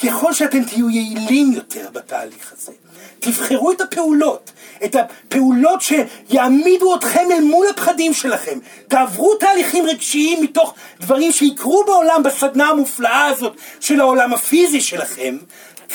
ככל 0.02 0.32
שאתם 0.32 0.64
תהיו 0.64 0.90
יעילים 0.90 1.52
יותר 1.52 1.88
בתהליך 1.92 2.52
הזה, 2.52 2.72
תבחרו 3.20 3.72
את 3.72 3.80
הפעולות, 3.80 4.52
את 4.84 4.96
הפעולות 4.96 5.80
שיעמידו 5.82 6.96
אתכם 6.96 7.24
אל 7.32 7.40
מול 7.40 7.66
הפחדים 7.68 8.14
שלכם. 8.14 8.58
תעברו 8.88 9.34
תהליכים 9.34 9.86
רגשיים 9.86 10.42
מתוך 10.42 10.74
דברים 11.00 11.32
שיקרו 11.32 11.84
בעולם 11.86 12.22
בסדנה 12.22 12.68
המופלאה 12.68 13.26
הזאת 13.26 13.56
של 13.80 14.00
העולם 14.00 14.32
הפיזי 14.32 14.80
שלכם. 14.80 15.36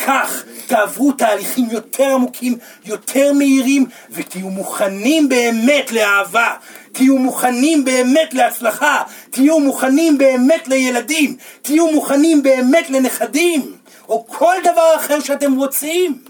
כך 0.06 0.44
תעברו 0.66 1.12
תהליכים 1.12 1.70
יותר 1.70 2.14
עמוקים, 2.14 2.58
יותר 2.84 3.32
מהירים, 3.32 3.86
ותהיו 4.10 4.48
מוכנים 4.48 5.28
באמת 5.28 5.92
לאהבה. 5.92 6.54
תהיו 6.92 7.18
מוכנים 7.18 7.84
באמת 7.84 8.34
להצלחה. 8.34 9.02
תהיו 9.30 9.60
מוכנים 9.60 10.18
באמת 10.18 10.68
לילדים. 10.68 11.36
תהיו 11.62 11.92
מוכנים 11.92 12.42
באמת 12.42 12.90
לנכדים. 12.90 13.81
או 14.08 14.26
כל 14.26 14.56
דבר 14.64 14.96
אחר 14.96 15.20
שאתם 15.20 15.54
רוצים. 15.56 16.24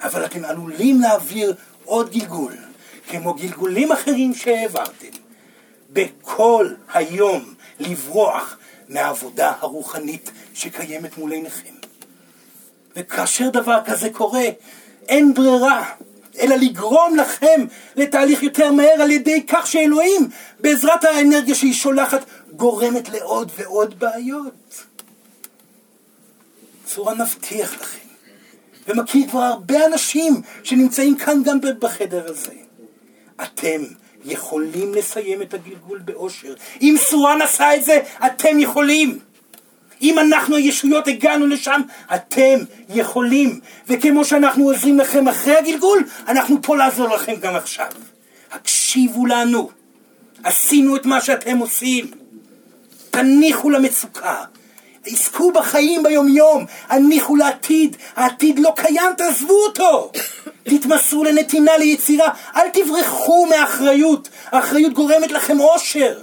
אבל 0.00 0.24
אתם 0.24 0.44
עלולים 0.44 1.00
להעביר 1.00 1.54
עוד 1.84 2.10
גלגול, 2.10 2.52
כמו 3.08 3.34
גלגולים 3.34 3.92
אחרים 3.92 4.34
שהעברתם, 4.34 5.08
בכל 5.90 6.68
היום 6.94 7.54
לברוח 7.80 8.58
מהעבודה 8.88 9.52
הרוחנית 9.60 10.30
שקיימת 10.54 11.18
מול 11.18 11.32
עיניכם. 11.32 11.74
וכאשר 12.96 13.50
דבר 13.50 13.78
כזה 13.84 14.10
קורה, 14.10 14.44
אין 15.08 15.34
ברירה 15.34 15.90
אלא 16.38 16.56
לגרום 16.56 17.16
לכם 17.16 17.64
לתהליך 17.96 18.42
יותר 18.42 18.72
מהר 18.72 19.02
על 19.02 19.10
ידי 19.10 19.46
כך 19.48 19.66
שאלוהים, 19.66 20.28
בעזרת 20.60 21.04
האנרגיה 21.04 21.54
שהיא 21.54 21.72
שולחת, 21.72 22.24
גורמת 22.52 23.08
לעוד 23.08 23.52
ועוד 23.56 23.98
בעיות. 23.98 24.84
צורה 26.94 27.14
נבטיח 27.14 27.80
לכם. 27.80 28.08
ומכיר 28.88 29.28
כבר 29.30 29.42
הרבה 29.42 29.86
אנשים 29.86 30.40
שנמצאים 30.62 31.16
כאן 31.16 31.42
גם 31.42 31.58
בחדר 31.78 32.24
הזה. 32.26 32.52
אתם 33.42 33.82
יכולים 34.24 34.94
לסיים 34.94 35.42
את 35.42 35.54
הגלגול 35.54 35.98
באושר. 35.98 36.54
אם 36.82 36.94
סורן 36.98 37.42
עשה 37.42 37.74
את 37.74 37.84
זה, 37.84 38.00
אתם 38.26 38.58
יכולים. 38.58 39.18
אם 40.02 40.18
אנחנו 40.18 40.56
הישויות 40.56 41.08
הגענו 41.08 41.46
לשם, 41.46 41.80
אתם 42.14 42.58
יכולים. 42.88 43.60
וכמו 43.88 44.24
שאנחנו 44.24 44.64
עוזרים 44.64 44.98
לכם 44.98 45.28
אחרי 45.28 45.56
הגלגול, 45.56 46.04
אנחנו 46.28 46.62
פה 46.62 46.76
לעזור 46.76 47.08
לכם 47.08 47.34
גם 47.40 47.56
עכשיו. 47.56 47.88
הקשיבו 48.52 49.26
לנו. 49.26 49.70
עשינו 50.44 50.96
את 50.96 51.06
מה 51.06 51.20
שאתם 51.20 51.58
עושים. 51.58 52.10
תניחו 53.10 53.70
למצוקה. 53.70 54.44
עסקו 55.06 55.52
בחיים 55.52 56.02
ביומיום, 56.02 56.64
הניחו 56.88 57.36
לעתיד, 57.36 57.96
העתיד 58.16 58.58
לא 58.58 58.72
קיים, 58.76 59.12
תעזבו 59.16 59.54
אותו. 59.54 60.10
תתמסרו 60.70 61.24
לנתינה, 61.24 61.76
ליצירה, 61.76 62.28
אל 62.56 62.68
תברחו 62.68 63.46
מאחריות, 63.46 64.28
האחריות 64.44 64.92
גורמת 64.92 65.30
לכם 65.30 65.60
אושר. 65.60 66.22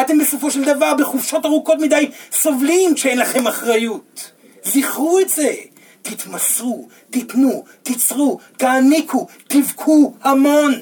אתם 0.00 0.18
בסופו 0.18 0.50
של 0.50 0.64
דבר 0.64 0.94
בחופשות 0.94 1.44
ארוכות 1.44 1.78
מדי 1.78 2.10
סובלים 2.32 2.94
כשאין 2.94 3.18
לכם 3.18 3.46
אחריות. 3.46 4.30
זכרו 4.64 5.18
את 5.18 5.28
זה. 5.28 5.54
תתמסרו, 6.02 6.88
תיתנו, 7.10 7.64
תיצרו, 7.82 8.38
תעניקו, 8.56 9.26
תבכו 9.48 10.14
המון. 10.22 10.74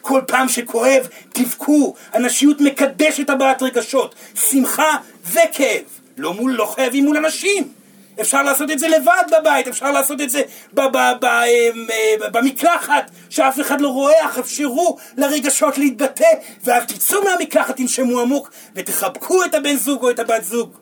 כל 0.00 0.20
פעם 0.26 0.48
שכואב, 0.48 1.08
תבכו. 1.32 1.94
הנשיות 2.12 2.60
מקדשת 2.60 3.30
הבעת 3.30 3.62
רגשות, 3.62 4.14
שמחה 4.34 4.96
וכאב. 5.32 5.99
לא, 6.16 6.34
מול, 6.34 6.52
לא 6.52 6.66
חייבים 6.74 7.04
מול 7.04 7.16
אנשים. 7.16 7.72
אפשר 8.20 8.42
לעשות 8.42 8.70
את 8.70 8.78
זה 8.78 8.88
לבד 8.88 9.40
בבית, 9.40 9.68
אפשר 9.68 9.90
לעשות 9.92 10.20
את 10.20 10.30
זה 10.30 10.42
ב- 10.74 10.80
ב- 10.80 11.12
ב- 11.20 11.24
אמ, 11.24 11.86
אה, 11.90 12.30
במקלחת, 12.30 13.10
שאף 13.30 13.60
אחד 13.60 13.80
לא 13.80 13.88
רואה, 13.88 14.26
אך 14.26 14.38
אפשרו 14.38 14.96
לרגשות 15.16 15.78
להתבטא, 15.78 16.28
ואל 16.64 16.84
תצאו 16.84 17.24
מהמקלחת, 17.24 17.76
תנשמו 17.76 18.20
עמוק, 18.20 18.50
ותחבקו 18.74 19.44
את 19.44 19.54
הבן 19.54 19.76
זוג 19.76 20.02
או 20.02 20.10
את 20.10 20.18
הבת 20.18 20.44
זוג, 20.44 20.76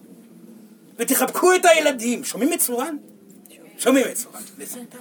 ותחבקו 0.97 1.55
את 1.55 1.65
הילדים. 1.65 2.25
שומעים 2.25 2.51
מצורן? 2.51 2.97
שומעים 3.79 4.07
מצורן. 4.11 4.41
בסדר. 4.59 4.99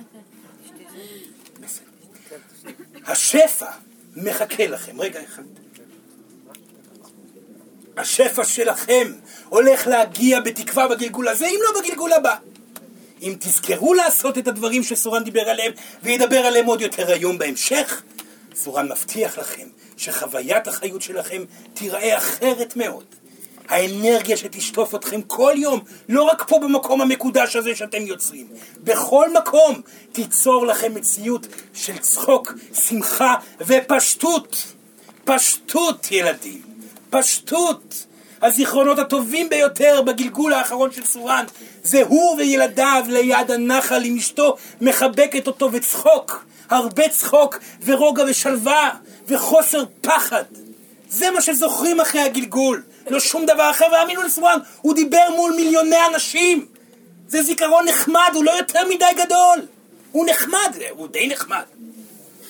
השפע 3.05 3.65
מחכה 4.15 4.67
לכם. 4.67 5.01
רגע 5.01 5.19
אחד. 5.23 5.43
השפע 7.97 8.45
שלכם 8.45 9.11
הולך 9.49 9.87
להגיע 9.87 10.39
בתקווה 10.39 10.87
בגלגול 10.87 11.27
הזה, 11.27 11.47
אם 11.47 11.59
לא 11.63 11.81
בגלגול 11.81 12.13
הבא. 12.13 12.35
אם 13.21 13.35
תזכרו 13.39 13.93
לעשות 13.93 14.37
את 14.37 14.47
הדברים 14.47 14.83
שסורן 14.83 15.23
דיבר 15.23 15.49
עליהם, 15.49 15.71
וידבר 16.03 16.39
עליהם 16.39 16.65
עוד 16.65 16.81
יותר 16.81 17.11
היום 17.11 17.37
בהמשך, 17.37 18.01
סורן 18.55 18.91
מבטיח 18.91 19.37
לכם 19.37 19.67
שחוויית 19.97 20.67
החיות 20.67 21.01
שלכם 21.01 21.43
תיראה 21.73 22.17
אחרת 22.17 22.75
מאוד. 22.75 23.03
האנרגיה 23.67 24.37
שתשטוף 24.37 24.95
אתכם 24.95 25.21
כל 25.21 25.53
יום, 25.57 25.79
לא 26.09 26.23
רק 26.23 26.43
פה 26.47 26.59
במקום 26.59 27.01
המקודש 27.01 27.55
הזה 27.55 27.75
שאתם 27.75 28.01
יוצרים, 28.01 28.47
בכל 28.83 29.33
מקום 29.33 29.81
תיצור 30.11 30.67
לכם 30.67 30.93
מציאות 30.95 31.47
של 31.73 31.97
צחוק, 31.97 32.53
שמחה 32.73 33.35
ופשטות. 33.61 34.63
פשטות, 35.25 36.07
ילדים. 36.11 36.61
פשטות. 37.09 38.06
הזיכרונות 38.41 38.99
הטובים 38.99 39.49
ביותר 39.49 40.01
בגלגול 40.01 40.53
האחרון 40.53 40.91
של 40.91 41.05
סורן 41.05 41.45
זה 41.83 42.03
הוא 42.07 42.35
וילדיו 42.37 43.03
ליד 43.07 43.51
הנחל 43.51 44.03
עם 44.03 44.17
אשתו 44.17 44.55
מחבקת 44.81 45.47
אותו 45.47 45.69
וצחוק, 45.71 46.45
הרבה 46.69 47.09
צחוק 47.09 47.59
ורוגע 47.85 48.23
ושלווה 48.27 48.89
וחוסר 49.27 49.83
פחד. 50.01 50.43
זה 51.09 51.31
מה 51.31 51.41
שזוכרים 51.41 51.99
אחרי 51.99 52.21
הגלגול, 52.21 52.83
לא 53.09 53.19
שום 53.19 53.45
דבר 53.45 53.71
אחר, 53.71 53.85
והאמינו 53.91 54.23
לסורן, 54.23 54.59
הוא 54.81 54.93
דיבר 54.93 55.29
מול 55.35 55.53
מיליוני 55.55 55.95
אנשים. 56.13 56.65
זה 57.27 57.41
זיכרון 57.41 57.85
נחמד, 57.87 58.31
הוא 58.33 58.43
לא 58.43 58.51
יותר 58.51 58.87
מדי 58.89 59.23
גדול. 59.25 59.65
הוא 60.11 60.25
נחמד, 60.29 60.77
הוא 60.89 61.07
די 61.07 61.27
נחמד. 61.27 61.63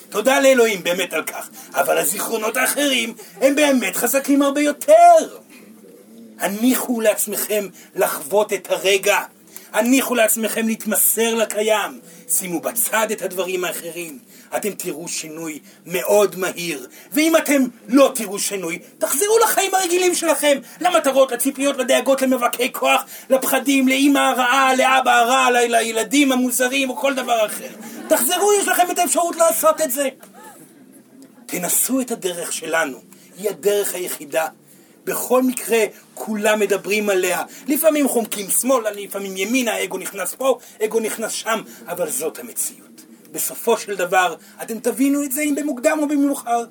תודה 0.10 0.40
לאלוהים 0.40 0.84
באמת 0.84 1.14
על 1.14 1.24
כך, 1.24 1.50
אבל 1.74 1.98
הזיכרונות 1.98 2.58
האחרים 2.58 3.14
הם 3.42 3.56
באמת 3.56 3.96
חזקים 3.96 4.42
הרבה 4.42 4.62
יותר. 4.62 5.38
הניחו 6.40 7.02
לעצמכם 7.02 7.68
לחוות 7.96 8.54
את 8.54 8.72
הרגע. 8.72 9.20
הניחו 9.74 10.16
לעצמכם 10.16 10.68
להתמסר 10.68 11.36
לקיים. 11.36 12.00
שימו 12.30 12.60
בצד 12.60 13.12
את 13.12 13.22
הדברים 13.22 13.66
האחרים. 13.66 14.20
אתם 14.56 14.72
תראו 14.72 15.08
שינוי 15.08 15.60
מאוד 15.86 16.36
מהיר. 16.36 16.88
ואם 17.12 17.38
אתם 17.38 17.62
לא 17.88 18.12
תראו 18.16 18.40
שינוי, 18.40 18.80
תחזרו 18.98 19.38
לחיים 19.44 19.76
הרגילים 19.76 20.16
שלכם. 20.16 20.58
למטרות, 20.82 21.32
לציפיות, 21.32 21.78
לדאגות, 21.78 22.22
למבקי 22.22 22.74
כוח, 22.74 23.06
לפחדים, 23.30 23.88
לאימא 23.88 24.20
הרעה, 24.20 24.76
לאבא 24.76 25.20
הרע, 25.20 25.52
לילדים 25.52 26.32
המוזרים 26.32 26.90
או 26.90 26.96
כל 26.96 27.14
דבר 27.14 27.46
אחר. 27.46 27.70
תחזרו, 28.10 28.54
יש 28.62 28.68
לכם 28.68 28.92
את 28.92 29.00
האפשרות 29.00 29.36
לעשות 29.36 29.82
את 29.82 29.92
זה. 29.92 30.10
תנסו 31.46 32.02
את 32.02 32.12
הדרך 32.12 32.54
שלנו. 32.54 33.02
היא 33.38 33.50
הדרך 33.50 33.96
היחידה. 33.96 34.48
בכל 35.08 35.44
מקרה, 35.44 35.84
כולם 36.14 36.60
מדברים 36.60 37.10
עליה. 37.10 37.44
לפעמים 37.68 38.08
חומקים 38.08 38.50
שמאלה, 38.50 38.92
לפעמים 38.92 39.38
ימינה, 39.38 39.74
האגו 39.74 39.98
נכנס 39.98 40.36
פה, 40.36 40.60
אגו 40.86 41.00
נכנס 41.00 41.32
שם, 41.32 41.62
אבל 41.88 42.10
זאת 42.10 42.40
המציאות. 42.40 43.02
בסופו 43.32 43.78
של 43.78 43.96
דבר, 43.96 44.36
אתם 44.62 44.80
תבינו 44.80 45.24
את 45.24 45.32
זה 45.32 45.42
אם 45.42 45.56
במוקדם 45.56 46.00
או 46.02 46.08
במאוחר. 46.08 46.66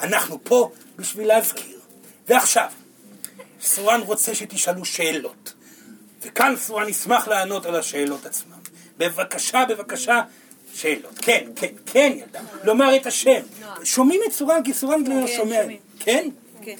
אנחנו 0.00 0.44
פה 0.44 0.70
בשביל 0.96 1.26
להזכיר. 1.28 1.78
ועכשיו, 2.28 2.68
סורן 3.60 4.00
רוצה 4.00 4.34
שתשאלו 4.34 4.84
שאלות. 4.84 5.52
וכאן 6.22 6.54
סורן 6.56 6.88
ישמח 6.88 7.28
לענות 7.28 7.66
על 7.66 7.74
השאלות 7.74 8.26
עצמם. 8.26 8.56
בבקשה, 8.98 9.64
בבקשה, 9.68 10.22
שאלות. 10.74 11.18
כן, 11.22 11.44
כן, 11.56 11.74
כן, 11.86 12.12
ילדה. 12.16 12.40
לומר 12.64 12.96
את 12.96 13.06
השם. 13.06 13.40
שומעים 13.84 14.20
את 14.26 14.32
סורן 14.32 14.62
כי 14.64 14.74
סורן 14.74 15.04
לא 15.06 15.26
שומע. 15.26 15.60
כן? 15.98 16.28
כן. 16.62 16.76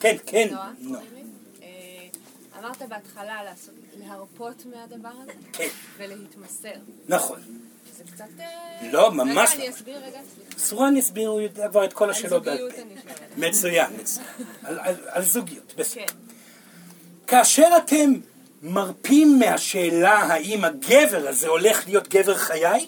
כן, 0.00 0.16
כן. 0.26 0.48
נועה? 0.50 0.72
אה, 1.62 1.68
אמרת 2.58 2.82
בהתחלה 2.88 3.38
להרפות 3.98 4.62
מהדבר 4.66 5.08
הזה? 5.22 5.32
כן. 5.52 5.68
ולהתמסר. 5.96 6.68
נכון. 7.08 7.40
זה 7.96 8.04
קצת... 8.12 8.24
אה, 8.40 8.90
לא, 8.92 9.12
ממש 9.12 9.28
רגע, 9.50 9.58
לא. 9.58 9.62
אני 9.62 9.70
אסביר 9.70 9.96
רגע, 9.98 10.18
סליחה. 10.34 10.58
סורן 10.58 10.96
יסביר, 10.96 11.28
הוא 11.28 11.40
כבר 11.70 11.84
את 11.84 11.92
כל 11.92 12.04
על 12.04 12.10
השאלות 12.10 12.44
בעל 12.44 12.58
זוגיות. 12.58 12.78
אני 12.78 12.94
שואלת. 13.02 13.20
מצוין. 13.36 13.90
על- 14.62 14.78
על- 14.78 14.94
על 15.08 15.22
זוגיות, 15.24 15.74
בסדר. 15.76 16.06
כן. 16.06 16.14
כאשר 17.26 17.68
אתם 17.84 18.12
מרפים 18.62 19.38
מהשאלה 19.38 20.12
האם 20.18 20.64
הגבר 20.64 21.28
הזה 21.28 21.48
הולך 21.48 21.86
להיות 21.86 22.08
גבר 22.08 22.34
חיי, 22.34 22.86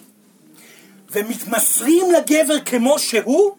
ומתמסרים 1.11 2.05
לגבר 2.11 2.59
כמו 2.65 2.99
שהוא, 2.99 3.55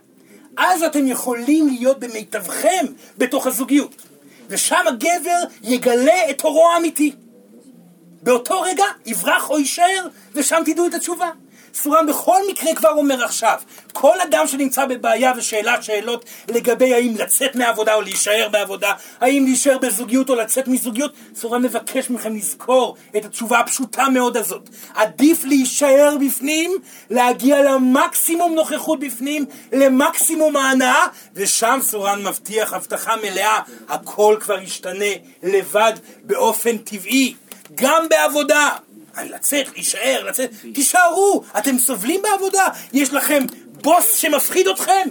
אז 0.56 0.82
אתם 0.82 1.06
יכולים 1.06 1.68
להיות 1.68 2.00
במיטבכם 2.00 2.86
בתוך 3.18 3.46
הזוגיות. 3.46 3.94
ושם 4.48 4.86
הגבר 4.86 5.42
יגלה 5.62 6.30
את 6.30 6.44
אורו 6.44 6.70
האמיתי. 6.70 7.12
באותו 8.22 8.60
רגע 8.60 8.84
יברח 9.06 9.50
או 9.50 9.58
יישאר, 9.58 10.06
ושם 10.34 10.62
תדעו 10.66 10.86
את 10.86 10.94
התשובה. 10.94 11.30
סורן 11.74 12.06
בכל 12.06 12.38
מקרה 12.50 12.74
כבר 12.74 12.90
אומר 12.90 13.24
עכשיו, 13.24 13.60
כל 13.92 14.20
אדם 14.20 14.46
שנמצא 14.46 14.86
בבעיה 14.86 15.32
ושאלת 15.36 15.82
שאלות 15.82 16.24
לגבי 16.48 16.94
האם 16.94 17.14
לצאת 17.18 17.54
מהעבודה 17.54 17.94
או 17.94 18.00
להישאר 18.00 18.48
בעבודה, 18.52 18.92
האם 19.20 19.44
להישאר 19.44 19.78
בזוגיות 19.78 20.30
או 20.30 20.34
לצאת 20.34 20.68
מזוגיות, 20.68 21.12
סורן 21.34 21.62
מבקש 21.62 22.10
מכם 22.10 22.36
לזכור 22.36 22.96
את 23.16 23.24
התשובה 23.24 23.58
הפשוטה 23.58 24.08
מאוד 24.08 24.36
הזאת. 24.36 24.68
עדיף 24.94 25.44
להישאר 25.44 26.16
בפנים, 26.26 26.70
להגיע 27.10 27.62
למקסימום 27.62 28.54
נוכחות 28.54 29.00
בפנים, 29.00 29.44
למקסימום 29.72 30.56
ההנאה, 30.56 31.06
ושם 31.34 31.78
סורן 31.82 32.22
מבטיח 32.22 32.72
הבטחה 32.72 33.16
מלאה, 33.16 33.58
הכל 33.88 34.36
כבר 34.40 34.62
ישתנה 34.62 35.14
לבד 35.42 35.92
באופן 36.24 36.78
טבעי, 36.78 37.34
גם 37.74 38.06
בעבודה. 38.10 38.68
לצאת, 39.24 39.66
להישאר, 39.72 40.24
לצאת, 40.24 40.50
תישארו, 40.74 41.42
אתם 41.58 41.78
סובלים 41.78 42.22
בעבודה, 42.22 42.66
יש 42.92 43.12
לכם 43.12 43.44
בוס 43.82 44.14
שמפחיד 44.14 44.68
אתכם. 44.68 45.08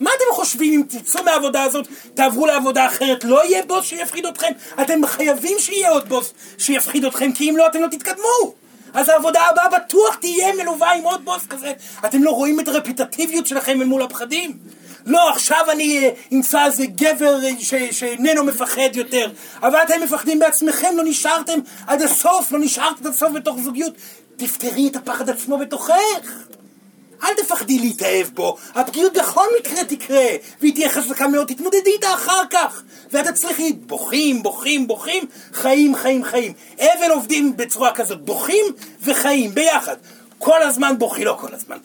מה 0.00 0.10
אתם 0.16 0.34
חושבים 0.34 0.72
אם 0.72 0.82
תצאו 0.88 1.24
מהעבודה 1.24 1.62
הזאת, 1.62 1.88
תעברו 2.14 2.46
לעבודה 2.46 2.86
אחרת, 2.86 3.24
לא 3.24 3.44
יהיה 3.44 3.62
בוס 3.62 3.86
שיפחיד 3.86 4.26
אתכם? 4.26 4.52
אתם 4.82 5.06
חייבים 5.06 5.58
שיהיה 5.58 5.90
עוד 5.90 6.08
בוס 6.08 6.32
שיפחיד 6.58 7.04
אתכם, 7.04 7.32
כי 7.32 7.50
אם 7.50 7.56
לא, 7.56 7.66
אתם 7.66 7.82
לא 7.82 7.86
תתקדמו. 7.86 8.54
אז 8.94 9.08
העבודה 9.08 9.40
הבאה 9.50 9.68
בטוח 9.68 10.14
תהיה 10.14 10.52
מלווה 10.52 10.92
עם 10.92 11.04
עוד 11.04 11.24
בוס 11.24 11.46
כזה. 11.46 11.72
אתם 12.04 12.22
לא 12.22 12.30
רואים 12.30 12.60
את 12.60 12.68
הרפיטטיביות 12.68 13.46
שלכם 13.46 13.80
אל 13.80 13.86
מול 13.86 14.02
הפחדים? 14.02 14.58
לא, 15.06 15.30
עכשיו 15.30 15.64
אני 15.70 15.98
אה, 15.98 16.10
אמצא 16.32 16.64
איזה 16.64 16.86
גבר 16.86 17.44
אה, 17.44 17.50
ש, 17.58 17.74
שאיננו 17.74 18.44
מפחד 18.44 18.90
יותר. 18.94 19.30
אבל 19.62 19.78
אתם 19.82 20.02
מפחדים 20.02 20.38
בעצמכם, 20.38 20.96
לא 20.96 21.04
נשארתם 21.04 21.58
עד 21.86 22.02
הסוף, 22.02 22.52
לא 22.52 22.58
נשארת 22.58 23.00
עד 23.00 23.06
הסוף 23.06 23.32
בתוך 23.32 23.56
זוגיות. 23.60 23.92
תפתרי 24.36 24.88
את 24.88 24.96
הפחד 24.96 25.30
עצמו 25.30 25.58
בתוכך. 25.58 26.46
אל 27.22 27.34
תפחדי 27.34 27.78
להתאהב 27.78 28.26
בו, 28.34 28.56
הפגיעות 28.74 29.12
בכל 29.12 29.46
מקרה 29.60 29.84
תקרה, 29.84 30.26
והיא 30.60 30.74
תהיה 30.74 30.88
חזקה 30.88 31.28
מאוד, 31.28 31.48
תתמודדי 31.48 31.90
איתה 31.90 32.14
אחר 32.14 32.42
כך. 32.50 32.82
ואת 33.10 33.26
תצליחי, 33.26 33.72
בוכים, 33.72 34.42
בוכים, 34.42 34.86
בוכים, 34.86 35.24
חיים, 35.52 35.94
חיים, 35.96 36.24
חיים. 36.24 36.52
אבל 36.76 37.10
עובדים 37.10 37.56
בצורה 37.56 37.92
כזאת, 37.92 38.24
בוכים 38.24 38.64
וחיים, 39.02 39.54
ביחד. 39.54 39.96
כל 40.38 40.62
הזמן 40.62 40.98
בוכי, 40.98 41.24
לא 41.24 41.36
כל 41.40 41.54
הזמן. 41.54 41.78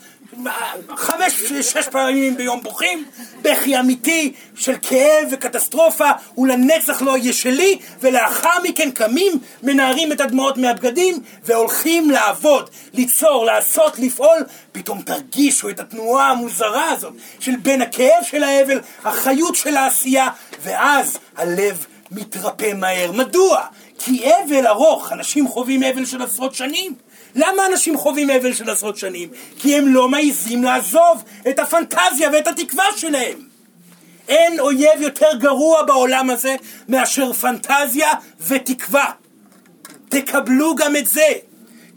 חמש, 0.96 1.32
שש 1.60 1.88
פעמים 1.90 2.36
ביום 2.36 2.62
בוכים, 2.62 3.04
בכי 3.42 3.80
אמיתי 3.80 4.32
של 4.56 4.74
כאב 4.82 5.28
וקטסטרופה, 5.30 6.10
ולנצח 6.38 7.02
לא 7.02 7.16
יהיה 7.16 7.32
שלי, 7.32 7.78
ולאחר 8.00 8.62
מכן 8.62 8.90
קמים, 8.90 9.32
מנערים 9.62 10.12
את 10.12 10.20
הדמעות 10.20 10.56
מהבגדים, 10.56 11.18
והולכים 11.44 12.10
לעבוד, 12.10 12.70
ליצור, 12.94 13.44
לעשות, 13.44 13.98
לפעול, 13.98 14.38
פתאום 14.72 15.02
תרגישו 15.02 15.68
את 15.68 15.80
התנועה 15.80 16.30
המוזרה 16.30 16.90
הזאת, 16.90 17.12
של 17.40 17.56
בין 17.56 17.82
הכאב 17.82 18.22
של 18.22 18.42
האבל, 18.42 18.80
החיות 19.04 19.54
של 19.54 19.76
העשייה, 19.76 20.28
ואז 20.62 21.18
הלב 21.36 21.86
מתרפא 22.10 22.72
מהר. 22.74 23.12
מדוע? 23.12 23.66
כי 23.98 24.24
אבל 24.24 24.66
ארוך, 24.66 25.12
אנשים 25.12 25.48
חווים 25.48 25.82
אבל 25.82 26.04
של 26.04 26.22
עשרות 26.22 26.54
שנים. 26.54 26.94
למה 27.36 27.66
אנשים 27.66 27.96
חווים 27.96 28.30
אבל 28.30 28.52
של 28.52 28.70
עשרות 28.70 28.96
שנים? 28.96 29.28
כי 29.58 29.76
הם 29.76 29.88
לא 29.88 30.08
מעיזים 30.08 30.64
לעזוב 30.64 31.24
את 31.48 31.58
הפנטזיה 31.58 32.30
ואת 32.32 32.46
התקווה 32.46 32.84
שלהם. 32.96 33.38
אין 34.28 34.60
אויב 34.60 35.00
יותר 35.00 35.36
גרוע 35.38 35.82
בעולם 35.82 36.30
הזה 36.30 36.56
מאשר 36.88 37.32
פנטזיה 37.32 38.08
ותקווה. 38.40 39.10
תקבלו 40.08 40.74
גם 40.74 40.96
את 40.96 41.06
זה. 41.06 41.28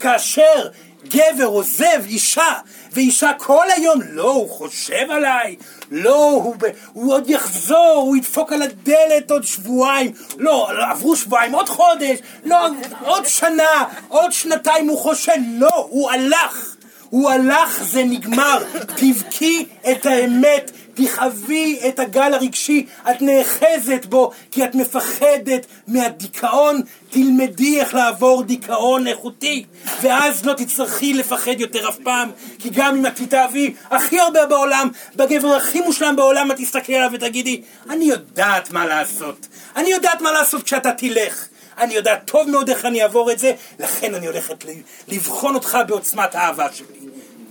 כאשר 0.00 0.68
גבר 1.08 1.46
עוזב 1.46 2.04
אישה, 2.06 2.52
ואישה 2.92 3.32
כל 3.38 3.66
היום, 3.76 4.00
לא, 4.10 4.32
הוא 4.32 4.50
חושב 4.50 5.10
עליי, 5.10 5.56
לא, 5.90 6.30
הוא, 6.30 6.56
ב, 6.58 6.64
הוא 6.92 7.12
עוד 7.12 7.30
יחזור, 7.30 8.02
הוא 8.06 8.16
ידפוק 8.16 8.52
על 8.52 8.62
הדלת 8.62 9.30
עוד 9.30 9.44
שבועיים, 9.44 10.12
לא, 10.38 10.70
לא 10.74 10.84
עברו 10.90 11.16
שבועיים, 11.16 11.52
עוד 11.52 11.68
חודש, 11.68 12.18
לא, 12.44 12.56
עוד 13.04 13.26
שנה, 13.26 13.84
עוד 14.08 14.32
שנתיים, 14.32 14.88
הוא 14.88 14.98
חושב, 14.98 15.36
לא, 15.58 15.86
הוא 15.90 16.10
הלך. 16.10 16.76
הוא 17.10 17.30
הלך, 17.30 17.82
זה 17.82 18.04
נגמר. 18.04 18.62
תבכי 18.96 19.66
את 19.90 20.06
האמת, 20.06 20.70
תחווי 20.94 21.80
את 21.88 21.98
הגל 21.98 22.34
הרגשי, 22.34 22.86
את 23.10 23.22
נאחזת 23.22 24.06
בו 24.08 24.30
כי 24.50 24.64
את 24.64 24.74
מפחדת 24.74 25.66
מהדיכאון, 25.88 26.80
תלמדי 27.10 27.80
איך 27.80 27.94
לעבור 27.94 28.42
דיכאון 28.42 29.06
איכותי, 29.06 29.64
ואז 30.02 30.44
לא 30.44 30.52
תצטרכי 30.52 31.12
לפחד 31.12 31.60
יותר 31.60 31.88
אף 31.88 31.96
פעם, 32.04 32.30
כי 32.58 32.70
גם 32.70 32.96
אם 32.96 33.06
את 33.06 33.16
תתאהבי 33.16 33.74
הכי 33.90 34.20
הרבה 34.20 34.46
בעולם, 34.46 34.88
בגבר 35.16 35.48
הכי 35.48 35.80
מושלם 35.80 36.16
בעולם, 36.16 36.50
את 36.50 36.56
תסתכלי 36.56 36.96
עליו 36.96 37.10
ותגידי, 37.12 37.62
אני 37.90 38.04
יודעת 38.04 38.70
מה 38.70 38.86
לעשות, 38.86 39.46
אני 39.76 39.90
יודעת 39.90 40.20
מה 40.20 40.32
לעשות 40.32 40.62
כשאתה 40.62 40.92
תלך. 40.92 41.46
אני 41.78 41.94
יודעת 41.94 42.24
טוב 42.24 42.50
מאוד 42.50 42.70
איך 42.70 42.84
אני 42.84 43.02
אעבור 43.02 43.32
את 43.32 43.38
זה, 43.38 43.52
לכן 43.78 44.14
אני 44.14 44.26
הולכת 44.26 44.64
לבחון 45.08 45.54
אותך 45.54 45.78
בעוצמת 45.86 46.34
האהבה 46.34 46.72
שלי. 46.72 47.08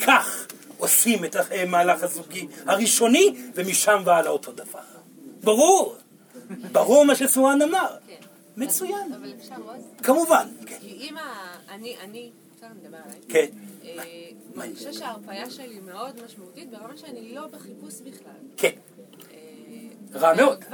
כך 0.08 0.46
עושים 0.80 1.26
את 1.26 1.36
המהלך 1.36 2.04
הזוגי 2.04 2.48
הראשוני, 2.66 3.36
ומשם 3.56 4.02
והלאה 4.06 4.32
אותו 4.32 4.52
דבר. 4.52 4.80
ברור, 5.44 5.96
ברור 6.72 7.06
מה 7.06 7.16
שסואן 7.16 7.62
אמר. 7.62 7.98
כן. 8.08 8.16
מצוין. 8.58 9.14
אבל 9.14 9.34
אפשר 9.40 9.56
עוד? 9.66 10.04
כמובן, 10.04 10.48
כן. 10.66 10.78
כי 10.82 10.88
אם. 11.00 11.16
אני, 11.70 11.96
אני, 12.02 12.32
בסדר, 12.58 12.70
נדבר 12.84 12.98
עליי. 13.06 13.20
כן. 13.30 13.46
אה, 13.86 14.04
מרגישה 14.56 14.94
שההרפאיה 14.94 15.50
שלי 15.50 15.80
מאוד 15.80 16.24
משמעותית 16.26 16.70
ברמה 16.70 16.98
שאני 16.98 17.36
לא 17.36 17.48
בחיפוש 17.48 17.94
בכלל. 18.02 18.32
כן. 18.58 18.72
רע 20.16 20.34
מאוד. 20.34 20.66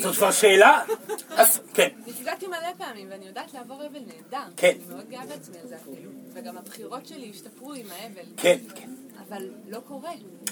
זאת 0.00 0.16
כבר 0.16 0.30
שאלה? 0.30 0.82
אז 1.30 1.60
כן. 1.74 1.88
נפגעתי 2.06 2.46
מלא 2.46 2.72
פעמים 2.78 3.06
ואני 3.10 3.26
יודעת 3.26 3.54
לעבור 3.54 3.86
אבל 3.86 4.00
נהדר. 4.06 4.46
כן. 4.56 4.68
אני 4.68 4.94
מאוד 4.94 5.10
גאה 5.10 5.26
בעצמי 5.26 5.56
על 5.62 5.68
זה 5.68 5.76
אפילו. 5.76 6.10
וגם 6.32 6.58
הבחירות 6.58 7.06
שלי 7.06 7.30
השתפרו 7.34 7.72
עם 7.72 7.86
האבל. 7.90 8.28
כן, 8.36 8.58
כן. 8.74 8.88
אבל 9.28 9.42
לא 9.68 9.78
קורה. 9.88 10.10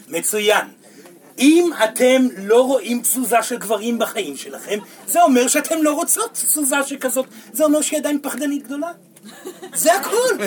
מצוין. 0.08 0.66
אם 1.38 1.70
אתם 1.84 2.22
לא 2.38 2.66
רואים 2.66 3.02
תזוזה 3.02 3.42
של 3.42 3.56
גברים 3.58 3.98
בחיים 3.98 4.36
שלכם, 4.36 4.78
זה 5.06 5.22
אומר 5.22 5.48
שאתם 5.48 5.82
לא 5.82 5.94
רוצות 5.94 6.32
תזוזה 6.32 6.76
שכזאת. 6.86 7.26
זה 7.52 7.64
אומר 7.64 7.80
שהיא 7.80 7.98
עדיין 7.98 8.18
פחדנית 8.22 8.62
גדולה. 8.62 8.92
זה 9.74 9.94
הכל. 9.94 10.46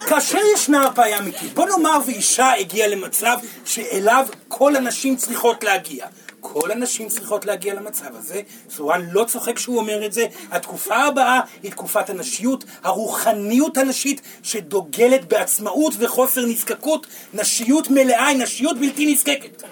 כאשר 0.00 0.38
ישנה 0.54 0.82
הרפאיה 0.82 1.18
אמיתית, 1.18 1.54
בוא 1.54 1.66
נאמר 1.66 1.98
ואישה 2.06 2.52
הגיעה 2.52 2.88
למצב 2.88 3.36
שאליו 3.64 4.26
כל 4.48 4.76
הנשים 4.76 5.16
צריכות 5.16 5.64
להגיע. 5.64 6.06
כל 6.40 6.70
הנשים 6.70 7.08
צריכות 7.08 7.44
להגיע 7.44 7.74
למצב 7.74 8.16
הזה. 8.16 8.40
סורן 8.70 9.06
לא 9.12 9.24
צוחק 9.24 9.56
כשהוא 9.56 9.78
אומר 9.78 10.06
את 10.06 10.12
זה. 10.12 10.26
התקופה 10.50 10.96
הבאה 10.96 11.40
היא 11.62 11.70
תקופת 11.70 12.10
הנשיות, 12.10 12.64
הרוחניות 12.82 13.76
הנשית 13.76 14.20
שדוגלת 14.42 15.28
בעצמאות 15.28 15.94
וחוסר 15.98 16.46
נזקקות. 16.46 17.06
נשיות 17.34 17.90
מלאה 17.90 18.26
היא 18.26 18.38
נשיות 18.38 18.78
בלתי 18.78 19.12
נזקקת. 19.12 19.62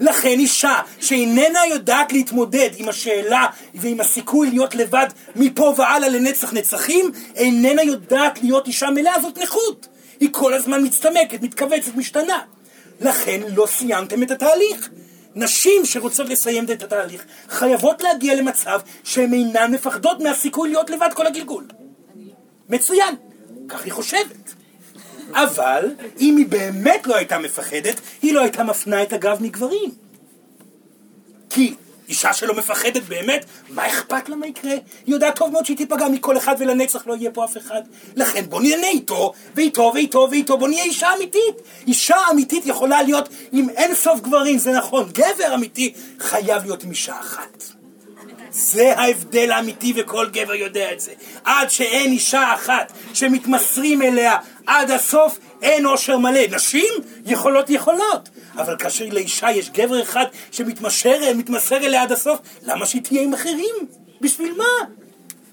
לכן 0.00 0.38
אישה 0.38 0.80
שאיננה 1.00 1.66
יודעת 1.70 2.12
להתמודד 2.12 2.70
עם 2.76 2.88
השאלה 2.88 3.46
ועם 3.74 4.00
הסיכוי 4.00 4.50
להיות 4.50 4.74
לבד 4.74 5.06
מפה 5.36 5.74
והלאה 5.76 6.08
לנצח 6.08 6.52
נצחים, 6.52 7.12
איננה 7.36 7.82
יודעת 7.82 8.42
להיות 8.42 8.66
אישה 8.66 8.90
מלאה, 8.90 9.20
זאת 9.22 9.38
נכות. 9.38 9.88
היא 10.20 10.28
כל 10.32 10.54
הזמן 10.54 10.84
מצטמקת, 10.84 11.42
מתכווצת, 11.42 11.94
משתנה. 11.94 12.38
לכן 13.00 13.40
לא 13.54 13.66
סיימתם 13.66 14.22
את 14.22 14.30
התהליך. 14.30 14.88
נשים 15.34 15.84
שרוצות 15.84 16.28
לסיים 16.28 16.64
את 16.64 16.82
התהליך 16.82 17.24
חייבות 17.48 18.02
להגיע 18.02 18.34
למצב 18.34 18.80
שהן 19.04 19.32
אינן 19.32 19.74
מפחדות 19.74 20.20
מהסיכוי 20.20 20.68
להיות 20.68 20.90
לבד 20.90 21.08
כל 21.14 21.26
הגלגול. 21.26 21.64
מצוין, 22.68 23.14
כך 23.68 23.84
היא 23.84 23.92
חושבת. 23.92 24.45
אבל 25.32 25.94
אם 26.20 26.36
היא 26.36 26.46
באמת 26.46 27.06
לא 27.06 27.16
הייתה 27.16 27.38
מפחדת, 27.38 28.00
היא 28.22 28.34
לא 28.34 28.40
הייתה 28.40 28.64
מפנה 28.64 29.02
את 29.02 29.12
הגב 29.12 29.36
מגברים. 29.40 29.90
כי 31.50 31.74
אישה 32.08 32.32
שלא 32.32 32.54
מפחדת 32.54 33.02
באמת, 33.02 33.44
מה 33.68 33.86
אכפת 33.86 34.28
לה 34.28 34.36
מה 34.36 34.46
יקרה? 34.46 34.70
היא 34.70 34.80
יודעת 35.06 35.36
טוב 35.36 35.52
מאוד 35.52 35.66
שהיא 35.66 35.76
תיפגע 35.76 36.08
מכל 36.08 36.36
אחד 36.36 36.54
ולנצח 36.58 37.06
לא 37.06 37.14
יהיה 37.14 37.30
פה 37.30 37.44
אף 37.44 37.56
אחד. 37.56 37.82
לכן 38.16 38.44
בוא 38.48 38.60
נהנה 38.60 38.86
איתו, 38.86 39.32
ואיתו, 39.54 39.90
ואיתו, 39.94 40.28
ואיתו, 40.30 40.58
בוא 40.58 40.68
נהיה 40.68 40.84
אישה 40.84 41.14
אמיתית. 41.16 41.56
אישה 41.86 42.16
אמיתית 42.32 42.66
יכולה 42.66 43.02
להיות 43.02 43.28
עם 43.52 43.70
אין 43.70 43.94
סוף 43.94 44.20
גברים, 44.20 44.58
זה 44.58 44.72
נכון. 44.72 45.08
גבר 45.12 45.54
אמיתי 45.54 45.92
חייב 46.18 46.64
להיות 46.64 46.84
עם 46.84 46.90
אישה 46.90 47.20
אחת. 47.20 47.75
זה 48.56 48.98
ההבדל 48.98 49.50
האמיתי 49.50 49.92
וכל 49.96 50.28
גבר 50.32 50.54
יודע 50.54 50.92
את 50.92 51.00
זה. 51.00 51.12
עד 51.44 51.70
שאין 51.70 52.12
אישה 52.12 52.54
אחת 52.54 52.92
שמתמסרים 53.14 54.02
אליה 54.02 54.36
עד 54.66 54.90
הסוף, 54.90 55.38
אין 55.62 55.86
עושר 55.86 56.18
מלא. 56.18 56.40
נשים 56.50 56.94
יכולות 57.26 57.70
יכולות, 57.70 58.28
אבל 58.54 58.76
כאשר 58.78 59.04
לאישה 59.12 59.50
יש 59.50 59.70
גבר 59.70 60.02
אחד 60.02 60.24
שמתמסר 60.52 61.34
מתמסר 61.34 61.76
אליה 61.76 62.02
עד 62.02 62.12
הסוף, 62.12 62.38
למה 62.62 62.86
שהיא 62.86 63.02
תהיה 63.02 63.22
עם 63.22 63.34
אחרים? 63.34 63.74
בשביל 64.20 64.54
מה? 64.56 65.05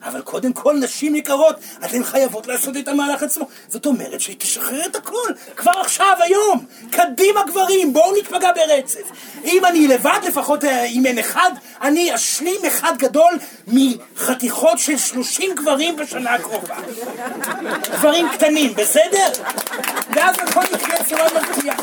אבל 0.04 0.22
קודם 0.22 0.54
כל, 0.54 0.76
נשים 0.80 1.16
יקרות, 1.16 1.56
אתן 1.86 2.04
חייבות 2.04 2.48
לעשות 2.48 2.78
את 2.78 2.88
המהלך 2.88 3.24
עצמו. 3.24 3.48
זאת 3.68 3.86
אומרת 3.86 4.22
שהיא 4.22 4.36
תשחרר 4.40 4.86
את 4.86 4.96
הכל, 4.96 5.32
כבר 5.56 5.72
עכשיו, 5.72 6.16
היום. 6.20 6.66
קדימה 6.92 7.44
גברים, 7.48 7.94
בואו 7.94 8.16
נתפגע 8.18 8.50
ברצף. 8.56 9.12
אם 9.44 9.66
אני 9.66 9.88
לבד, 9.88 10.20
לפחות 10.28 10.64
אה, 10.64 10.84
אם 10.86 11.06
אין 11.06 11.20
אחד, 11.20 11.52
אני 11.82 12.16
אשלים 12.16 12.66
אחד 12.68 12.94
גדול 12.98 13.34
מחתיכות 13.68 14.80
של 14.80 14.98
30 14.98 15.56
גברים 15.56 15.96
בשנה 15.96 16.34
הקרובה. 16.34 16.76
גברים 17.92 18.30
קטנים, 18.30 18.74
בסדר? 18.74 19.28
ואז 20.16 20.36
הכל 20.40 20.64
יקרה 20.76 21.00
בצורה 21.02 21.28
מרתיעה. 21.34 21.78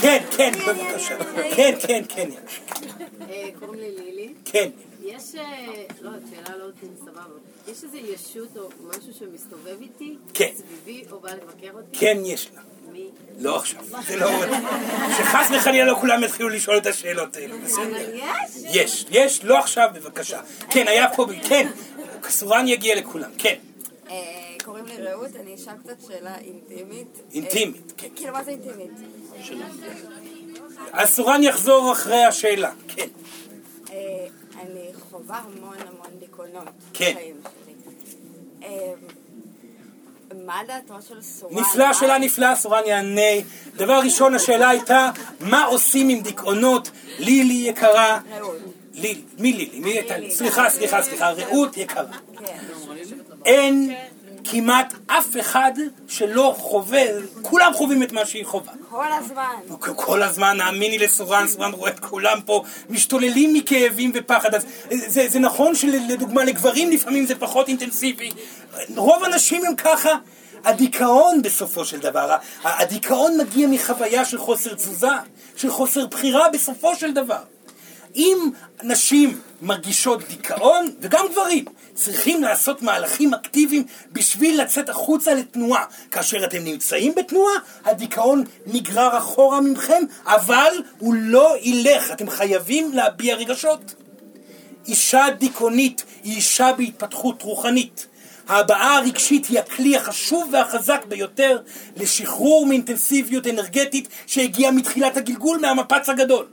כן, 0.00 0.22
כן, 0.36 0.52
בבקשה. 0.66 1.14
כן, 1.56 1.74
כן, 1.86 2.02
כן. 2.08 2.28
אה, 3.30 3.48
קוראים 3.58 3.80
לי 3.80 3.90
לילי. 3.98 4.28
כן. 4.44 4.89
יש, 5.10 5.34
אה, 5.34 5.66
לא, 6.00 6.10
שאלה 6.30 6.56
לא 6.56 6.64
אותי, 6.64 6.86
סבבה. 7.04 7.22
יש 7.68 7.84
איזה 7.84 7.98
ישות 7.98 8.56
או 8.56 8.68
משהו 8.88 9.12
שמסתובב 9.18 9.80
איתי? 9.80 10.16
כן. 10.34 10.50
סביבי, 10.56 11.04
או 11.10 11.20
בא 11.20 11.30
לבקר 11.30 11.70
אותי? 11.72 11.98
כן, 11.98 12.16
יש 12.24 12.50
לה. 12.54 12.62
מי? 12.92 13.08
לא 13.38 13.56
עכשיו, 13.56 13.84
זה 14.06 14.16
לא... 14.16 14.30
שחס 15.18 15.50
וחלילה 15.56 15.84
לא 15.84 15.96
כולם 16.00 16.24
יתחילו 16.24 16.48
לשאול 16.48 16.76
את 16.76 16.86
השאלות 16.86 17.36
האלה, 17.36 17.54
אבל 17.54 17.64
בסדר? 17.64 18.14
יש? 18.14 18.24
יש, 18.64 19.06
יש, 19.10 19.44
לא 19.44 19.58
עכשיו, 19.58 19.88
בבקשה. 19.94 20.40
כן, 20.70 20.88
היה 20.88 21.14
פה, 21.16 21.26
כן, 21.48 21.68
סורן 22.28 22.68
יגיע 22.68 22.94
לכולם, 22.96 23.30
כן. 23.38 23.54
אה, 24.10 24.16
קוראים 24.64 24.86
לי 24.86 24.96
רעות, 24.96 25.36
אני 25.36 25.54
אשאל 25.54 25.74
קצת 25.84 25.96
שאלה 26.08 26.34
אינטימית. 26.38 27.18
אינטימית, 27.34 27.92
כן. 27.96 28.06
אה, 28.06 28.16
כאילו, 28.16 28.32
מה 28.32 28.44
זה 28.44 28.50
אינטימית? 28.50 28.90
אז 30.92 31.08
סורן 31.08 31.42
יחזור 31.42 31.92
אחרי 31.92 32.24
השאלה, 32.24 32.72
כן. 32.88 33.08
אני 34.60 34.90
חווה 35.10 35.38
המון 35.38 35.76
המון 35.80 36.18
דיכאונות 36.18 36.64
כן. 36.92 37.12
בחיים 37.12 37.36
שלי. 37.64 37.74
אה, 38.62 38.92
מה 40.46 40.60
דעתו 40.66 40.94
של 41.08 41.22
סורן? 41.22 41.54
נפלא, 41.54 41.92
שאלה 41.92 42.18
נפלאה, 42.18 42.56
סורן 42.56 42.82
יענה. 42.86 43.42
דבר 43.76 44.00
ראשון, 44.04 44.34
השאלה 44.34 44.68
הייתה, 44.68 45.10
מה 45.40 45.64
עושים 45.64 46.08
עם 46.08 46.20
דיכאונות? 46.20 46.90
לילי 47.18 47.54
יקרה. 47.54 48.20
לילי, 48.94 49.22
מי 49.38 49.52
לילי? 49.52 49.80
מי 49.80 49.90
הייתה 49.90 50.18
לי? 50.18 50.30
סליחה, 50.30 50.70
סליחה, 50.70 51.02
סליחה, 51.02 51.30
רעות 51.30 51.76
יקרה. 51.76 52.04
כן. 52.38 52.58
אין 53.44 53.94
כמעט 54.50 54.94
אף 55.06 55.36
אחד 55.40 55.72
שלא 56.08 56.54
חווה, 56.58 57.02
כולם 57.42 57.72
חווים 57.74 58.02
את 58.02 58.12
מה 58.12 58.26
שהיא 58.26 58.44
חווה. 58.44 58.72
כל 58.90 59.12
הזמן. 59.18 59.54
כל 59.96 60.22
הזמן, 60.22 60.60
האמיני 60.60 60.98
לסורן, 60.98 61.48
סורן 61.48 61.72
רואה 61.72 61.90
את 61.90 62.00
כולם 62.00 62.40
פה 62.46 62.62
משתוללים 62.88 63.54
מכאבים 63.54 64.12
ופחד. 64.14 64.54
אז 64.54 64.66
זה, 64.90 65.28
זה 65.28 65.38
נכון 65.38 65.74
שלדוגמה 65.74 66.44
לגברים 66.44 66.90
לפעמים 66.90 67.26
זה 67.26 67.34
פחות 67.34 67.68
אינטנסיבי. 67.68 68.30
רוב 68.96 69.24
הנשים 69.24 69.64
הם 69.64 69.76
ככה. 69.76 70.10
הדיכאון 70.64 71.42
בסופו 71.42 71.84
של 71.84 71.98
דבר, 71.98 72.36
הדיכאון 72.64 73.36
מגיע 73.40 73.68
מחוויה 73.68 74.24
של 74.24 74.38
חוסר 74.38 74.74
תזוזה, 74.74 75.08
של 75.56 75.70
חוסר 75.70 76.06
בחירה 76.06 76.48
בסופו 76.48 76.96
של 76.96 77.12
דבר. 77.12 77.42
אם 78.16 78.50
נשים 78.82 79.40
מרגישות 79.62 80.28
דיכאון, 80.28 80.90
וגם 81.00 81.26
גברים, 81.32 81.64
צריכים 81.94 82.42
לעשות 82.42 82.82
מהלכים 82.82 83.34
אקטיביים 83.34 83.84
בשביל 84.12 84.62
לצאת 84.62 84.88
החוצה 84.88 85.34
לתנועה. 85.34 85.84
כאשר 86.10 86.44
אתם 86.44 86.64
נמצאים 86.64 87.14
בתנועה, 87.16 87.54
הדיכאון 87.84 88.44
נגרר 88.66 89.18
אחורה 89.18 89.60
ממכם, 89.60 90.04
אבל 90.24 90.72
הוא 90.98 91.14
לא 91.14 91.56
ילך. 91.62 92.10
אתם 92.12 92.30
חייבים 92.30 92.92
להביע 92.92 93.36
רגשות. 93.36 93.94
אישה 94.88 95.26
דיכאונית 95.38 96.04
היא 96.24 96.36
אישה 96.36 96.72
בהתפתחות 96.76 97.42
רוחנית. 97.42 98.06
ההבעה 98.48 98.96
הרגשית 98.96 99.46
היא 99.46 99.58
הכלי 99.58 99.96
החשוב 99.96 100.50
והחזק 100.52 101.04
ביותר 101.08 101.58
לשחרור 101.96 102.66
מאינטנסיביות 102.66 103.46
אנרגטית 103.46 104.08
שהגיעה 104.26 104.72
מתחילת 104.72 105.16
הגלגול 105.16 105.58
מהמפץ 105.58 106.08
הגדול. 106.08 106.46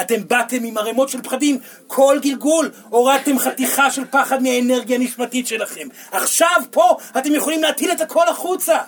אתם 0.00 0.28
באתם 0.28 0.64
עם 0.64 0.78
ערימות 0.78 1.08
של 1.08 1.22
פחדים, 1.22 1.58
כל 1.86 2.18
גלגול 2.22 2.70
הורדתם 2.88 3.38
חתיכה 3.38 3.90
של 3.90 4.04
פחד 4.10 4.42
מהאנרגיה 4.42 4.96
הנשמתית 4.96 5.46
שלכם. 5.46 5.88
עכשיו 6.12 6.62
פה 6.70 6.96
אתם 7.18 7.34
יכולים 7.34 7.62
להטיל 7.62 7.92
את 7.92 8.00
הכל 8.00 8.28
החוצה. 8.28 8.78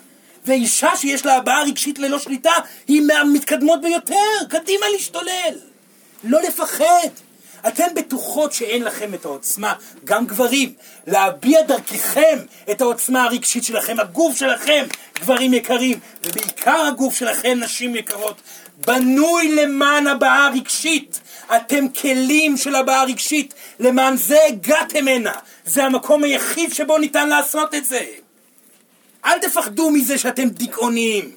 ואישה 0.47 0.97
שיש 0.97 1.27
לה 1.27 1.37
הבעה 1.37 1.63
רגשית 1.63 1.99
ללא 1.99 2.19
שליטה 2.19 2.53
היא 2.89 3.03
מהמתקדמות 3.03 3.81
ביותר, 3.81 4.47
קדימה 4.49 4.87
להשתולל. 4.93 5.55
לא 6.25 6.41
לפחד. 6.43 7.09
אתן 7.69 7.87
בטוחות 7.97 8.53
שאין 8.53 8.83
לכם 8.83 9.15
את 9.15 9.25
העוצמה, 9.25 9.75
גם 10.05 10.27
גברים, 10.27 10.73
להביע 11.07 11.63
דרככם 11.63 12.39
את 12.71 12.81
העוצמה 12.81 13.25
הרגשית 13.25 13.65
שלכם, 13.65 14.01
הגוף 14.01 14.37
שלכם, 14.37 14.85
גברים 15.21 15.55
יקרים, 15.55 15.99
ובעיקר 16.27 16.87
הגוף 16.89 17.15
שלכם, 17.15 17.59
נשים 17.61 17.97
יקרות, 17.97 18.41
בנוי 18.87 19.53
למען 19.55 20.07
הבעה 20.07 20.51
רגשית. 20.55 21.21
אתם 21.57 21.89
כלים 21.89 22.57
של 22.57 22.75
הבעה 22.75 23.05
רגשית, 23.05 23.55
למען 23.81 24.17
זה 24.17 24.39
הגעתם 24.49 25.09
הנה. 25.09 25.33
זה 25.65 25.85
המקום 25.85 26.25
היחיד 26.25 26.75
שבו 26.75 26.99
ניתן 26.99 27.29
לעשות 27.29 27.75
את 27.75 27.85
זה. 27.85 28.01
אל 29.25 29.39
תפחדו 29.39 29.91
מזה 29.91 30.19
שאתם 30.19 30.49
דיכאוניים. 30.49 31.31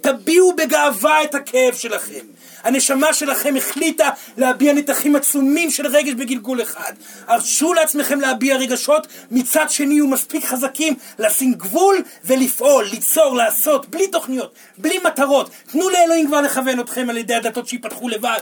תביעו 0.00 0.56
בגאווה 0.56 1.24
את 1.24 1.34
הכאב 1.34 1.74
שלכם. 1.74 2.24
הנשמה 2.62 3.14
שלכם 3.14 3.56
החליטה 3.56 4.10
להביע 4.36 4.72
נתחים 4.72 5.16
עצומים 5.16 5.70
של 5.70 5.86
רגש 5.86 6.12
בגלגול 6.12 6.62
אחד. 6.62 6.92
הרשו 7.26 7.72
לעצמכם 7.72 8.20
להביע 8.20 8.56
רגשות, 8.56 9.06
מצד 9.30 9.70
שני 9.70 9.94
יהיו 9.94 10.06
מספיק 10.06 10.44
חזקים 10.44 10.94
לשים 11.18 11.54
גבול 11.54 12.02
ולפעול, 12.24 12.84
ליצור, 12.84 13.36
לעשות, 13.36 13.90
בלי 13.90 14.08
תוכניות, 14.08 14.54
בלי 14.78 14.98
מטרות. 15.04 15.50
תנו 15.72 15.88
לאלוהים 15.88 16.26
כבר 16.26 16.40
לכוון 16.40 16.80
אתכם 16.80 17.10
על 17.10 17.16
ידי 17.16 17.34
הדתות 17.34 17.68
שיפתחו 17.68 18.08
לבד. 18.08 18.40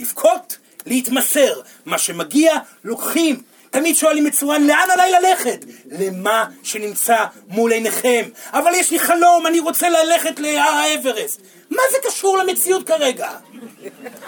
לבכות, 0.00 0.56
להתמסר. 0.86 1.60
מה 1.86 1.98
שמגיע, 1.98 2.54
לוקחים. 2.84 3.42
תמיד 3.70 3.96
שואלים 3.96 4.26
את 4.26 4.32
צורן, 4.32 4.66
לאן 4.66 4.88
עליי 4.92 5.12
ללכת? 5.12 5.64
למה 5.90 6.44
שנמצא 6.62 7.16
מול 7.48 7.72
עיניכם. 7.72 8.22
אבל 8.52 8.74
יש 8.74 8.90
לי 8.90 8.98
חלום, 8.98 9.46
אני 9.46 9.60
רוצה 9.60 9.88
ללכת 9.88 10.40
להר 10.40 10.74
האברסט. 10.74 11.40
מה 11.74 11.82
זה 11.92 12.08
קשור 12.08 12.38
למציאות 12.38 12.86
כרגע? 12.86 13.28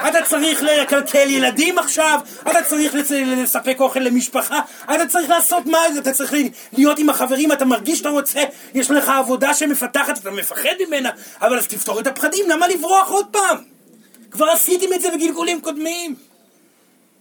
אתה 0.08 0.22
צריך 0.22 0.62
לקלקל 0.62 1.30
ילדים 1.30 1.78
עכשיו, 1.78 2.20
אתה 2.50 2.62
צריך 2.62 2.94
לצ... 2.94 3.10
לספק 3.10 3.76
אוכל 3.80 4.00
למשפחה, 4.00 4.60
אתה 4.84 5.06
צריך 5.06 5.30
לעשות 5.30 5.66
מה, 5.66 5.78
אתה 5.98 6.12
צריך 6.12 6.34
להיות 6.72 6.98
עם 6.98 7.10
החברים, 7.10 7.52
אתה 7.52 7.64
מרגיש 7.64 7.98
שאתה 7.98 8.08
רוצה, 8.08 8.40
יש 8.74 8.90
לך 8.90 9.08
עבודה 9.08 9.54
שמפתחת, 9.54 10.18
אתה 10.18 10.30
מפחד 10.30 10.74
ממנה, 10.86 11.10
אבל 11.40 11.58
אז 11.58 11.66
תפתור 11.66 12.00
את 12.00 12.06
הפחדים, 12.06 12.50
למה 12.50 12.68
לברוח 12.68 13.10
עוד 13.10 13.26
פעם? 13.30 13.56
כבר 14.30 14.46
עשיתם 14.46 14.92
את 14.92 15.00
זה 15.00 15.10
בגלגולים 15.10 15.60
קודמים. 15.60 16.14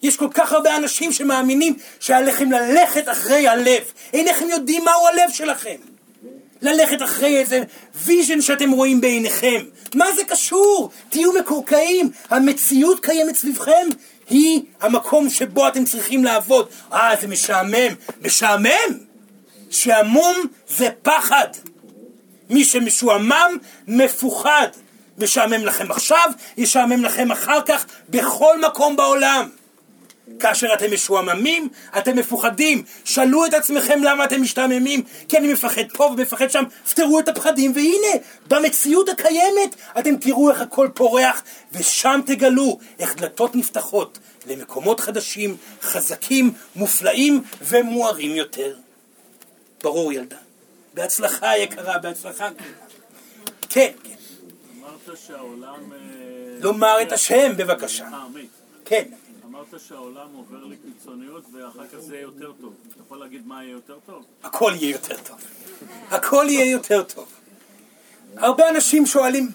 יש 0.02 0.18
כל 0.18 0.28
כך 0.34 0.54
הרבה 0.54 0.76
אנשים 0.76 1.14
שמאמינים 1.14 1.76
שעליכם 2.00 2.52
ללכת 2.52 3.10
אחרי 3.10 3.48
הלב. 3.48 3.84
אינכם 4.14 4.50
יודעים 4.50 4.84
מהו 4.86 5.08
הלב 5.08 5.30
שלכם. 5.34 5.95
ללכת 6.66 7.04
אחרי 7.04 7.38
איזה 7.38 7.64
vision 7.96 8.42
שאתם 8.42 8.72
רואים 8.72 9.02
בעיניכם. 9.02 9.62
מה 9.96 10.06
זה 10.16 10.24
קשור? 10.24 10.90
תהיו 11.10 11.34
מקורקעים. 11.34 12.10
המציאות 12.30 13.00
קיימת 13.06 13.36
סביבכם. 13.36 13.88
היא 14.30 14.62
המקום 14.82 15.30
שבו 15.30 15.68
אתם 15.68 15.86
צריכים 15.86 16.24
לעבוד. 16.24 16.70
אה, 16.94 17.12
זה 17.22 17.28
משעמם. 17.28 17.94
משעמם? 18.22 19.06
שעמום 19.70 20.36
זה 20.68 20.90
פחד. 21.02 21.48
מי 22.50 22.64
שמשועמם, 22.64 23.58
מפוחד. 23.88 24.68
משעמם 25.18 25.66
לכם 25.66 25.92
עכשיו, 25.92 26.30
ישעמם 26.58 27.04
לכם 27.04 27.32
אחר 27.32 27.62
כך, 27.62 27.86
בכל 28.10 28.62
מקום 28.62 28.96
בעולם. 28.96 29.50
כאשר 30.40 30.74
אתם 30.74 30.94
משועממים, 30.94 31.70
אתם 31.98 32.16
מפוחדים. 32.16 32.84
שאלו 33.04 33.46
את 33.46 33.54
עצמכם 33.54 34.04
למה 34.04 34.26
אתם 34.26 34.42
משתעממים, 34.42 35.04
כי 35.30 35.38
אני 35.38 35.54
מפחד 35.54 35.92
פה 35.94 36.04
ומפחד 36.04 36.50
שם, 36.50 36.64
פתרו 36.90 37.20
את 37.20 37.28
הפחדים, 37.28 37.74
והנה, 37.76 38.24
במציאות 38.48 39.10
הקיימת, 39.10 39.76
אתם 40.00 40.16
תראו 40.16 40.50
איך 40.50 40.62
הכל 40.62 40.90
פורח, 40.94 41.44
ושם 41.72 42.20
תגלו 42.26 42.80
איך 43.00 43.16
דלתות 43.16 43.56
נפתחות 43.56 44.20
למקומות 44.48 45.00
חדשים, 45.00 45.58
חזקים, 45.82 46.54
מופלאים 46.76 47.44
ומוארים 47.62 48.36
יותר. 48.36 48.76
ברור, 49.84 50.14
ילדה. 50.14 50.38
בהצלחה 50.94 51.58
יקרה, 51.58 51.98
בהצלחה. 51.98 52.50
כן, 53.70 53.92
כן. 54.04 54.14
אמרת 54.80 55.18
שהעולם... 55.28 55.92
אה, 55.94 55.98
לומר 56.60 57.02
את 57.02 57.12
השם, 57.12 57.52
בבקשה. 57.58 58.06
אה. 58.06 58.26
כן. 58.86 59.04
שהעולם 59.80 60.28
עובר 60.36 60.66
לקיצוניות 60.66 61.44
ואחר 61.52 61.88
כך 61.88 61.98
זה 62.00 62.16
יהיה 62.16 62.24
יותר 62.24 62.52
טוב. 62.62 62.74
אתה 62.92 63.02
יכול 63.06 63.18
להגיד 63.18 63.48
מה 63.48 63.64
יהיה 63.64 63.72
יותר 63.72 63.98
טוב? 64.06 64.26
הכל 64.44 64.74
יהיה 64.76 64.92
יותר 64.92 65.16
טוב. 65.18 65.38
הכל 66.10 66.46
יהיה 66.50 66.72
יותר 66.72 67.04
טוב. 67.04 67.28
הרבה 68.38 68.70
אנשים 68.70 69.06
שואלים, 69.06 69.52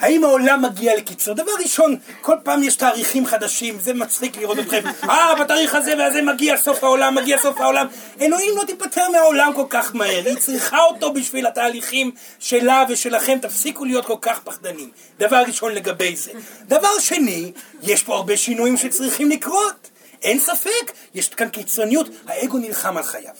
האם 0.00 0.24
העולם 0.24 0.62
מגיע 0.62 0.96
לקיצור? 0.96 1.34
דבר 1.34 1.52
ראשון, 1.62 1.96
כל 2.20 2.36
פעם 2.42 2.62
יש 2.62 2.76
תאריכים 2.76 3.26
חדשים, 3.26 3.78
זה 3.80 3.94
מצחיק 3.94 4.36
לראות 4.36 4.58
אתכם. 4.58 4.82
אה, 5.10 5.34
בתאריך 5.34 5.74
הזה 5.74 5.94
והזה 5.98 6.22
מגיע 6.22 6.56
סוף 6.56 6.84
העולם, 6.84 7.14
מגיע 7.14 7.38
סוף 7.38 7.60
העולם. 7.60 7.86
אלוהים 8.20 8.56
לא 8.56 8.64
תיפטר 8.64 9.08
מהעולם 9.12 9.52
כל 9.54 9.66
כך 9.68 9.94
מהר, 9.94 10.22
היא 10.26 10.36
צריכה 10.36 10.78
אותו 10.82 11.12
בשביל 11.12 11.46
התהליכים 11.46 12.10
שלה 12.38 12.84
ושלכם, 12.88 13.38
תפסיקו 13.42 13.84
להיות 13.84 14.06
כל 14.06 14.16
כך 14.20 14.40
פחדנים. 14.40 14.90
דבר 15.18 15.42
ראשון 15.46 15.72
לגבי 15.72 16.16
זה. 16.16 16.32
דבר 16.68 16.98
שני, 17.00 17.52
יש 17.82 18.02
פה 18.02 18.14
הרבה 18.14 18.36
שינויים 18.36 18.76
שצריכים 18.76 19.30
לקרות. 19.30 19.90
אין 20.22 20.38
ספק, 20.38 20.92
יש 21.14 21.28
כאן 21.28 21.48
קיצוניות, 21.48 22.08
האגו 22.26 22.58
נלחם 22.58 22.96
על 22.96 23.02
חייו. 23.02 23.34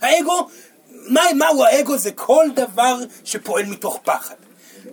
האגו, 0.00 0.48
מה, 0.90 1.22
מהו 1.34 1.64
האגו? 1.64 1.98
זה 1.98 2.12
כל 2.12 2.44
דבר 2.54 2.98
שפועל 3.24 3.64
מתוך 3.64 4.00
פחד. 4.04 4.34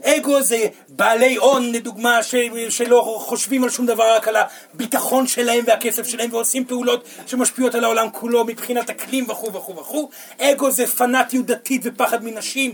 אגו 0.04 0.42
זה 0.42 0.68
בעלי 0.90 1.36
הון, 1.36 1.72
לדוגמה, 1.72 2.24
ש, 2.24 2.36
שלא 2.70 3.18
חושבים 3.26 3.64
על 3.64 3.70
שום 3.70 3.86
דבר, 3.86 4.16
רק 4.16 4.28
על 4.28 4.36
הביטחון 4.74 5.28
שלהם 5.28 5.64
והכסף 5.68 6.08
שלהם, 6.08 6.34
ועושים 6.34 6.66
פעולות 6.66 7.04
שמשפיעות 7.28 7.76
על 7.76 7.84
העולם 7.84 8.08
כולו 8.12 8.46
מבחינת 8.46 8.90
אקלים 8.90 9.30
וכו' 9.30 9.54
וכו' 9.54 9.76
וכו'. 9.76 10.10
אגו 10.40 10.72
זה 10.72 10.88
פנאטיות 10.88 11.46
דתית 11.46 11.82
ופחד 11.86 12.24
מנשים, 12.24 12.74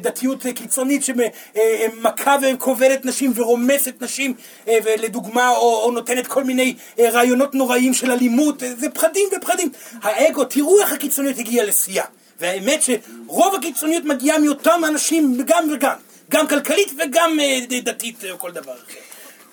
דתיות 0.00 0.46
קיצונית 0.54 1.04
שמכה 1.04 2.36
וכובלת 2.42 3.04
נשים 3.04 3.32
ורומסת 3.34 3.94
נשים, 4.00 4.34
ולדוגמה, 4.66 5.48
או, 5.48 5.82
או 5.84 5.90
נותנת 5.90 6.26
כל 6.26 6.44
מיני 6.44 6.74
רעיונות 6.98 7.54
נוראים 7.54 7.94
של 7.94 8.10
אלימות, 8.10 8.62
זה 8.78 8.90
פחדים 8.90 9.28
ופחדים. 9.36 9.70
האגו, 10.02 10.44
תראו 10.44 10.80
איך 10.80 10.92
הקיצוניות 10.92 11.38
הגיעה 11.38 11.66
לשיאה. 11.66 12.04
והאמת 12.40 12.82
שרוב 12.82 13.54
הקיצוניות 13.54 14.04
מגיעה 14.04 14.38
מאותם 14.38 14.80
אנשים 14.88 15.36
גם 15.46 15.64
וגם, 15.72 15.96
גם 16.30 16.48
כלכלית 16.48 16.92
וגם 16.98 17.40
אה, 17.40 17.58
דתית 17.82 18.24
או 18.30 18.38
כל 18.38 18.50
דבר 18.50 18.72
אחר. 18.72 19.00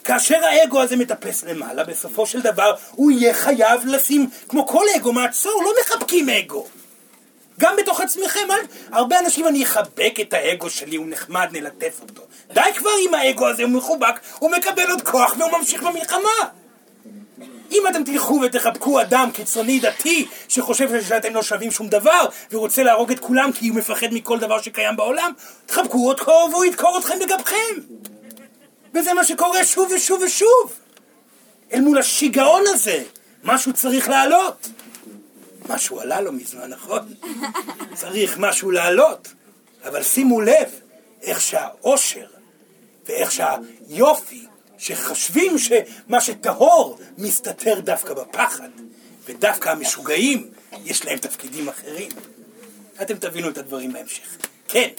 כאשר 0.03 0.45
האגו 0.45 0.81
הזה 0.81 0.95
מטפס 0.95 1.43
למעלה, 1.43 1.83
בסופו 1.83 2.25
של 2.25 2.41
דבר 2.41 2.75
הוא 2.91 3.11
יהיה 3.11 3.33
חייב 3.33 3.85
לשים, 3.85 4.29
כמו 4.47 4.67
כל 4.67 4.85
אגו, 4.95 5.13
מעצור, 5.13 5.63
לא 5.63 5.71
מחבקים 5.81 6.29
אגו. 6.29 6.67
גם 7.59 7.75
בתוך 7.77 8.01
עצמכם. 8.01 8.47
הרבה 8.91 9.19
אנשים, 9.19 9.47
אני 9.47 9.63
אחבק 9.63 10.13
את 10.21 10.33
האגו 10.33 10.69
שלי, 10.69 10.95
הוא 10.95 11.05
נחמד, 11.09 11.47
נלטף 11.51 11.99
אותו. 12.01 12.21
די 12.53 12.73
כבר 12.75 12.89
עם 13.07 13.13
האגו 13.13 13.47
הזה, 13.47 13.63
הוא 13.63 13.71
מחובק, 13.71 14.19
הוא 14.39 14.51
מקבל 14.51 14.89
עוד 14.91 15.01
כוח 15.01 15.35
והוא 15.37 15.51
ממשיך 15.57 15.83
במלחמה. 15.83 16.49
אם 17.71 17.83
אתם 17.89 18.03
תלכו 18.03 18.41
ותחבקו 18.43 19.01
אדם 19.01 19.29
קיצוני 19.33 19.79
דתי 19.79 20.27
שחושב 20.47 21.01
שאתם 21.01 21.35
לא 21.35 21.43
שווים 21.43 21.71
שום 21.71 21.87
דבר 21.87 22.25
ורוצה 22.51 22.83
להרוג 22.83 23.11
את 23.11 23.19
כולם 23.19 23.51
כי 23.51 23.67
הוא 23.67 23.77
מפחד 23.77 24.07
מכל 24.11 24.39
דבר 24.39 24.61
שקיים 24.61 24.95
בעולם, 24.95 25.31
תחבקו 25.65 26.09
אותו 26.09 26.47
והוא 26.51 26.65
ידקור 26.65 26.97
אתכם 26.99 27.15
בגבכם. 27.19 27.81
וזה 28.93 29.13
מה 29.13 29.23
שקורה 29.23 29.65
שוב 29.65 29.91
ושוב 29.91 30.21
ושוב. 30.21 30.73
אל 31.73 31.81
מול 31.81 31.97
השיגעון 31.97 32.63
הזה, 32.67 33.03
משהו 33.43 33.73
צריך 33.73 34.09
לעלות. 34.09 34.67
משהו 35.69 35.99
עלה 35.99 36.21
לו 36.21 36.31
מזמן, 36.31 36.69
נכון? 36.69 37.13
צריך 38.01 38.37
משהו 38.37 38.71
לעלות. 38.71 39.33
אבל 39.85 40.03
שימו 40.03 40.41
לב 40.41 40.69
איך 41.21 41.41
שהאושר 41.41 42.27
ואיך 43.05 43.31
שהיופי 43.31 44.46
שחושבים 44.77 45.57
שמה 45.57 46.21
שטהור 46.21 46.99
מסתתר 47.17 47.79
דווקא 47.79 48.13
בפחד, 48.13 48.69
ודווקא 49.25 49.69
המשוגעים 49.69 50.49
יש 50.85 51.05
להם 51.05 51.17
תפקידים 51.17 51.69
אחרים. 51.69 52.11
אתם 53.01 53.17
תבינו 53.17 53.49
את 53.49 53.57
הדברים 53.57 53.93
בהמשך. 53.93 54.37
כן, 54.67 54.89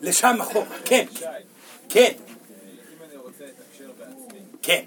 לשם 0.00 0.40
אחורה, 0.40 0.76
כן, 0.84 1.06
כן, 1.14 1.30
כן. 1.88 2.12
כן. 4.62 4.84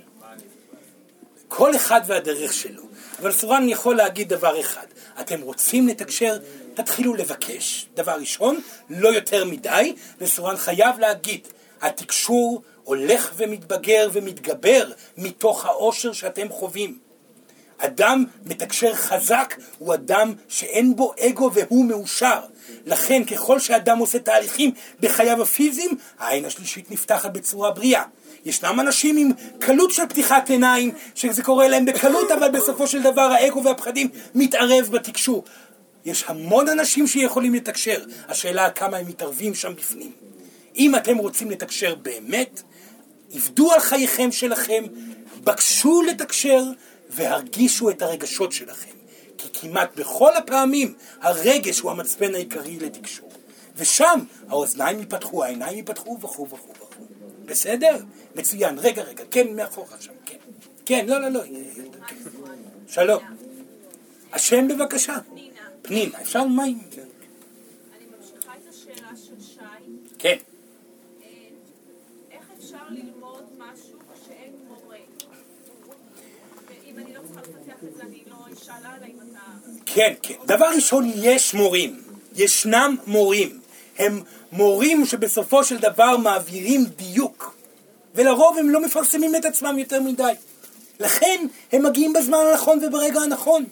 כל 1.48 1.76
אחד 1.76 2.02
והדרך 2.08 2.54
שלו. 2.54 2.84
אבל 3.22 3.32
סורן 3.32 3.70
יכול 3.70 3.96
להגיד 3.96 4.30
דבר 4.30 4.62
אחד, 4.62 4.86
אתם 5.20 5.42
רוצים 5.42 5.88
לתקשר, 5.88 6.38
תתחילו 6.74 7.14
לבקש. 7.14 7.86
דבר 7.94 8.12
ראשון, 8.12 8.62
לא 8.90 9.10
יותר 9.10 9.46
מדי, 9.46 9.96
וסורן 10.20 10.58
חייב 10.58 11.00
להגיד, 11.00 11.48
התקשור 11.82 12.64
הולך 12.86 13.34
ומתבגר 13.38 14.10
ומתגבר 14.14 14.92
מתוך 15.18 15.66
העושר 15.66 16.14
שאתם 16.14 16.50
חווים. 16.50 16.98
אדם 17.78 18.26
מתקשר 18.46 18.94
חזק 18.94 19.56
הוא 19.78 19.94
אדם 19.94 20.34
שאין 20.48 20.96
בו 20.96 21.14
אגו 21.20 21.52
והוא 21.54 21.86
מאושר. 21.86 22.40
לכן 22.86 23.24
ככל 23.24 23.60
שאדם 23.60 23.98
עושה 23.98 24.20
תהליכים 24.20 24.72
בחייו 25.00 25.42
הפיזיים, 25.42 25.98
העין 26.20 26.46
השלישית 26.46 26.92
נפתחת 26.92 27.32
בצורה 27.32 27.72
בריאה. 27.72 28.04
ישנם 28.46 28.80
אנשים 28.80 29.18
עם 29.18 29.32
קלות 29.60 29.92
של 29.92 30.06
פתיחת 30.06 30.50
עיניים, 30.50 30.92
שזה 31.16 31.44
קורה 31.44 31.68
להם 31.68 31.86
בקלות, 31.86 32.32
אבל 32.32 32.52
בסופו 32.52 32.88
של 32.88 33.02
דבר 33.02 33.22
האגו 33.22 33.64
והפחדים 33.64 34.10
מתערב 34.36 34.90
בתקשור. 34.92 35.44
יש 36.06 36.24
המון 36.28 36.70
אנשים 36.70 37.08
שיכולים 37.08 37.54
לתקשר, 37.54 38.04
השאלה 38.28 38.70
כמה 38.70 38.98
הם 38.98 39.08
מתערבים 39.08 39.56
שם 39.56 39.76
בפנים. 39.76 40.12
אם 40.78 40.96
אתם 40.96 41.18
רוצים 41.18 41.52
לתקשר 41.52 41.96
באמת, 41.96 42.62
עבדו 43.34 43.72
על 43.72 43.80
חייכם 43.80 44.32
שלכם, 44.32 44.84
בקשו 45.44 46.02
לתקשר 46.02 46.64
והרגישו 47.10 47.90
את 47.90 48.02
הרגשות 48.02 48.52
שלכם. 48.52 48.96
כי 49.38 49.48
כמעט 49.54 49.96
בכל 49.96 50.36
הפעמים 50.36 50.94
הרגש 51.22 51.80
הוא 51.80 51.92
המצפן 51.92 52.36
העיקרי 52.36 52.80
לתקשור. 52.80 53.30
ושם 53.76 54.20
האוזניים 54.50 55.00
ייפתחו, 55.00 55.44
העיניים 55.44 55.78
ייפתחו 55.78 56.18
וכו' 56.22 56.48
וכו' 56.50 56.74
וכו'. 56.82 57.04
בסדר? 57.46 57.98
מצוין. 58.36 58.80
רגע, 58.80 59.04
רגע, 59.04 59.24
כן, 59.32 59.56
מאחורך 59.56 60.02
שם, 60.02 60.12
כן. 60.26 60.38
כן, 60.86 61.06
לא, 61.08 61.22
לא, 61.22 61.30
לא. 61.30 61.42
שלום. 62.88 63.24
השם 64.34 64.68
בבקשה. 64.68 65.16
פנינה. 65.32 65.60
פנינה, 65.82 66.22
אפשר 66.22 66.44
מים? 66.44 66.80
אני 66.80 68.06
ממשיכה 68.18 68.54
את 68.54 68.70
השאלה 68.70 69.10
של 69.16 69.42
שי. 69.42 69.60
כן. 70.20 70.38
איך 72.32 72.44
אפשר 72.58 72.84
ללמוד 72.90 73.44
משהו 73.58 74.00
שאין 74.28 74.54
מורה? 74.68 74.98
ואם 76.68 76.98
אני 76.98 77.14
לא 77.14 77.22
צריכה 77.28 77.42
לפתח 77.42 77.84
את 77.84 77.96
זה, 77.98 78.04
אני 78.04 78.24
לא 78.28 78.36
אשאל 78.54 78.74
הלאה 78.84 79.08
אם 79.08 79.20
אתה... 79.32 79.42
כן, 79.96 80.14
כן. 80.22 80.34
דבר 80.46 80.66
ראשון, 80.76 81.12
יש 81.16 81.54
מורים. 81.54 82.02
ישנם 82.36 82.96
מורים. 83.08 83.60
הם 83.98 84.22
מורים 84.52 85.06
שבסופו 85.06 85.64
של 85.64 85.78
דבר 85.78 86.18
מעבירים 86.18 86.86
דיוק. 86.86 87.56
ולרוב 88.16 88.58
הם 88.58 88.70
לא 88.70 88.82
מפרסמים 88.82 89.36
את 89.36 89.46
עצמם 89.46 89.80
יותר 89.80 90.02
מדי. 90.02 90.32
לכן 91.00 91.48
הם 91.72 91.86
מגיעים 91.86 92.14
בזמן 92.14 92.38
הנכון 92.52 92.80
וברגע 92.84 93.20
הנכון. 93.20 93.66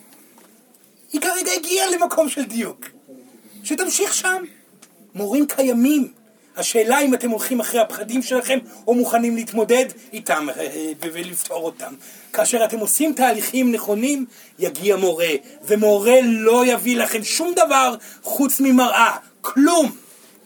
היא 1.13 1.21
כרגע 1.21 1.51
הגיעה 1.51 1.89
למקום 1.89 2.29
של 2.29 2.43
דיוק. 2.43 2.85
שתמשיך 3.63 4.13
שם. 4.13 4.43
מורים 5.15 5.47
קיימים. 5.47 6.13
השאלה 6.57 6.99
אם 6.99 7.13
אתם 7.13 7.29
הולכים 7.29 7.59
אחרי 7.59 7.79
הפחדים 7.79 8.21
שלכם 8.21 8.59
או 8.87 8.93
מוכנים 8.93 9.35
להתמודד 9.35 9.85
איתם 10.13 10.49
אה, 10.49 10.61
אה, 10.61 10.91
ולפתור 10.99 11.65
אותם. 11.65 11.93
כאשר 12.33 12.65
אתם 12.65 12.79
עושים 12.79 13.13
תהליכים 13.13 13.71
נכונים, 13.71 14.25
יגיע 14.59 14.95
מורה, 14.95 15.29
ומורה 15.63 16.19
לא 16.23 16.65
יביא 16.65 16.97
לכם 16.97 17.23
שום 17.23 17.53
דבר 17.53 17.95
חוץ 18.23 18.59
ממראה. 18.59 19.15
כלום. 19.41 19.91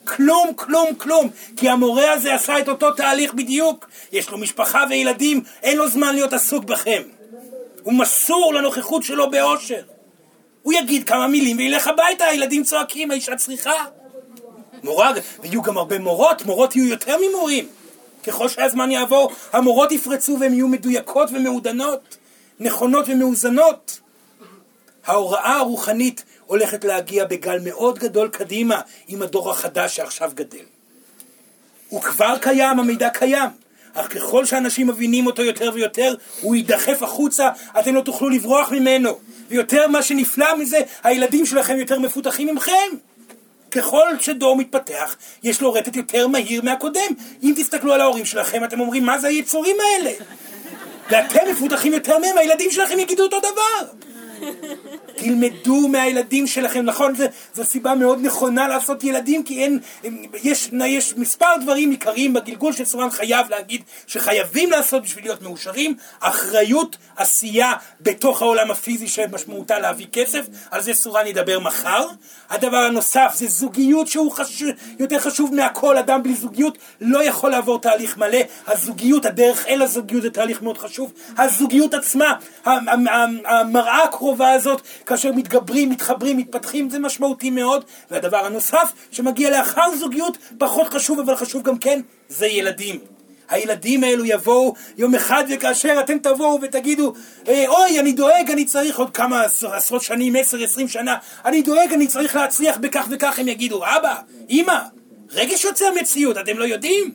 כלום, 0.05 0.53
כלום, 0.55 0.95
כלום. 0.97 1.29
כי 1.57 1.69
המורה 1.69 2.11
הזה 2.11 2.35
עשה 2.35 2.59
את 2.59 2.69
אותו 2.69 2.91
תהליך 2.91 3.33
בדיוק. 3.33 3.89
יש 4.11 4.29
לו 4.29 4.37
משפחה 4.37 4.83
וילדים, 4.89 5.41
אין 5.63 5.77
לו 5.77 5.89
זמן 5.89 6.15
להיות 6.15 6.33
עסוק 6.33 6.63
בכם. 6.63 7.01
הוא 7.83 7.93
מסור 7.93 8.53
לנוכחות 8.53 9.03
שלו 9.03 9.29
באושר. 9.29 9.81
הוא 10.63 10.73
יגיד 10.73 11.03
כמה 11.03 11.27
מילים 11.27 11.57
וילך 11.57 11.87
הביתה, 11.87 12.25
הילדים 12.25 12.63
צועקים, 12.63 13.11
האישה 13.11 13.35
צריכה. 13.35 13.85
מורה, 14.83 15.11
ויהיו 15.39 15.61
גם 15.61 15.77
הרבה 15.77 15.99
מורות, 15.99 16.45
מורות 16.45 16.75
יהיו 16.75 16.87
יותר 16.87 17.15
ממורים. 17.29 17.67
ככל 18.27 18.49
שהזמן 18.49 18.91
יעבור, 18.91 19.31
המורות 19.53 19.91
יפרצו 19.91 20.37
והן 20.39 20.53
יהיו 20.53 20.67
מדויקות 20.67 21.29
ומעודנות, 21.31 22.17
נכונות 22.59 23.05
ומאוזנות. 23.09 23.99
ההוראה 25.05 25.57
הרוחנית 25.57 26.23
הולכת 26.45 26.85
להגיע 26.85 27.25
בגל 27.25 27.59
מאוד 27.63 27.99
גדול 27.99 28.29
קדימה 28.29 28.81
עם 29.07 29.21
הדור 29.21 29.51
החדש 29.51 29.95
שעכשיו 29.95 30.31
גדל. 30.33 30.65
הוא 31.89 32.01
כבר 32.01 32.37
קיים, 32.37 32.79
המידע 32.79 33.09
קיים. 33.09 33.49
אך 33.93 34.13
ככל 34.13 34.45
שאנשים 34.45 34.87
מבינים 34.87 35.27
אותו 35.27 35.43
יותר 35.43 35.71
ויותר, 35.73 36.15
הוא 36.41 36.55
יידחף 36.55 37.03
החוצה, 37.03 37.49
אתם 37.79 37.95
לא 37.95 38.01
תוכלו 38.01 38.29
לברוח 38.29 38.71
ממנו. 38.71 39.17
ויותר 39.49 39.87
מה 39.87 40.03
שנפלא 40.03 40.57
מזה, 40.57 40.79
הילדים 41.03 41.45
שלכם 41.45 41.77
יותר 41.77 41.99
מפותחים 41.99 42.47
ממכם. 42.47 42.97
ככל 43.77 44.19
שדור 44.19 44.55
מתפתח, 44.55 45.15
יש 45.43 45.61
לו 45.61 45.73
רטט 45.73 45.95
יותר 45.95 46.27
מהיר 46.27 46.61
מהקודם. 46.61 47.11
אם 47.43 47.53
תסתכלו 47.55 47.93
על 47.93 48.01
ההורים 48.01 48.25
שלכם, 48.25 48.63
אתם 48.63 48.79
אומרים, 48.79 49.05
מה 49.05 49.17
זה 49.19 49.27
היצורים 49.27 49.75
האלה? 49.79 50.11
ואתם 51.09 51.51
מפותחים 51.51 51.93
יותר 51.93 52.17
מהם, 52.17 52.37
הילדים 52.37 52.71
שלכם 52.71 52.99
יגידו 52.99 53.23
אותו 53.23 53.39
דבר. 53.39 53.87
תלמדו 55.17 55.87
מהילדים 55.87 56.47
שלכם, 56.47 56.85
נכון? 56.85 57.13
זו, 57.53 57.63
סיבה 57.63 57.95
מאוד 57.95 58.19
נכונה 58.21 58.67
לעשות 58.67 59.03
ילדים, 59.03 59.43
כי 59.43 59.63
אין, 59.63 59.79
יש, 60.43 60.69
יש 60.85 61.13
מספר 61.17 61.57
דברים 61.61 61.91
עיקריים 61.91 62.33
בגלגול 62.33 62.73
שסורן 62.73 63.09
חייב 63.09 63.49
להגיד 63.49 63.81
שחייבים 64.07 64.71
לעשות 64.71 65.03
בשביל 65.03 65.23
להיות 65.23 65.41
מאושרים, 65.41 65.95
אחריות, 66.19 66.97
עשייה 67.15 67.73
בתוך 68.01 68.41
העולם 68.41 68.71
הפיזי 68.71 69.07
שמשמעותה 69.07 69.79
להביא 69.79 70.07
כסף, 70.13 70.45
על 70.71 70.81
זה 70.81 70.93
סורן 70.93 71.27
ידבר 71.27 71.59
מחר. 71.59 72.07
הדבר 72.49 72.77
הנוסף 72.77 73.31
זה 73.35 73.47
זוגיות 73.47 74.07
שהוא 74.07 74.31
חשוב, 74.31 74.69
יותר 74.99 75.19
חשוב 75.19 75.55
מהכל, 75.55 75.97
אדם 75.97 76.23
בלי 76.23 76.35
זוגיות 76.35 76.77
לא 77.01 77.23
יכול 77.23 77.51
לעבור 77.51 77.79
תהליך 77.79 78.17
מלא, 78.17 78.39
הזוגיות, 78.67 79.25
הדרך 79.25 79.67
אל 79.67 79.81
הזוגיות 79.81 80.21
זה 80.21 80.29
תהליך 80.29 80.61
מאוד 80.61 80.77
חשוב, 80.77 81.13
הזוגיות 81.37 81.93
עצמה, 81.93 82.33
המראה 83.45 84.03
הקרובה 84.03 84.51
הזאת, 84.51 84.81
כאשר 85.07 85.31
מתגברים, 85.31 85.89
מתחברים, 85.89 86.37
מתפתחים, 86.37 86.89
זה 86.89 86.99
משמעותי 86.99 87.49
מאוד, 87.49 87.85
והדבר 88.11 88.45
הנוסף 88.45 88.91
שמגיע 89.11 89.49
לאחר 89.49 89.95
זוגיות, 89.99 90.37
פחות 90.57 90.93
חשוב 90.93 91.19
אבל 91.19 91.35
חשוב 91.35 91.63
גם 91.63 91.77
כן, 91.77 92.01
זה 92.29 92.47
ילדים. 92.47 92.99
הילדים 93.49 94.03
האלו 94.03 94.25
יבואו 94.25 94.73
יום 94.97 95.15
אחד 95.15 95.43
וכאשר 95.49 95.97
אתם 95.99 96.17
תבואו 96.17 96.59
ותגידו 96.61 97.13
אה, 97.47 97.65
אוי 97.67 97.99
אני 97.99 98.11
דואג 98.11 98.51
אני 98.51 98.65
צריך 98.65 98.99
עוד 98.99 99.09
כמה 99.09 99.43
עשרות 99.73 100.01
שנים 100.01 100.35
עשר 100.35 100.63
עשרים 100.63 100.87
שנה 100.87 101.15
אני 101.45 101.61
דואג 101.61 101.93
אני 101.93 102.07
צריך 102.07 102.35
להצליח 102.35 102.77
בכך 102.77 103.07
וכך 103.11 103.39
הם 103.39 103.47
יגידו 103.47 103.83
אבא 103.85 104.15
אמא 104.49 104.77
רגש 105.31 105.65
יוצר 105.65 105.85
מציאות 106.01 106.37
אתם 106.37 106.57
לא 106.57 106.63
יודעים 106.63 107.13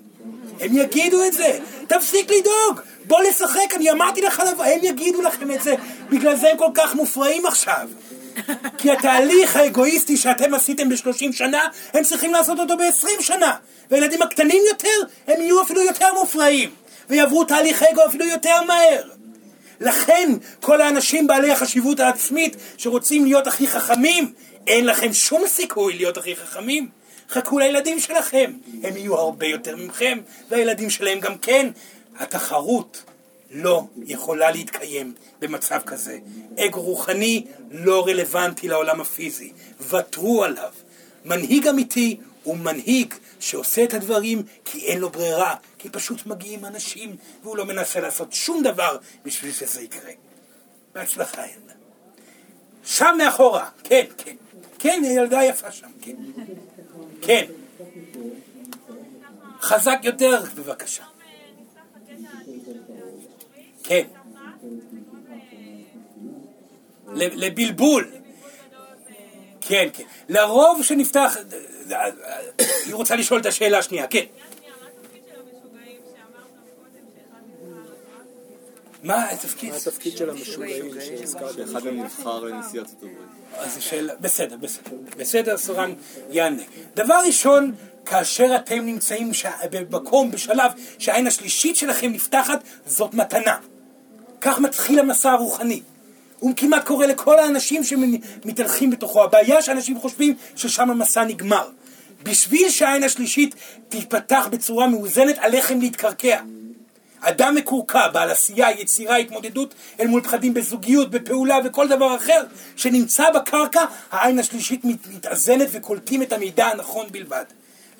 הם 0.61 0.77
יגידו 0.77 1.25
את 1.25 1.33
זה 1.33 1.59
תפסיק 1.89 2.31
לדאוג 2.31 2.81
בוא 3.05 3.21
לשחק 3.23 3.75
אני 3.75 3.91
אמרתי 3.91 4.23
לך 4.23 4.43
לבוא 4.53 4.65
הם 4.65 4.79
יגידו 4.83 5.23
לכם 5.23 5.51
את 5.51 5.63
זה 5.63 5.75
בגלל 6.11 6.37
זה 6.37 6.51
הם 6.51 6.57
כל 6.57 6.71
כך 6.75 6.95
מופרעים 6.95 7.47
עכשיו 7.47 7.89
כי 8.79 8.91
התהליך 8.91 9.57
האגואיסטי 9.57 10.17
שאתם 10.17 10.55
עשיתם 10.55 10.89
בשלושים 10.89 11.33
שנה, 11.33 11.69
הם 11.95 12.05
צריכים 12.05 12.33
לעשות 12.33 12.59
אותו 12.59 12.77
בעשרים 12.77 13.21
שנה. 13.23 13.57
והילדים 13.91 14.23
הקטנים 14.23 14.63
יותר, 14.69 15.15
הם 15.27 15.41
יהיו 15.41 15.63
אפילו 15.63 15.83
יותר 15.83 16.15
מופרעים. 16.15 16.71
ויעברו 17.09 17.45
תהליך 17.45 17.83
אגו 17.83 18.07
אפילו 18.07 18.25
יותר 18.25 18.63
מהר. 18.67 19.03
לכן, 19.81 20.33
כל 20.61 20.81
האנשים 20.81 21.27
בעלי 21.27 21.53
החשיבות 21.53 22.01
העצמית 22.01 22.57
שרוצים 22.79 23.25
להיות 23.25 23.47
הכי 23.47 23.67
חכמים, 23.67 24.33
אין 24.67 24.87
לכם 24.87 25.13
שום 25.13 25.43
סיכוי 25.47 25.97
להיות 25.97 26.17
הכי 26.17 26.37
חכמים. 26.37 27.02
חכו 27.33 27.59
לילדים 27.59 28.01
שלכם, 28.01 28.53
הם 28.83 28.97
יהיו 28.97 29.17
הרבה 29.17 29.47
יותר 29.47 29.77
מכם, 29.77 30.19
והילדים 30.51 30.91
שלהם 30.91 31.21
גם 31.21 31.39
כן. 31.39 31.71
התחרות 32.19 33.03
לא 33.51 33.85
יכולה 34.07 34.51
להתקיים 34.51 35.15
במצב 35.41 35.81
כזה. 35.87 36.19
אגו 36.59 36.81
רוחני 36.81 37.45
לא 37.71 38.07
רלוונטי 38.07 38.69
לעולם 38.69 39.01
הפיזי. 39.01 39.53
ותרו 39.89 40.45
עליו. 40.45 40.73
מנהיג 41.25 41.69
אמיתי 41.69 42.21
הוא 42.43 42.57
מנהיג 42.57 43.15
שעושה 43.41 43.85
את 43.85 43.95
הדברים 43.95 44.43
כי 44.65 44.87
אין 44.87 44.99
לו 44.99 45.11
ברירה, 45.11 45.55
כי 45.79 45.89
פשוט 45.89 46.27
מגיעים 46.27 46.65
אנשים 46.65 47.17
והוא 47.43 47.57
לא 47.57 47.65
מנסה 47.65 48.01
לעשות 48.01 48.33
שום 48.33 48.63
דבר 48.63 48.97
בשביל 49.25 49.53
שזה 49.53 49.83
יקרה. 49.83 50.13
בהצלחה 50.95 51.43
ילדה. 51.43 51.73
שם 52.85 53.15
מאחורה, 53.19 53.69
כן, 53.85 54.05
כן. 54.19 54.37
כן, 54.79 55.03
ילדה 55.05 55.45
יפה 55.45 55.71
שם, 55.73 55.89
כן. 56.01 56.15
כן. 57.23 57.45
חזק 59.61 59.99
יותר, 60.03 60.43
בבקשה. 60.55 61.05
כן. 63.85 64.05
לבלבול. 67.15 68.11
כן, 69.61 69.89
כן. 69.93 70.05
לרוב 70.29 70.83
שנפתח... 70.83 71.37
היא 72.87 72.95
רוצה 72.95 73.17
לשאול 73.17 73.41
את 73.41 73.47
השאלה 73.47 73.79
השנייה, 73.79 74.07
כן. 74.07 74.25
מה 79.03 79.31
התפקיד? 79.31 79.71
מה 79.71 79.77
התפקיד 79.77 80.17
של 80.17 80.31
המשוגעים 80.31 80.91
שהזכרת? 81.01 81.61
אחד 81.65 81.85
מהם 81.85 82.03
נבחר 82.03 82.41
לנשיא 82.41 82.81
ארצות 82.81 82.97
הברית. 82.99 83.17
אז 83.59 83.77
שאלה, 83.81 84.13
בסדר, 84.21 84.57
בסדר. 84.57 84.97
בסדר, 85.17 85.59
סורן 85.59 85.93
יענה. 86.31 86.63
דבר 86.95 87.21
ראשון, 87.27 87.73
כאשר 88.07 88.57
אתם 88.57 88.79
נמצאים 88.79 89.35
ש... 89.35 89.47
במקום, 89.71 90.31
בשלב 90.31 90.71
שהעין 90.99 91.27
השלישית 91.27 91.77
שלכם 91.77 92.13
נפתחת, 92.13 92.63
זאת 92.87 93.15
מתנה. 93.15 93.57
כך 94.41 94.59
מתחיל 94.59 94.99
המסע 94.99 95.31
הרוחני. 95.31 95.83
הוא 96.39 96.53
כמעט 96.57 96.85
קורא 96.85 97.07
לכל 97.07 97.39
האנשים 97.39 97.85
שמתהלכים 97.85 98.91
בתוכו. 98.91 99.25
הבעיה 99.25 99.63
שאנשים 99.63 100.01
חושבים 100.01 100.35
ששם 100.57 100.91
המסע 100.91 101.25
נגמר. 101.25 101.69
בשביל 102.23 102.71
שהעין 102.71 103.03
השלישית 103.03 103.55
תיפתח 103.89 104.49
בצורה 104.51 104.87
מאוזנת, 104.87 105.39
עליכם 105.39 105.81
להתקרקע. 105.81 106.41
אדם 107.23 107.55
מקורקע, 107.55 108.09
בעל 108.09 108.31
עשייה, 108.31 108.71
יצירה, 108.71 109.17
התמודדות 109.17 109.75
אל 110.01 110.07
מול 110.07 110.23
פחדים 110.23 110.55
בזוגיות, 110.55 111.11
בפעולה 111.11 111.59
וכל 111.65 111.89
דבר 111.89 112.17
אחר 112.17 112.43
שנמצא 112.77 113.31
בקרקע, 113.31 113.85
העין 114.11 114.39
השלישית 114.39 114.85
מתאזנת 114.85 115.69
וקולטים 115.73 116.23
את 116.23 116.33
המידע 116.33 116.67
הנכון 116.67 117.07
בלבד. 117.11 117.45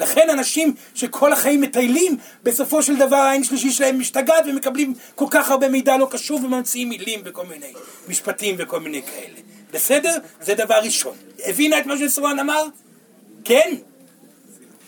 לכן 0.01 0.31
אנשים 0.31 0.75
שכל 0.95 1.33
החיים 1.33 1.61
מטיילים, 1.61 2.17
בסופו 2.43 2.83
של 2.83 2.97
דבר 2.97 3.17
העין 3.17 3.43
השלישי 3.43 3.71
שלהם 3.71 3.99
משתגעת 3.99 4.45
ומקבלים 4.47 4.95
כל 5.15 5.27
כך 5.31 5.51
הרבה 5.51 5.69
מידע 5.69 5.97
לא 5.97 6.09
קשור 6.11 6.45
וממציאים 6.45 6.89
מילים 6.89 7.21
וכל 7.25 7.47
מיני 7.47 7.73
משפטים 8.09 8.55
וכל 8.59 8.81
מיני 8.81 9.03
כאלה. 9.03 9.41
בסדר? 9.73 10.17
זה 10.41 10.55
דבר 10.55 10.81
ראשון. 10.83 11.17
הבינה 11.45 11.79
את 11.79 11.87
מה 11.87 11.99
שסורן 11.99 12.39
אמר? 12.39 12.65
כן? 13.45 13.75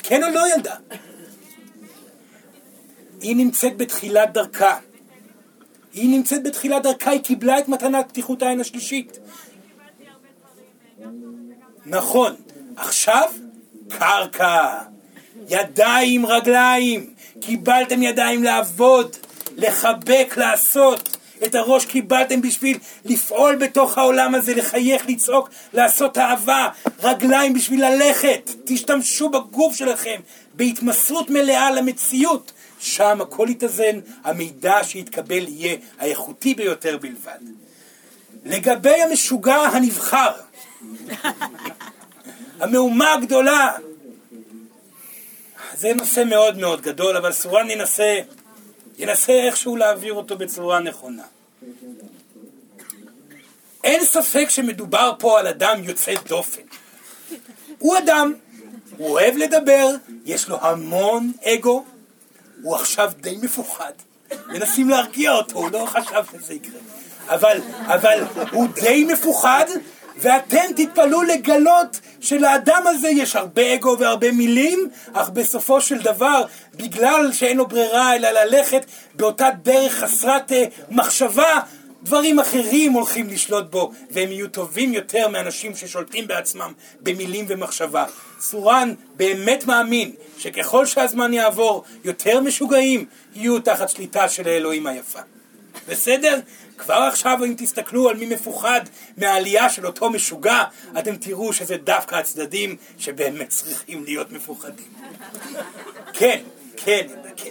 כן 0.03 0.25
או 0.25 0.29
לא 0.29 0.55
ילדה? 0.55 0.75
היא 3.21 3.37
נמצאת 3.37 3.77
בתחילת 3.77 4.33
דרכה. 4.33 4.77
היא 5.93 6.09
נמצאת 6.09 6.43
בתחילת 6.43 6.83
דרכה, 6.83 7.11
היא 7.11 7.21
קיבלה 7.21 7.59
את 7.59 7.69
מתנת 7.69 8.09
פתיחות 8.09 8.43
העין 8.43 8.61
השלישית. 8.61 9.19
נכון. 11.87 12.35
עכשיו, 12.77 13.31
קרקע. 13.89 14.79
ידיים, 15.49 16.27
רגליים. 16.27 17.15
קיבלתם 17.41 18.03
ידיים 18.03 18.43
לעבוד, 18.43 19.17
לחבק, 19.57 20.35
לעשות. 20.37 21.17
את 21.45 21.55
הראש 21.55 21.87
קיבלתם 21.87 22.41
בשביל 22.41 22.79
לפעול 23.05 23.57
בתוך 23.57 23.99
העולם 23.99 24.35
הזה, 24.35 24.55
לחייך, 24.55 25.09
לצעוק, 25.09 25.51
לעשות 25.73 26.19
אהבה, 26.19 26.69
רגליים 27.03 27.55
בשביל 27.55 27.85
ללכת. 27.85 28.51
תשתמשו 28.65 29.29
בגוף 29.29 29.77
שלכם 29.77 30.21
בהתמסרות 30.55 31.31
מלאה 31.31 31.71
למציאות. 31.71 32.53
שם 32.85 33.21
הכל 33.21 33.47
יתאזן, 33.51 34.01
המידע 34.25 34.85
שיתקבל 34.85 35.49
יהיה 35.49 35.77
האיכותי 35.99 36.55
ביותר 36.55 36.99
בלבד. 36.99 37.39
לגבי 38.45 39.03
המשוגע 39.03 39.57
הנבחר, 39.57 40.33
המהומה 42.61 43.13
הגדולה, 43.13 43.77
זה 45.75 45.95
נושא 45.95 46.23
מאוד 46.27 46.59
מאוד 46.59 46.81
גדול, 46.81 47.17
אבל 47.17 47.33
סורן 47.33 47.71
ינסה, 47.71 48.21
ינסה 48.99 49.33
איכשהו 49.33 49.77
להעביר 49.77 50.13
אותו 50.13 50.37
בצורה 50.37 50.81
נכונה. 50.81 51.23
אין 53.85 54.05
ספק 54.05 54.47
שמדובר 54.49 55.13
פה 55.19 55.41
על 55.41 55.47
אדם 55.47 55.85
יוצא 55.85 56.15
דופן. 56.29 56.63
הוא 57.79 57.99
אדם, 57.99 58.35
הוא 58.97 59.09
אוהב 59.09 59.37
לדבר, 59.37 59.91
יש 60.25 60.49
לו 60.49 60.59
המון 60.61 61.33
אגו, 61.45 61.85
הוא 62.65 62.77
עכשיו 62.77 63.13
די 63.21 63.37
מפוחד. 63.43 63.93
מנסים 64.47 64.89
להרגיע 64.89 65.33
אותו, 65.33 65.59
הוא 65.59 65.71
לא 65.71 65.87
חשב 65.87 66.23
שזה 66.33 66.55
יקרה. 66.55 66.81
אבל, 67.29 67.61
אבל 67.87 68.25
הוא 68.53 68.69
די 68.75 69.05
מפוחד, 69.05 69.65
ואתם 70.17 70.65
תתפלאו 70.77 71.23
לגלות 71.23 72.01
שלאדם 72.21 72.83
הזה 72.87 73.09
יש 73.09 73.37
הרבה 73.37 73.75
אגו 73.75 73.97
והרבה 73.99 74.33
מילים, 74.33 74.89
אך 75.13 75.29
בסופו 75.29 75.81
של 75.81 75.99
דבר, 75.99 76.45
בגלל 76.75 77.33
שאין 77.33 77.57
לו 77.57 77.67
ברירה 77.67 78.17
אלא 78.17 78.31
ללכת 78.31 78.85
באותה 79.15 79.49
דרך 79.63 79.95
חסרת 79.95 80.51
uh, 80.51 80.55
מחשבה, 80.91 81.61
דברים 82.03 82.39
אחרים 82.39 82.93
הולכים 82.93 83.29
לשלוט 83.29 83.71
בו, 83.71 83.93
והם 84.11 84.33
יהיו 84.33 84.49
טובים 84.49 84.95
יותר 84.95 85.29
מאנשים 85.29 85.77
ששולטים 85.77 86.27
בעצמם 86.27 86.73
במילים 87.01 87.45
ומחשבה. 87.49 88.05
צורן 88.45 88.95
באמת 89.17 89.65
מאמין 89.67 90.13
שככל 90.39 90.87
שהזמן 90.87 91.33
יעבור, 91.33 91.85
יותר 92.05 92.41
משוגעים 92.41 93.07
יהיו 93.35 93.61
תחת 93.61 93.89
שליטה 93.89 94.29
של 94.29 94.49
האלוהים 94.49 94.87
היפה. 94.87 95.21
בסדר? 95.89 96.41
כבר 96.79 96.95
עכשיו 96.95 97.45
אם 97.45 97.55
תסתכלו 97.59 98.09
על 98.09 98.17
מי 98.17 98.27
מפוחד 98.27 98.81
מהעלייה 99.17 99.71
של 99.71 99.87
אותו 99.87 100.11
משוגע, 100.11 100.63
אתם 100.99 101.17
תראו 101.17 101.53
שזה 101.53 101.77
דווקא 101.77 102.15
הצדדים 102.15 102.77
שבאמת 102.99 103.49
צריכים 103.49 104.05
להיות 104.05 104.33
מפוחדים. 104.33 104.93
כן, 106.13 106.43
כן, 106.77 107.07
כן. 107.37 107.51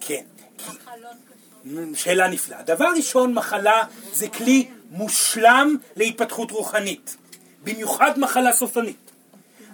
כן. 0.00 0.22
מחלות 0.56 1.16
קשות. 1.64 1.98
שאלה 1.98 2.28
נפלאה. 2.28 2.62
דבר 2.62 2.88
ראשון, 2.96 3.34
מחלה 3.34 3.82
זה 4.12 4.28
כלי 4.28 4.68
מושלם 4.90 5.76
להתפתחות 5.96 6.50
רוחנית. 6.50 7.16
במיוחד 7.64 8.18
מחלה 8.18 8.52
סופנית. 8.52 9.10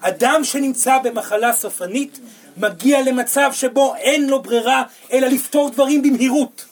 אדם 0.01 0.45
שנמצא 0.45 0.99
במחלה 0.99 1.53
סופנית 1.53 2.19
מגיע 2.57 3.03
למצב 3.03 3.51
שבו 3.53 3.95
אין 3.97 4.29
לו 4.29 4.43
ברירה 4.43 4.83
אלא 5.13 5.29
לפתור 5.29 5.71
דברים 5.71 6.03
במהירות. 6.03 6.65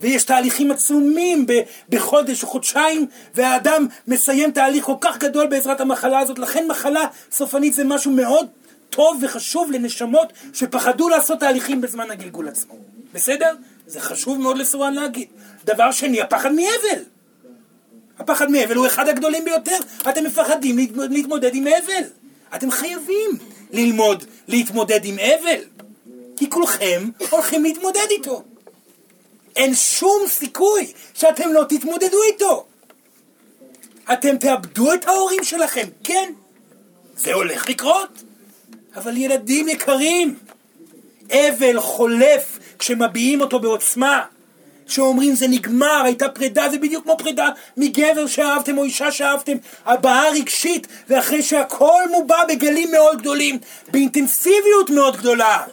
ויש 0.00 0.24
תהליכים 0.24 0.70
עצומים 0.70 1.46
בחודש 1.88 2.42
או 2.42 2.48
חודשיים, 2.48 3.06
והאדם 3.34 3.86
מסיים 4.06 4.50
תהליך 4.50 4.84
כל 4.84 4.94
כך 5.00 5.18
גדול 5.18 5.46
בעזרת 5.46 5.80
המחלה 5.80 6.18
הזאת. 6.18 6.38
לכן 6.38 6.66
מחלה 6.68 7.06
סופנית 7.32 7.74
זה 7.74 7.84
משהו 7.84 8.10
מאוד 8.10 8.46
טוב 8.90 9.18
וחשוב 9.22 9.70
לנשמות 9.70 10.32
שפחדו 10.52 11.08
לעשות 11.08 11.40
תהליכים 11.40 11.80
בזמן 11.80 12.10
הגלגול 12.10 12.48
עצמו. 12.48 12.74
בסדר? 13.12 13.54
זה 13.86 14.00
חשוב 14.00 14.38
מאוד 14.38 14.58
לסורן 14.58 14.94
להגיד. 14.94 15.28
דבר 15.64 15.92
שני, 15.92 16.20
הפחד 16.20 16.50
מאבל. 16.52 17.02
הפחד 18.18 18.50
מאבל 18.50 18.76
הוא 18.76 18.86
אחד 18.86 19.08
הגדולים 19.08 19.44
ביותר. 19.44 19.76
אתם 20.08 20.24
מפחדים 20.24 20.78
להתמודד, 21.10 21.54
עם 21.54 21.66
אבל. 21.66 22.02
אתם 22.54 22.70
חייבים 22.70 23.30
ללמוד 23.70 24.24
להתמודד 24.48 25.00
עם 25.04 25.16
אבל. 25.18 25.60
כי 26.36 26.50
כולכם 26.50 27.08
הולכים 27.30 27.64
להתמודד 27.64 28.06
איתו. 28.10 28.42
אין 29.56 29.74
שום 29.74 30.22
סיכוי 30.26 30.92
שאתם 31.14 31.52
לא 31.52 31.64
תתמודדו 31.68 32.22
איתו. 32.32 32.66
אתם 34.12 34.36
תאבדו 34.36 34.92
את 34.94 35.08
ההורים 35.08 35.44
שלכם, 35.44 35.88
כן, 36.04 36.32
זה 37.16 37.34
הולך 37.34 37.68
לקרות. 37.68 38.22
אבל 38.96 39.16
ילדים 39.16 39.68
יקרים, 39.68 40.34
אבל 41.32 41.80
חולף 41.80 42.58
כשמביעים 42.78 43.40
אותו 43.40 43.60
בעוצמה. 43.60 44.24
שאומרים 44.88 45.34
זה 45.34 45.48
נגמר, 45.48 46.02
הייתה 46.04 46.28
פרידה, 46.28 46.68
זה 46.70 46.78
בדיוק 46.78 47.04
כמו 47.04 47.16
פרידה 47.18 47.48
מגבר 47.76 48.26
שאהבתם 48.26 48.78
או 48.78 48.84
אישה 48.84 49.12
שאהבתם, 49.12 49.56
הבעה 49.84 50.30
רגשית, 50.30 50.86
ואחרי 51.08 51.42
שהכל 51.42 52.02
מובע 52.10 52.44
בגלים 52.48 52.90
מאוד 52.90 53.18
גדולים, 53.18 53.58
באינטנסיביות 53.90 54.90
מאוד 54.90 55.16
גדולה, 55.16 55.64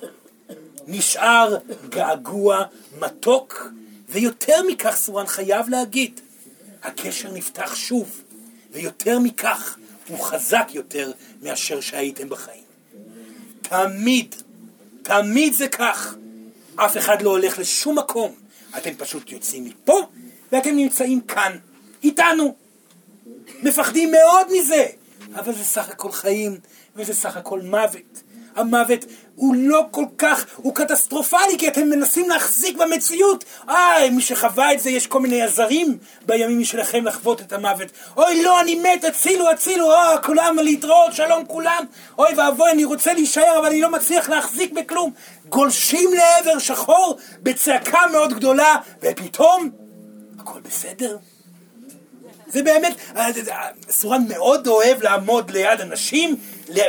נשאר 0.87 1.57
געגוע 1.89 2.63
מתוק, 2.99 3.69
ויותר 4.09 4.63
מכך 4.67 4.95
סורן 4.95 5.25
חייב 5.27 5.69
להגיד, 5.69 6.21
הקשר 6.83 7.31
נפתח 7.31 7.75
שוב, 7.75 8.21
ויותר 8.71 9.19
מכך, 9.19 9.77
הוא 10.07 10.19
חזק 10.19 10.67
יותר 10.73 11.11
מאשר 11.41 11.81
שהייתם 11.81 12.29
בחיים. 12.29 12.63
תמיד, 13.61 14.35
תמיד 15.03 15.53
זה 15.53 15.67
כך. 15.67 16.15
אף 16.75 16.97
אחד 16.97 17.21
לא 17.21 17.29
הולך 17.29 17.59
לשום 17.59 17.99
מקום. 17.99 18.44
אתם 18.77 18.95
פשוט 18.97 19.31
יוצאים 19.31 19.65
מפה, 19.65 19.99
ואתם 20.51 20.75
נמצאים 20.75 21.21
כאן, 21.21 21.57
איתנו. 22.03 22.55
מפחדים 23.63 24.11
מאוד 24.11 24.47
מזה, 24.51 24.85
אבל 25.35 25.53
זה 25.53 25.63
סך 25.63 25.89
הכל 25.89 26.11
חיים, 26.11 26.57
וזה 26.95 27.13
סך 27.13 27.37
הכל 27.37 27.61
מוות. 27.61 28.23
המוות 28.55 29.05
הוא 29.35 29.55
לא 29.55 29.85
כל 29.91 30.05
כך, 30.17 30.45
הוא 30.55 30.75
קטסטרופלי, 30.75 31.57
כי 31.57 31.67
אתם 31.67 31.89
מנסים 31.89 32.29
להחזיק 32.29 32.77
במציאות. 32.77 33.43
אה, 33.69 34.09
מי 34.11 34.21
שחווה 34.21 34.73
את 34.73 34.79
זה, 34.79 34.89
יש 34.89 35.07
כל 35.07 35.21
מיני 35.21 35.41
עזרים 35.41 35.97
בימים 36.25 36.63
שלכם 36.63 37.05
לחוות 37.05 37.41
את 37.41 37.53
המוות. 37.53 37.87
אוי, 38.17 38.43
לא, 38.43 38.61
אני 38.61 38.75
מת, 38.75 39.03
הצילו, 39.03 39.49
הצילו, 39.49 39.91
אה, 39.93 40.17
כולם 40.23 40.57
להתראות, 40.63 41.13
שלום 41.13 41.45
כולם. 41.45 41.85
אוי 42.17 42.33
ואבוי, 42.37 42.71
אני 42.71 42.85
רוצה 42.85 43.13
להישאר, 43.13 43.59
אבל 43.59 43.65
אני 43.65 43.81
לא 43.81 43.91
מצליח 43.91 44.29
להחזיק 44.29 44.73
בכלום. 44.73 45.11
גולשים 45.49 46.09
לעבר 46.13 46.59
שחור 46.59 47.17
בצעקה 47.43 47.99
מאוד 48.11 48.33
גדולה, 48.33 48.75
ופתאום, 49.01 49.69
הכל 50.39 50.59
בסדר. 50.59 51.17
זה 52.47 52.63
באמת, 52.63 52.95
סורן 53.89 54.23
מאוד 54.27 54.67
אוהב 54.67 55.01
לעמוד 55.01 55.51
ליד 55.51 55.81
אנשים 55.81 56.35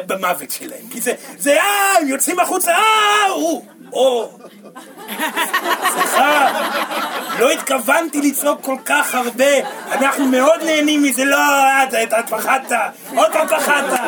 במוות 0.06 0.50
שלהם. 0.50 0.88
כי 0.90 1.00
זה, 1.00 1.12
זה, 1.38 1.60
אה, 1.60 1.98
הם 2.00 2.08
יוצאים 2.08 2.40
החוצה, 2.40 2.72
אה, 2.72 3.26
הוא, 3.34 3.62
או. 3.92 4.30
סליחה, 5.92 6.52
לא 7.38 7.50
התכוונתי 7.50 8.20
לצעוק 8.20 8.60
כל 8.60 8.76
כך 8.84 9.14
הרבה, 9.14 9.44
אנחנו 9.92 10.26
מאוד 10.26 10.62
נהנים 10.64 11.02
מזה, 11.02 11.24
לא, 11.24 11.38
את, 11.82 11.94
את, 11.94 12.12
את 12.18 12.28
פחדת, 12.28 12.72
עוד 13.16 13.32
פעם 13.32 13.48
פחדת. 13.48 14.00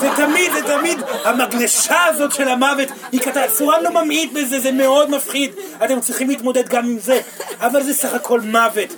זה 0.00 0.08
תמיד, 0.16 0.52
זה 0.52 0.62
תמיד, 0.62 0.98
המגלשה 1.24 2.04
הזאת 2.04 2.34
של 2.34 2.48
המוות, 2.48 2.88
היא 3.12 3.20
כתבה, 3.20 3.48
סורן 3.48 3.82
לא 3.82 3.90
ממעיט 3.90 4.32
בזה, 4.32 4.60
זה 4.60 4.72
מאוד 4.72 5.10
מפחיד, 5.10 5.52
אתם 5.84 6.00
צריכים 6.00 6.28
להתמודד 6.28 6.68
גם 6.68 6.84
עם 6.84 6.98
זה, 6.98 7.20
אבל 7.60 7.82
זה 7.82 7.94
סך 7.94 8.14
הכל 8.14 8.40
מוות. 8.40 8.94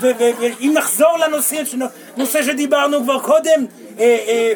ואם 0.00 0.70
נחזור 0.74 1.18
לנושא 1.18 1.62
נושא 2.16 2.42
שדיברנו 2.42 3.02
כבר 3.02 3.20
קודם, 3.20 3.66
אה, 3.98 4.16
אה, 4.28 4.52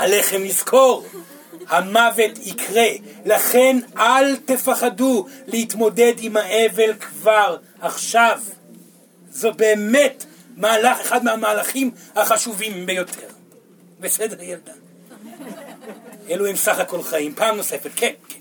עליכם 0.00 0.42
לזכור, 0.42 1.06
המוות 1.68 2.38
יקרה, 2.42 2.86
לכן 3.24 3.76
אל 3.96 4.36
תפחדו 4.36 5.26
להתמודד 5.46 6.12
עם 6.18 6.36
האבל 6.36 6.94
כבר 6.94 7.56
עכשיו. 7.80 8.40
זו 9.30 9.52
באמת 9.52 10.24
מהלך, 10.56 11.00
אחד 11.00 11.24
מהמהלכים 11.24 11.90
החשובים 12.16 12.86
ביותר. 12.86 13.26
בסדר 14.00 14.42
ילדה? 14.42 14.72
אלו 16.30 16.46
הם 16.46 16.56
סך 16.56 16.78
הכל 16.78 17.02
חיים. 17.02 17.34
פעם 17.34 17.56
נוספת, 17.56 17.90
כן, 17.96 18.12
כן. 18.28 18.40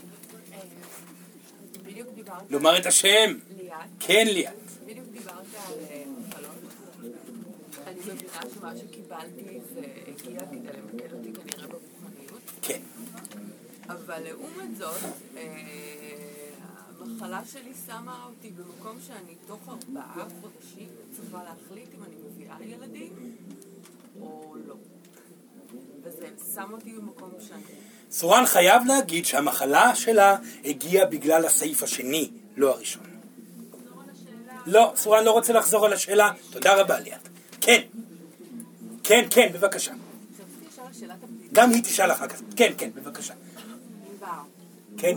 לומר 2.49 2.77
את 2.77 2.85
השם. 2.85 3.37
ליאת. 3.57 3.73
כן 3.99 4.27
ליאת. 4.27 4.53
בדיוק 4.85 5.05
דיברת 5.11 5.33
על 5.67 5.73
אה, 5.89 6.03
מחלות. 6.27 6.55
אני 7.87 7.95
מבינה 7.99 8.41
שמה 8.59 8.71
שקיבלתי 8.77 9.59
זה 9.73 9.81
הגיע 10.07 10.39
כדי 10.39 10.57
למקד 10.57 11.13
אותי 11.13 11.29
כנראה 11.33 11.67
ברוחניות. 11.67 12.41
כן. 12.61 12.79
אבל 13.89 14.23
לעומת 14.23 14.77
זאת, 14.77 15.01
אה, 15.37 15.43
המחלה 17.01 17.41
שלי 17.51 17.73
שמה 17.87 18.25
אותי 18.25 18.51
במקום 18.51 18.97
שאני 19.07 19.35
תוך 19.47 19.59
ארבעה 19.69 20.25
חודשים 20.41 20.87
צריכה 21.11 21.43
להחליט 21.43 21.89
אם 21.97 22.03
אני 22.03 22.15
מביאה 22.25 22.55
ילדים 22.61 23.35
או 24.21 24.55
לא. 24.67 24.75
וזה 26.03 26.27
שם 26.55 26.69
אותי 26.71 26.93
במקום 26.93 27.31
שאני... 27.47 27.61
סורן 28.11 28.45
חייב 28.45 28.81
להגיד 28.87 29.25
שהמחלה 29.25 29.95
שלה 29.95 30.37
הגיעה 30.65 31.05
בגלל 31.05 31.45
הסעיף 31.45 31.83
השני, 31.83 32.29
לא 32.57 32.69
הראשון. 32.69 33.03
לא, 34.65 34.93
סורן 34.95 35.23
לא 35.23 35.31
רוצה 35.31 35.53
לחזור 35.53 35.85
על 35.85 35.93
השאלה. 35.93 36.31
תודה 36.49 36.81
רבה 36.81 36.99
ליאת. 36.99 37.29
כן. 37.61 37.81
כן, 39.03 39.27
כן, 39.29 39.49
בבקשה. 39.53 39.93
גם 41.53 41.71
היא 41.71 41.83
תשאל 41.83 42.11
אחר 42.11 42.27
כך. 42.27 42.41
כן, 42.55 42.73
כן, 42.77 42.89
בבקשה. 42.95 43.33
כן, 45.01 45.15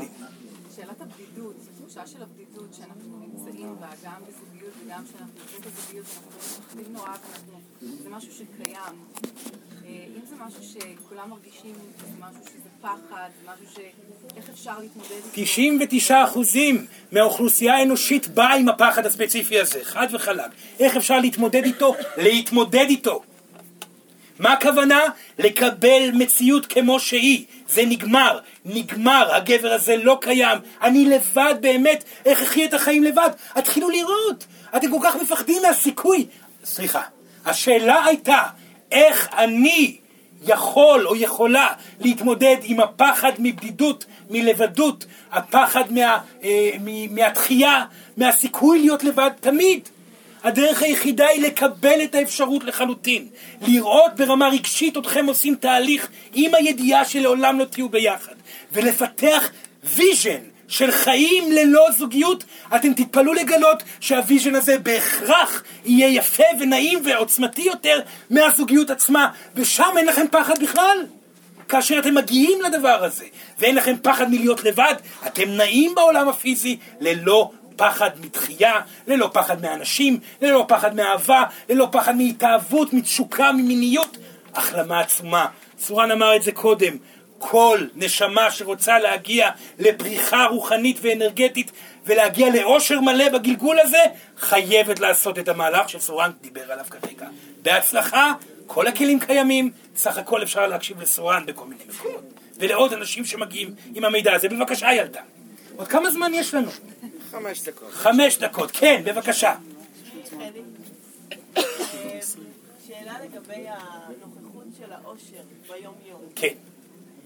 שאלת 0.76 1.00
הבדידות, 1.00 1.56
התחושה 1.70 2.06
של 2.06 2.22
הבדידות 2.22 2.74
שאנחנו 2.74 3.18
נמצאים 3.18 3.76
בה, 3.80 3.88
גם 4.04 4.20
בזוגיות 4.28 4.72
וגם 4.84 5.04
כשאנחנו 5.04 5.40
יוצאים 5.40 5.60
בזוגיות, 5.62 6.06
אנחנו 6.16 6.60
מפחדים 6.60 6.92
נורא, 6.92 7.10
זה 8.02 8.08
משהו 8.10 8.32
שקיים. 8.32 8.76
אה, 9.84 10.04
אם 10.16 10.26
זה 10.28 10.36
משהו 10.46 10.62
שכולם 10.62 11.30
מרגישים, 11.30 11.74
זה 12.00 12.12
משהו 12.20 12.42
שזה 12.44 12.68
פחד, 12.80 13.30
זה 13.42 13.52
משהו 13.52 13.66
ש... 13.74 13.78
איך 14.36 14.48
אפשר 14.48 14.78
להתמודד 14.78 15.10
איתו? 15.10 15.28
99 15.32 16.24
אחוזים 16.24 16.86
מהאוכלוסייה 17.12 17.74
האנושית 17.74 18.28
באה 18.28 18.54
עם 18.54 18.68
הפחד 18.68 19.06
הספציפי 19.06 19.60
הזה, 19.60 19.80
חד 19.82 20.06
וחלק. 20.12 20.50
איך 20.80 20.96
אפשר 20.96 21.18
להתמודד 21.18 21.64
איתו? 21.64 21.94
להתמודד 22.16 22.86
איתו. 22.88 23.22
מה 24.38 24.52
הכוונה? 24.52 25.00
לקבל 25.38 26.10
מציאות 26.14 26.66
כמו 26.66 27.00
שהיא. 27.00 27.44
זה 27.68 27.82
נגמר, 27.86 28.38
נגמר, 28.64 29.34
הגבר 29.34 29.72
הזה 29.72 29.96
לא 29.96 30.18
קיים, 30.20 30.58
אני 30.82 31.04
לבד 31.04 31.54
באמת, 31.60 32.04
איך 32.24 32.42
אחי 32.42 32.64
את 32.64 32.74
החיים 32.74 33.04
לבד? 33.04 33.30
התחילו 33.54 33.90
לראות, 33.90 34.46
אתם 34.76 34.90
כל 34.90 34.98
כך 35.02 35.16
מפחדים 35.16 35.62
מהסיכוי. 35.62 36.26
סליחה, 36.64 37.02
השאלה 37.44 38.04
הייתה, 38.04 38.42
איך 38.92 39.28
אני 39.36 39.96
יכול 40.46 41.06
או 41.06 41.16
יכולה 41.16 41.66
להתמודד 42.00 42.56
עם 42.62 42.80
הפחד 42.80 43.32
מבדידות, 43.38 44.04
מלבדות, 44.30 45.04
הפחד 45.32 45.92
מה, 45.92 46.18
אה, 46.44 46.70
מ- 46.80 47.14
מהתחייה, 47.14 47.84
מהסיכוי 48.16 48.78
להיות 48.78 49.04
לבד 49.04 49.30
תמיד. 49.40 49.88
הדרך 50.44 50.82
היחידה 50.82 51.26
היא 51.26 51.42
לקבל 51.42 52.02
את 52.04 52.14
האפשרות 52.14 52.64
לחלוטין. 52.64 53.26
לראות 53.60 54.12
ברמה 54.16 54.48
רגשית 54.48 54.96
אתכם 54.96 55.26
עושים 55.26 55.54
תהליך 55.54 56.08
עם 56.34 56.54
הידיעה 56.54 57.04
שלעולם 57.04 57.58
לא 57.58 57.64
תהיו 57.64 57.88
ביחד. 57.88 58.34
ולפתח 58.72 59.50
vision 59.84 60.40
של 60.68 60.90
חיים 60.90 61.52
ללא 61.52 61.86
זוגיות, 61.98 62.44
אתם 62.76 62.92
תתפלאו 62.94 63.32
לגלות 63.32 63.82
שה 64.00 64.18
vision 64.18 64.54
הזה 64.54 64.78
בהכרח 64.78 65.62
יהיה 65.84 66.08
יפה 66.08 66.44
ונעים 66.60 66.98
ועוצמתי 67.04 67.62
יותר 67.62 68.00
מהזוגיות 68.30 68.90
עצמה, 68.90 69.28
ושם 69.54 69.90
אין 69.96 70.06
לכם 70.06 70.26
פחד 70.30 70.62
בכלל. 70.62 71.06
כאשר 71.68 71.98
אתם 71.98 72.14
מגיעים 72.14 72.60
לדבר 72.60 73.04
הזה, 73.04 73.24
ואין 73.58 73.74
לכם 73.74 73.94
פחד 74.02 74.30
מלהיות 74.30 74.64
לבד, 74.64 74.94
אתם 75.26 75.50
נעים 75.50 75.94
בעולם 75.94 76.28
הפיזי 76.28 76.76
ללא 77.00 77.50
פחד 77.76 78.10
מתחייה, 78.20 78.80
ללא 79.06 79.30
פחד 79.32 79.62
מאנשים, 79.62 80.20
ללא 80.40 80.64
פחד 80.68 80.94
מאהבה, 80.94 81.44
ללא 81.68 81.88
פחד 81.92 82.16
מהתאהבות, 82.16 82.92
מתשוקה, 82.92 83.52
ממיניות. 83.52 84.18
החלמה 84.54 85.00
עצומה. 85.00 85.46
סורן 85.78 86.10
אמר 86.10 86.36
את 86.36 86.42
זה 86.42 86.52
קודם. 86.52 86.96
כל 87.38 87.86
נשמה 87.94 88.50
שרוצה 88.50 88.98
להגיע 88.98 89.50
לפריחה 89.78 90.46
רוחנית 90.46 90.98
ואנרגטית 91.02 91.72
ולהגיע 92.06 92.50
לאושר 92.50 93.00
מלא 93.00 93.28
בגלגול 93.28 93.80
הזה, 93.80 94.02
חייבת 94.38 95.00
לעשות 95.00 95.38
את 95.38 95.48
המהלך 95.48 95.88
שסורן 95.88 96.30
דיבר 96.40 96.72
עליו 96.72 96.84
כרגע. 96.90 97.26
בהצלחה, 97.62 98.32
כל 98.66 98.86
הכלים 98.86 99.20
קיימים, 99.20 99.70
סך 99.96 100.18
הכל 100.18 100.42
אפשר 100.42 100.66
להקשיב 100.66 101.00
לסורן 101.00 101.46
בכל 101.46 101.64
מיני 101.64 101.82
מקומות. 101.88 102.22
ולעוד 102.58 102.92
אנשים 102.92 103.24
שמגיעים 103.24 103.74
עם 103.94 104.04
המידע 104.04 104.34
הזה. 104.34 104.48
בבקשה, 104.48 104.92
ילדה. 104.92 105.20
עוד 105.76 105.88
כמה 105.88 106.10
זמן 106.10 106.34
יש 106.34 106.54
לנו? 106.54 106.70
חמש 107.32 107.62
דקות. 107.68 107.90
חמש 107.92 108.38
דקות, 108.38 108.70
כן, 108.70 109.02
בבקשה. 109.04 109.54
שאלה 112.86 113.16
לגבי 113.24 113.66
הנוכחות 113.68 114.64
של 114.78 114.92
העושר 114.92 115.42
ביום-יום. 115.68 116.20
כן, 116.34 116.54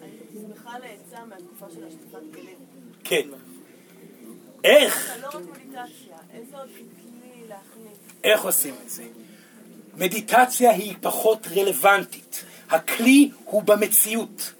אני 0.02 0.10
שמחה 0.32 0.78
לעצה 0.78 1.24
מהתקופה 1.24 1.66
של 1.74 1.86
השטפת 1.86 2.34
כלים. 2.34 2.56
כן. 3.04 3.28
איך? 4.64 5.12
לא 5.22 5.26
רק 5.26 5.34
מדיטציה, 5.34 6.16
איזה 6.34 6.58
עוד 6.58 6.68
כלי 6.74 7.42
להכניס? 7.48 7.98
איך 8.24 8.44
עושים 8.44 8.74
את 8.84 8.90
זה? 8.90 9.04
מדיטציה 9.94 10.70
היא 10.70 10.94
פחות 11.00 11.46
רלוונטית. 11.46 12.44
הכלי 12.70 13.30
הוא 13.44 13.62
במציאות. 13.62 14.52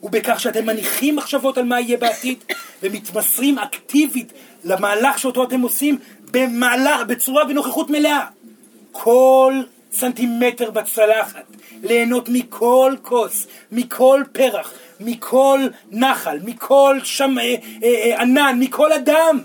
הוא 0.00 0.10
בכך 0.10 0.40
שאתם 0.40 0.66
מניחים 0.66 1.16
מחשבות 1.16 1.58
על 1.58 1.64
מה 1.64 1.80
יהיה 1.80 1.96
בעתיד 1.96 2.44
ומתמסרים 2.82 3.58
אקטיבית 3.58 4.32
למהלך 4.64 5.18
שאותו 5.18 5.44
אתם 5.44 5.60
עושים 5.60 5.98
במהלך, 6.30 7.06
בצורה 7.06 7.44
בנוכחות 7.44 7.90
מלאה. 7.90 8.24
כל 8.92 9.62
סנטימטר 9.92 10.70
בצלחת, 10.70 11.44
ליהנות 11.82 12.28
מכל 12.28 12.94
כוס, 13.02 13.46
מכל 13.72 14.22
פרח, 14.32 14.72
מכל 15.00 15.60
נחל, 15.90 16.38
מכל 16.44 16.98
שם, 17.04 17.38
אה, 17.38 17.44
אה, 17.44 17.54
אה, 17.88 18.22
ענן, 18.22 18.56
מכל 18.60 18.92
אדם. 18.92 19.40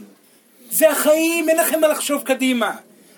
זה 0.69 0.89
החיים, 0.89 1.49
אין 1.49 1.57
לכם 1.57 1.81
מה 1.81 1.87
לחשוב 1.87 2.23
קדימה. 2.23 2.71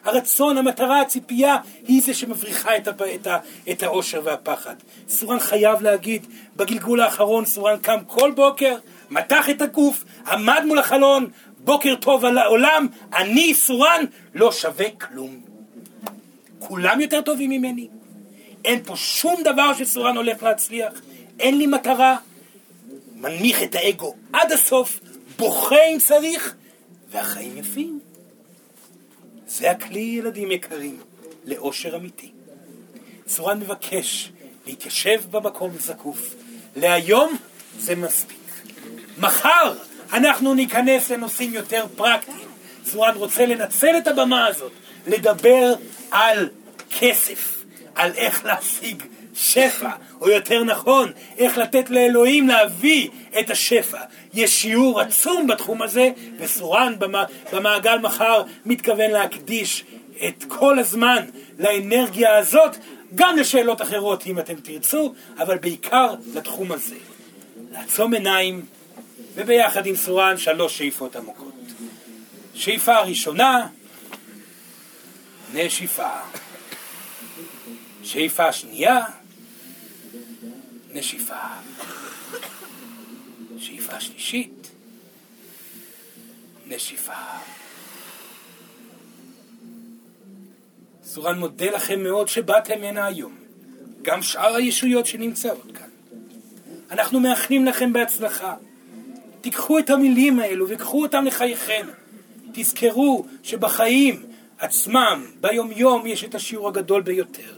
הרצון, 0.04 0.58
המטרה, 0.58 1.02
הציפייה, 1.02 1.58
היא 1.88 2.02
זה 2.02 2.14
שמבריחה 2.14 2.78
את, 2.78 2.88
הפ... 2.88 3.02
את, 3.02 3.28
ה... 3.28 3.38
את 3.72 3.84
האושר 3.84 4.22
והפחד. 4.24 4.76
סורן 5.10 5.40
חייב 5.40 5.82
להגיד, 5.82 6.26
בגלגול 6.56 7.02
האחרון 7.02 7.46
סורן 7.46 7.78
קם 7.78 7.98
כל 8.08 8.32
בוקר, 8.32 8.76
מתח 9.10 9.50
את 9.50 9.62
הגוף, 9.62 10.04
עמד 10.28 10.64
מול 10.66 10.80
החלון, 10.80 11.28
בוקר 11.58 11.96
טוב 11.96 12.26
על 12.26 12.38
העולם, 12.38 12.88
אני 13.16 13.54
סורן 13.54 14.06
לא 14.34 14.52
שווה 14.52 14.90
כלום. 14.90 15.40
כולם 16.60 17.02
יותר 17.02 17.22
טובים 17.22 17.50
ממני. 17.50 17.88
אין 18.66 18.84
פה 18.84 18.96
שום 18.96 19.36
דבר 19.44 19.74
שסורן 19.74 20.18
הולך 20.18 20.44
להצליח, 20.44 20.94
אין 21.40 21.58
לי 21.58 21.68
מטרה. 21.68 22.18
מנמיך 23.16 23.64
את 23.64 23.76
האגו 23.76 24.16
עד 24.34 24.52
הסוף, 24.52 25.00
בוכה 25.38 25.86
אם 25.94 25.98
צריך, 26.00 26.56
והחיים 27.12 27.58
יפים. 27.58 28.00
זה 29.58 29.72
הכלי, 29.72 30.00
ילדים 30.00 30.52
יקרים, 30.52 30.98
לאושר 31.46 31.96
אמיתי. 31.96 32.32
צורן 33.26 33.60
מבקש 33.60 34.32
להתיישב 34.68 35.22
במקום 35.32 35.72
זקוף. 35.80 36.36
להיום 36.76 37.38
זה 37.78 37.96
מספיק. 37.96 38.38
מחר 39.18 39.74
אנחנו 40.14 40.54
ניכנס 40.54 41.10
לנושאים 41.12 41.54
יותר 41.54 41.86
פרקטיים. 41.96 42.48
צורן 42.84 43.16
רוצה 43.16 43.46
לנצל 43.46 43.98
את 43.98 44.08
הבמה 44.08 44.46
הזאת, 44.48 44.72
לדבר 45.08 45.74
על 46.12 46.50
כסף, 46.90 47.64
על 47.96 48.12
איך 48.16 48.46
להשיג 48.46 49.04
שפע, 49.34 49.90
או 50.22 50.30
יותר 50.30 50.64
נכון, 50.64 51.12
איך 51.38 51.58
לתת 51.58 51.90
לאלוהים 51.90 52.48
להביא 52.48 53.10
את 53.40 53.50
השפע. 53.50 54.00
יש 54.34 54.62
שיעור 54.62 55.02
עצום 55.02 55.48
בתחום 55.48 55.82
הזה, 55.82 56.12
וסורן 56.38 56.94
במעגל 57.52 57.98
מחר 57.98 58.44
מתכוון 58.66 59.12
להקדיש 59.12 59.84
את 60.28 60.44
כל 60.48 60.80
הזמן 60.80 61.26
לאנרגיה 61.60 62.38
הזאת, 62.38 62.78
גם 63.16 63.38
לשאלות 63.38 63.82
אחרות 63.82 64.28
אם 64.28 64.40
אתם 64.40 64.56
תרצו, 64.56 65.14
אבל 65.38 65.58
בעיקר 65.58 66.16
לתחום 66.34 66.72
הזה. 66.72 66.96
לעצום 67.72 68.14
עיניים, 68.14 68.66
וביחד 69.36 69.86
עם 69.86 69.96
סורן 69.96 70.38
שלוש 70.38 70.78
שאיפות 70.78 71.16
עמוקות. 71.16 71.54
שאיפה 72.56 73.00
ראשונה, 73.00 73.68
נשיפה. 75.54 76.10
שאיפה 78.04 78.52
שנייה, 78.52 79.06
נשיפה. 80.94 81.36
שאיפה 83.94 84.06
שלישית, 84.06 84.72
נשיפה. 86.68 87.14
סורן 91.04 91.40
מודה 91.40 91.72
לכם 91.72 92.04
מאוד 92.04 92.28
שבאתם 92.28 92.84
הנה 92.84 93.06
היום. 93.06 93.36
גם 94.02 94.22
שאר 94.22 94.56
הישויות 94.56 95.06
שנמצאות 95.06 95.72
כאן. 95.74 95.88
אנחנו 96.92 97.20
מאחלים 97.20 97.66
לכם 97.66 97.94
בהצלחה. 97.94 98.56
תיקחו 99.42 99.80
את 99.80 99.90
המילים 99.90 100.40
האלו 100.40 100.66
וקחו 100.70 101.02
אותם 101.02 101.26
לחייכם. 101.26 101.88
תזכרו 102.54 103.26
שבחיים 103.44 104.26
עצמם, 104.60 105.26
ביומיום, 105.42 106.08
יש 106.08 106.24
את 106.24 106.36
השיעור 106.36 106.68
הגדול 106.68 107.02
ביותר. 107.02 107.54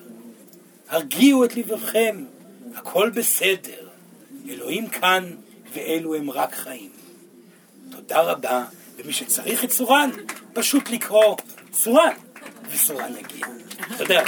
הרגיעו 0.89 1.45
את 1.45 1.55
לבבכם, 1.55 2.23
הכל 2.75 3.09
בסדר. 3.09 3.87
אלוהים 4.49 4.87
כאן, 4.87 5.31
ואלו 5.75 6.15
הם 6.15 6.31
רק 6.31 6.55
חיים. 6.55 6.89
תודה 7.91 8.21
רבה, 8.21 8.65
ומי 8.97 9.13
שצריך 9.13 9.63
את 9.63 9.71
סורן, 9.71 10.09
פשוט 10.53 10.89
לקרוא 10.89 11.35
סורן, 11.73 12.13
וסורן 12.71 13.13
יגיע. 13.17 13.47
תודה. 13.97 14.23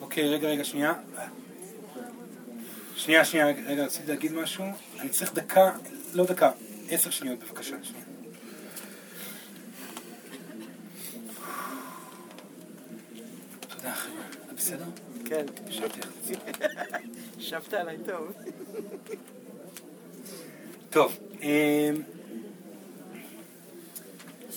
אוקיי, 0.00 0.28
רגע, 0.28 0.48
רגע, 0.48 0.64
שנייה. 0.64 0.92
שנייה, 2.96 3.24
שנייה, 3.24 3.46
רגע, 3.66 3.84
רציתי 3.84 4.08
להגיד 4.08 4.32
משהו. 4.32 4.64
אני 5.00 5.08
צריך 5.08 5.34
דקה, 5.34 5.70
לא 6.12 6.24
דקה, 6.26 6.50
עשר 6.88 7.10
שניות 7.10 7.38
בבקשה. 7.38 7.76
שנייה. 7.82 8.04
תודה, 13.68 13.94
חבר'ה. 13.94 14.24
את 14.30 14.52
בסדר? 14.64 14.84
כן. 15.24 15.46
ישבת 17.38 17.74
עליי 17.74 17.96
טוב. 18.06 18.32
טוב, 20.90 21.18
אמ, 21.42 21.48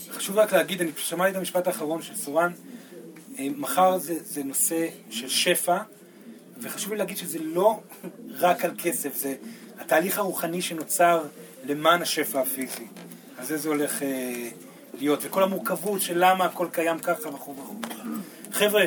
חשוב 0.09 0.37
רק 0.37 0.53
להגיד, 0.53 0.81
אני 0.81 0.91
שמעתי 0.97 1.31
את 1.31 1.35
המשפט 1.35 1.67
האחרון 1.67 2.01
של 2.01 2.15
סורן, 2.15 2.51
אמ, 3.37 3.53
מחר 3.57 3.97
זה, 3.97 4.23
זה 4.23 4.43
נושא 4.43 4.87
של 5.09 5.29
שפע, 5.29 5.77
וחשוב 6.57 6.91
לי 6.91 6.97
להגיד 6.97 7.17
שזה 7.17 7.39
לא 7.41 7.79
רק 8.39 8.65
על 8.65 8.71
כסף, 8.77 9.15
זה 9.15 9.35
התהליך 9.79 10.17
הרוחני 10.17 10.61
שנוצר 10.61 11.23
למען 11.65 12.01
השפע 12.01 12.41
הפיזי. 12.41 12.87
אז 13.37 13.47
זה 13.47 13.57
זה 13.57 13.69
הולך 13.69 14.03
אה, 14.03 14.49
להיות, 14.93 15.19
וכל 15.21 15.43
המורכבות 15.43 16.01
של 16.01 16.13
למה 16.17 16.45
הכל 16.45 16.67
קיים 16.71 16.99
ככה 16.99 17.29
וכו' 17.29 17.55
וכו'. 17.57 17.75
חבר'ה, 18.51 18.85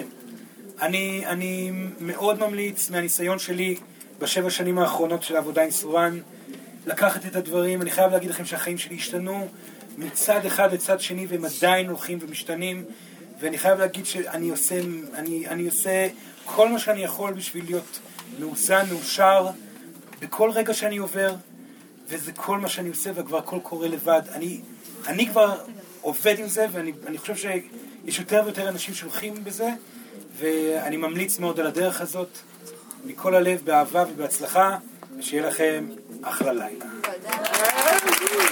אני, 0.81 1.27
אני 1.27 1.71
מאוד 2.01 2.41
ממליץ 2.41 2.91
מהניסיון 2.91 3.39
שלי 3.39 3.77
בשבע 4.19 4.51
שנים 4.51 4.79
האחרונות 4.79 5.23
של 5.23 5.37
העבודה 5.37 5.63
עם 5.63 5.71
סורן, 5.71 6.19
לקחת 6.87 7.27
את 7.27 7.37
הדברים, 7.37 7.83
אני 7.83 7.91
חייב 7.91 8.13
להגיד 8.13 8.31
לכם 8.31 8.45
שהחיים 8.45 8.79
שלי 8.79 8.97
השתנו 8.97 9.49
מצד 9.99 10.47
אחד 10.47 10.73
לצד 10.73 11.01
שני 11.01 11.27
והם 11.27 11.45
עדיין 11.45 11.89
הולכים 11.89 12.19
ומשתנים. 12.21 12.85
ואני 13.41 13.59
חייב 13.59 13.79
להגיד 13.79 14.07
שאני 14.07 14.51
עושה, 14.51 14.81
אני, 15.15 15.49
אני 15.49 15.67
עושה 15.67 16.09
כל 16.45 16.69
מה 16.69 16.79
שאני 16.79 17.03
יכול 17.03 17.33
בשביל 17.33 17.65
להיות 17.65 17.99
מאוזן, 18.39 18.85
מאושר 18.93 19.47
בכל 20.21 20.51
רגע 20.51 20.75
שאני 20.75 20.97
עובר 20.97 21.35
וזה 22.09 22.33
כל 22.33 22.59
מה 22.59 22.69
שאני 22.69 22.89
עושה 22.89 23.11
וכבר 23.15 23.39
הכל 23.39 23.59
קורה 23.63 23.89
לבד. 23.89 24.23
אני, 24.33 24.61
אני 25.07 25.27
כבר 25.27 25.59
עובד 26.01 26.39
עם 26.39 26.49
זה 26.49 26.67
ואני 26.73 27.19
חושב 27.19 27.37
שיש 27.37 28.19
יותר 28.19 28.43
ויותר 28.45 28.69
אנשים 28.69 28.95
שהולכים 28.95 29.45
בזה 29.45 29.71
ואני 30.41 30.97
ממליץ 30.97 31.39
מאוד 31.39 31.61
על 31.61 31.67
הדרך 31.67 32.01
הזאת 32.01 32.29
מכל 33.05 33.35
הלב, 33.35 33.61
באהבה 33.65 34.05
ובהצלחה 34.13 34.77
ושיהיה 35.19 35.47
לכם 35.47 35.89
אחלה 36.23 36.53
לילה. 36.53 36.85
תודה. 37.03 38.50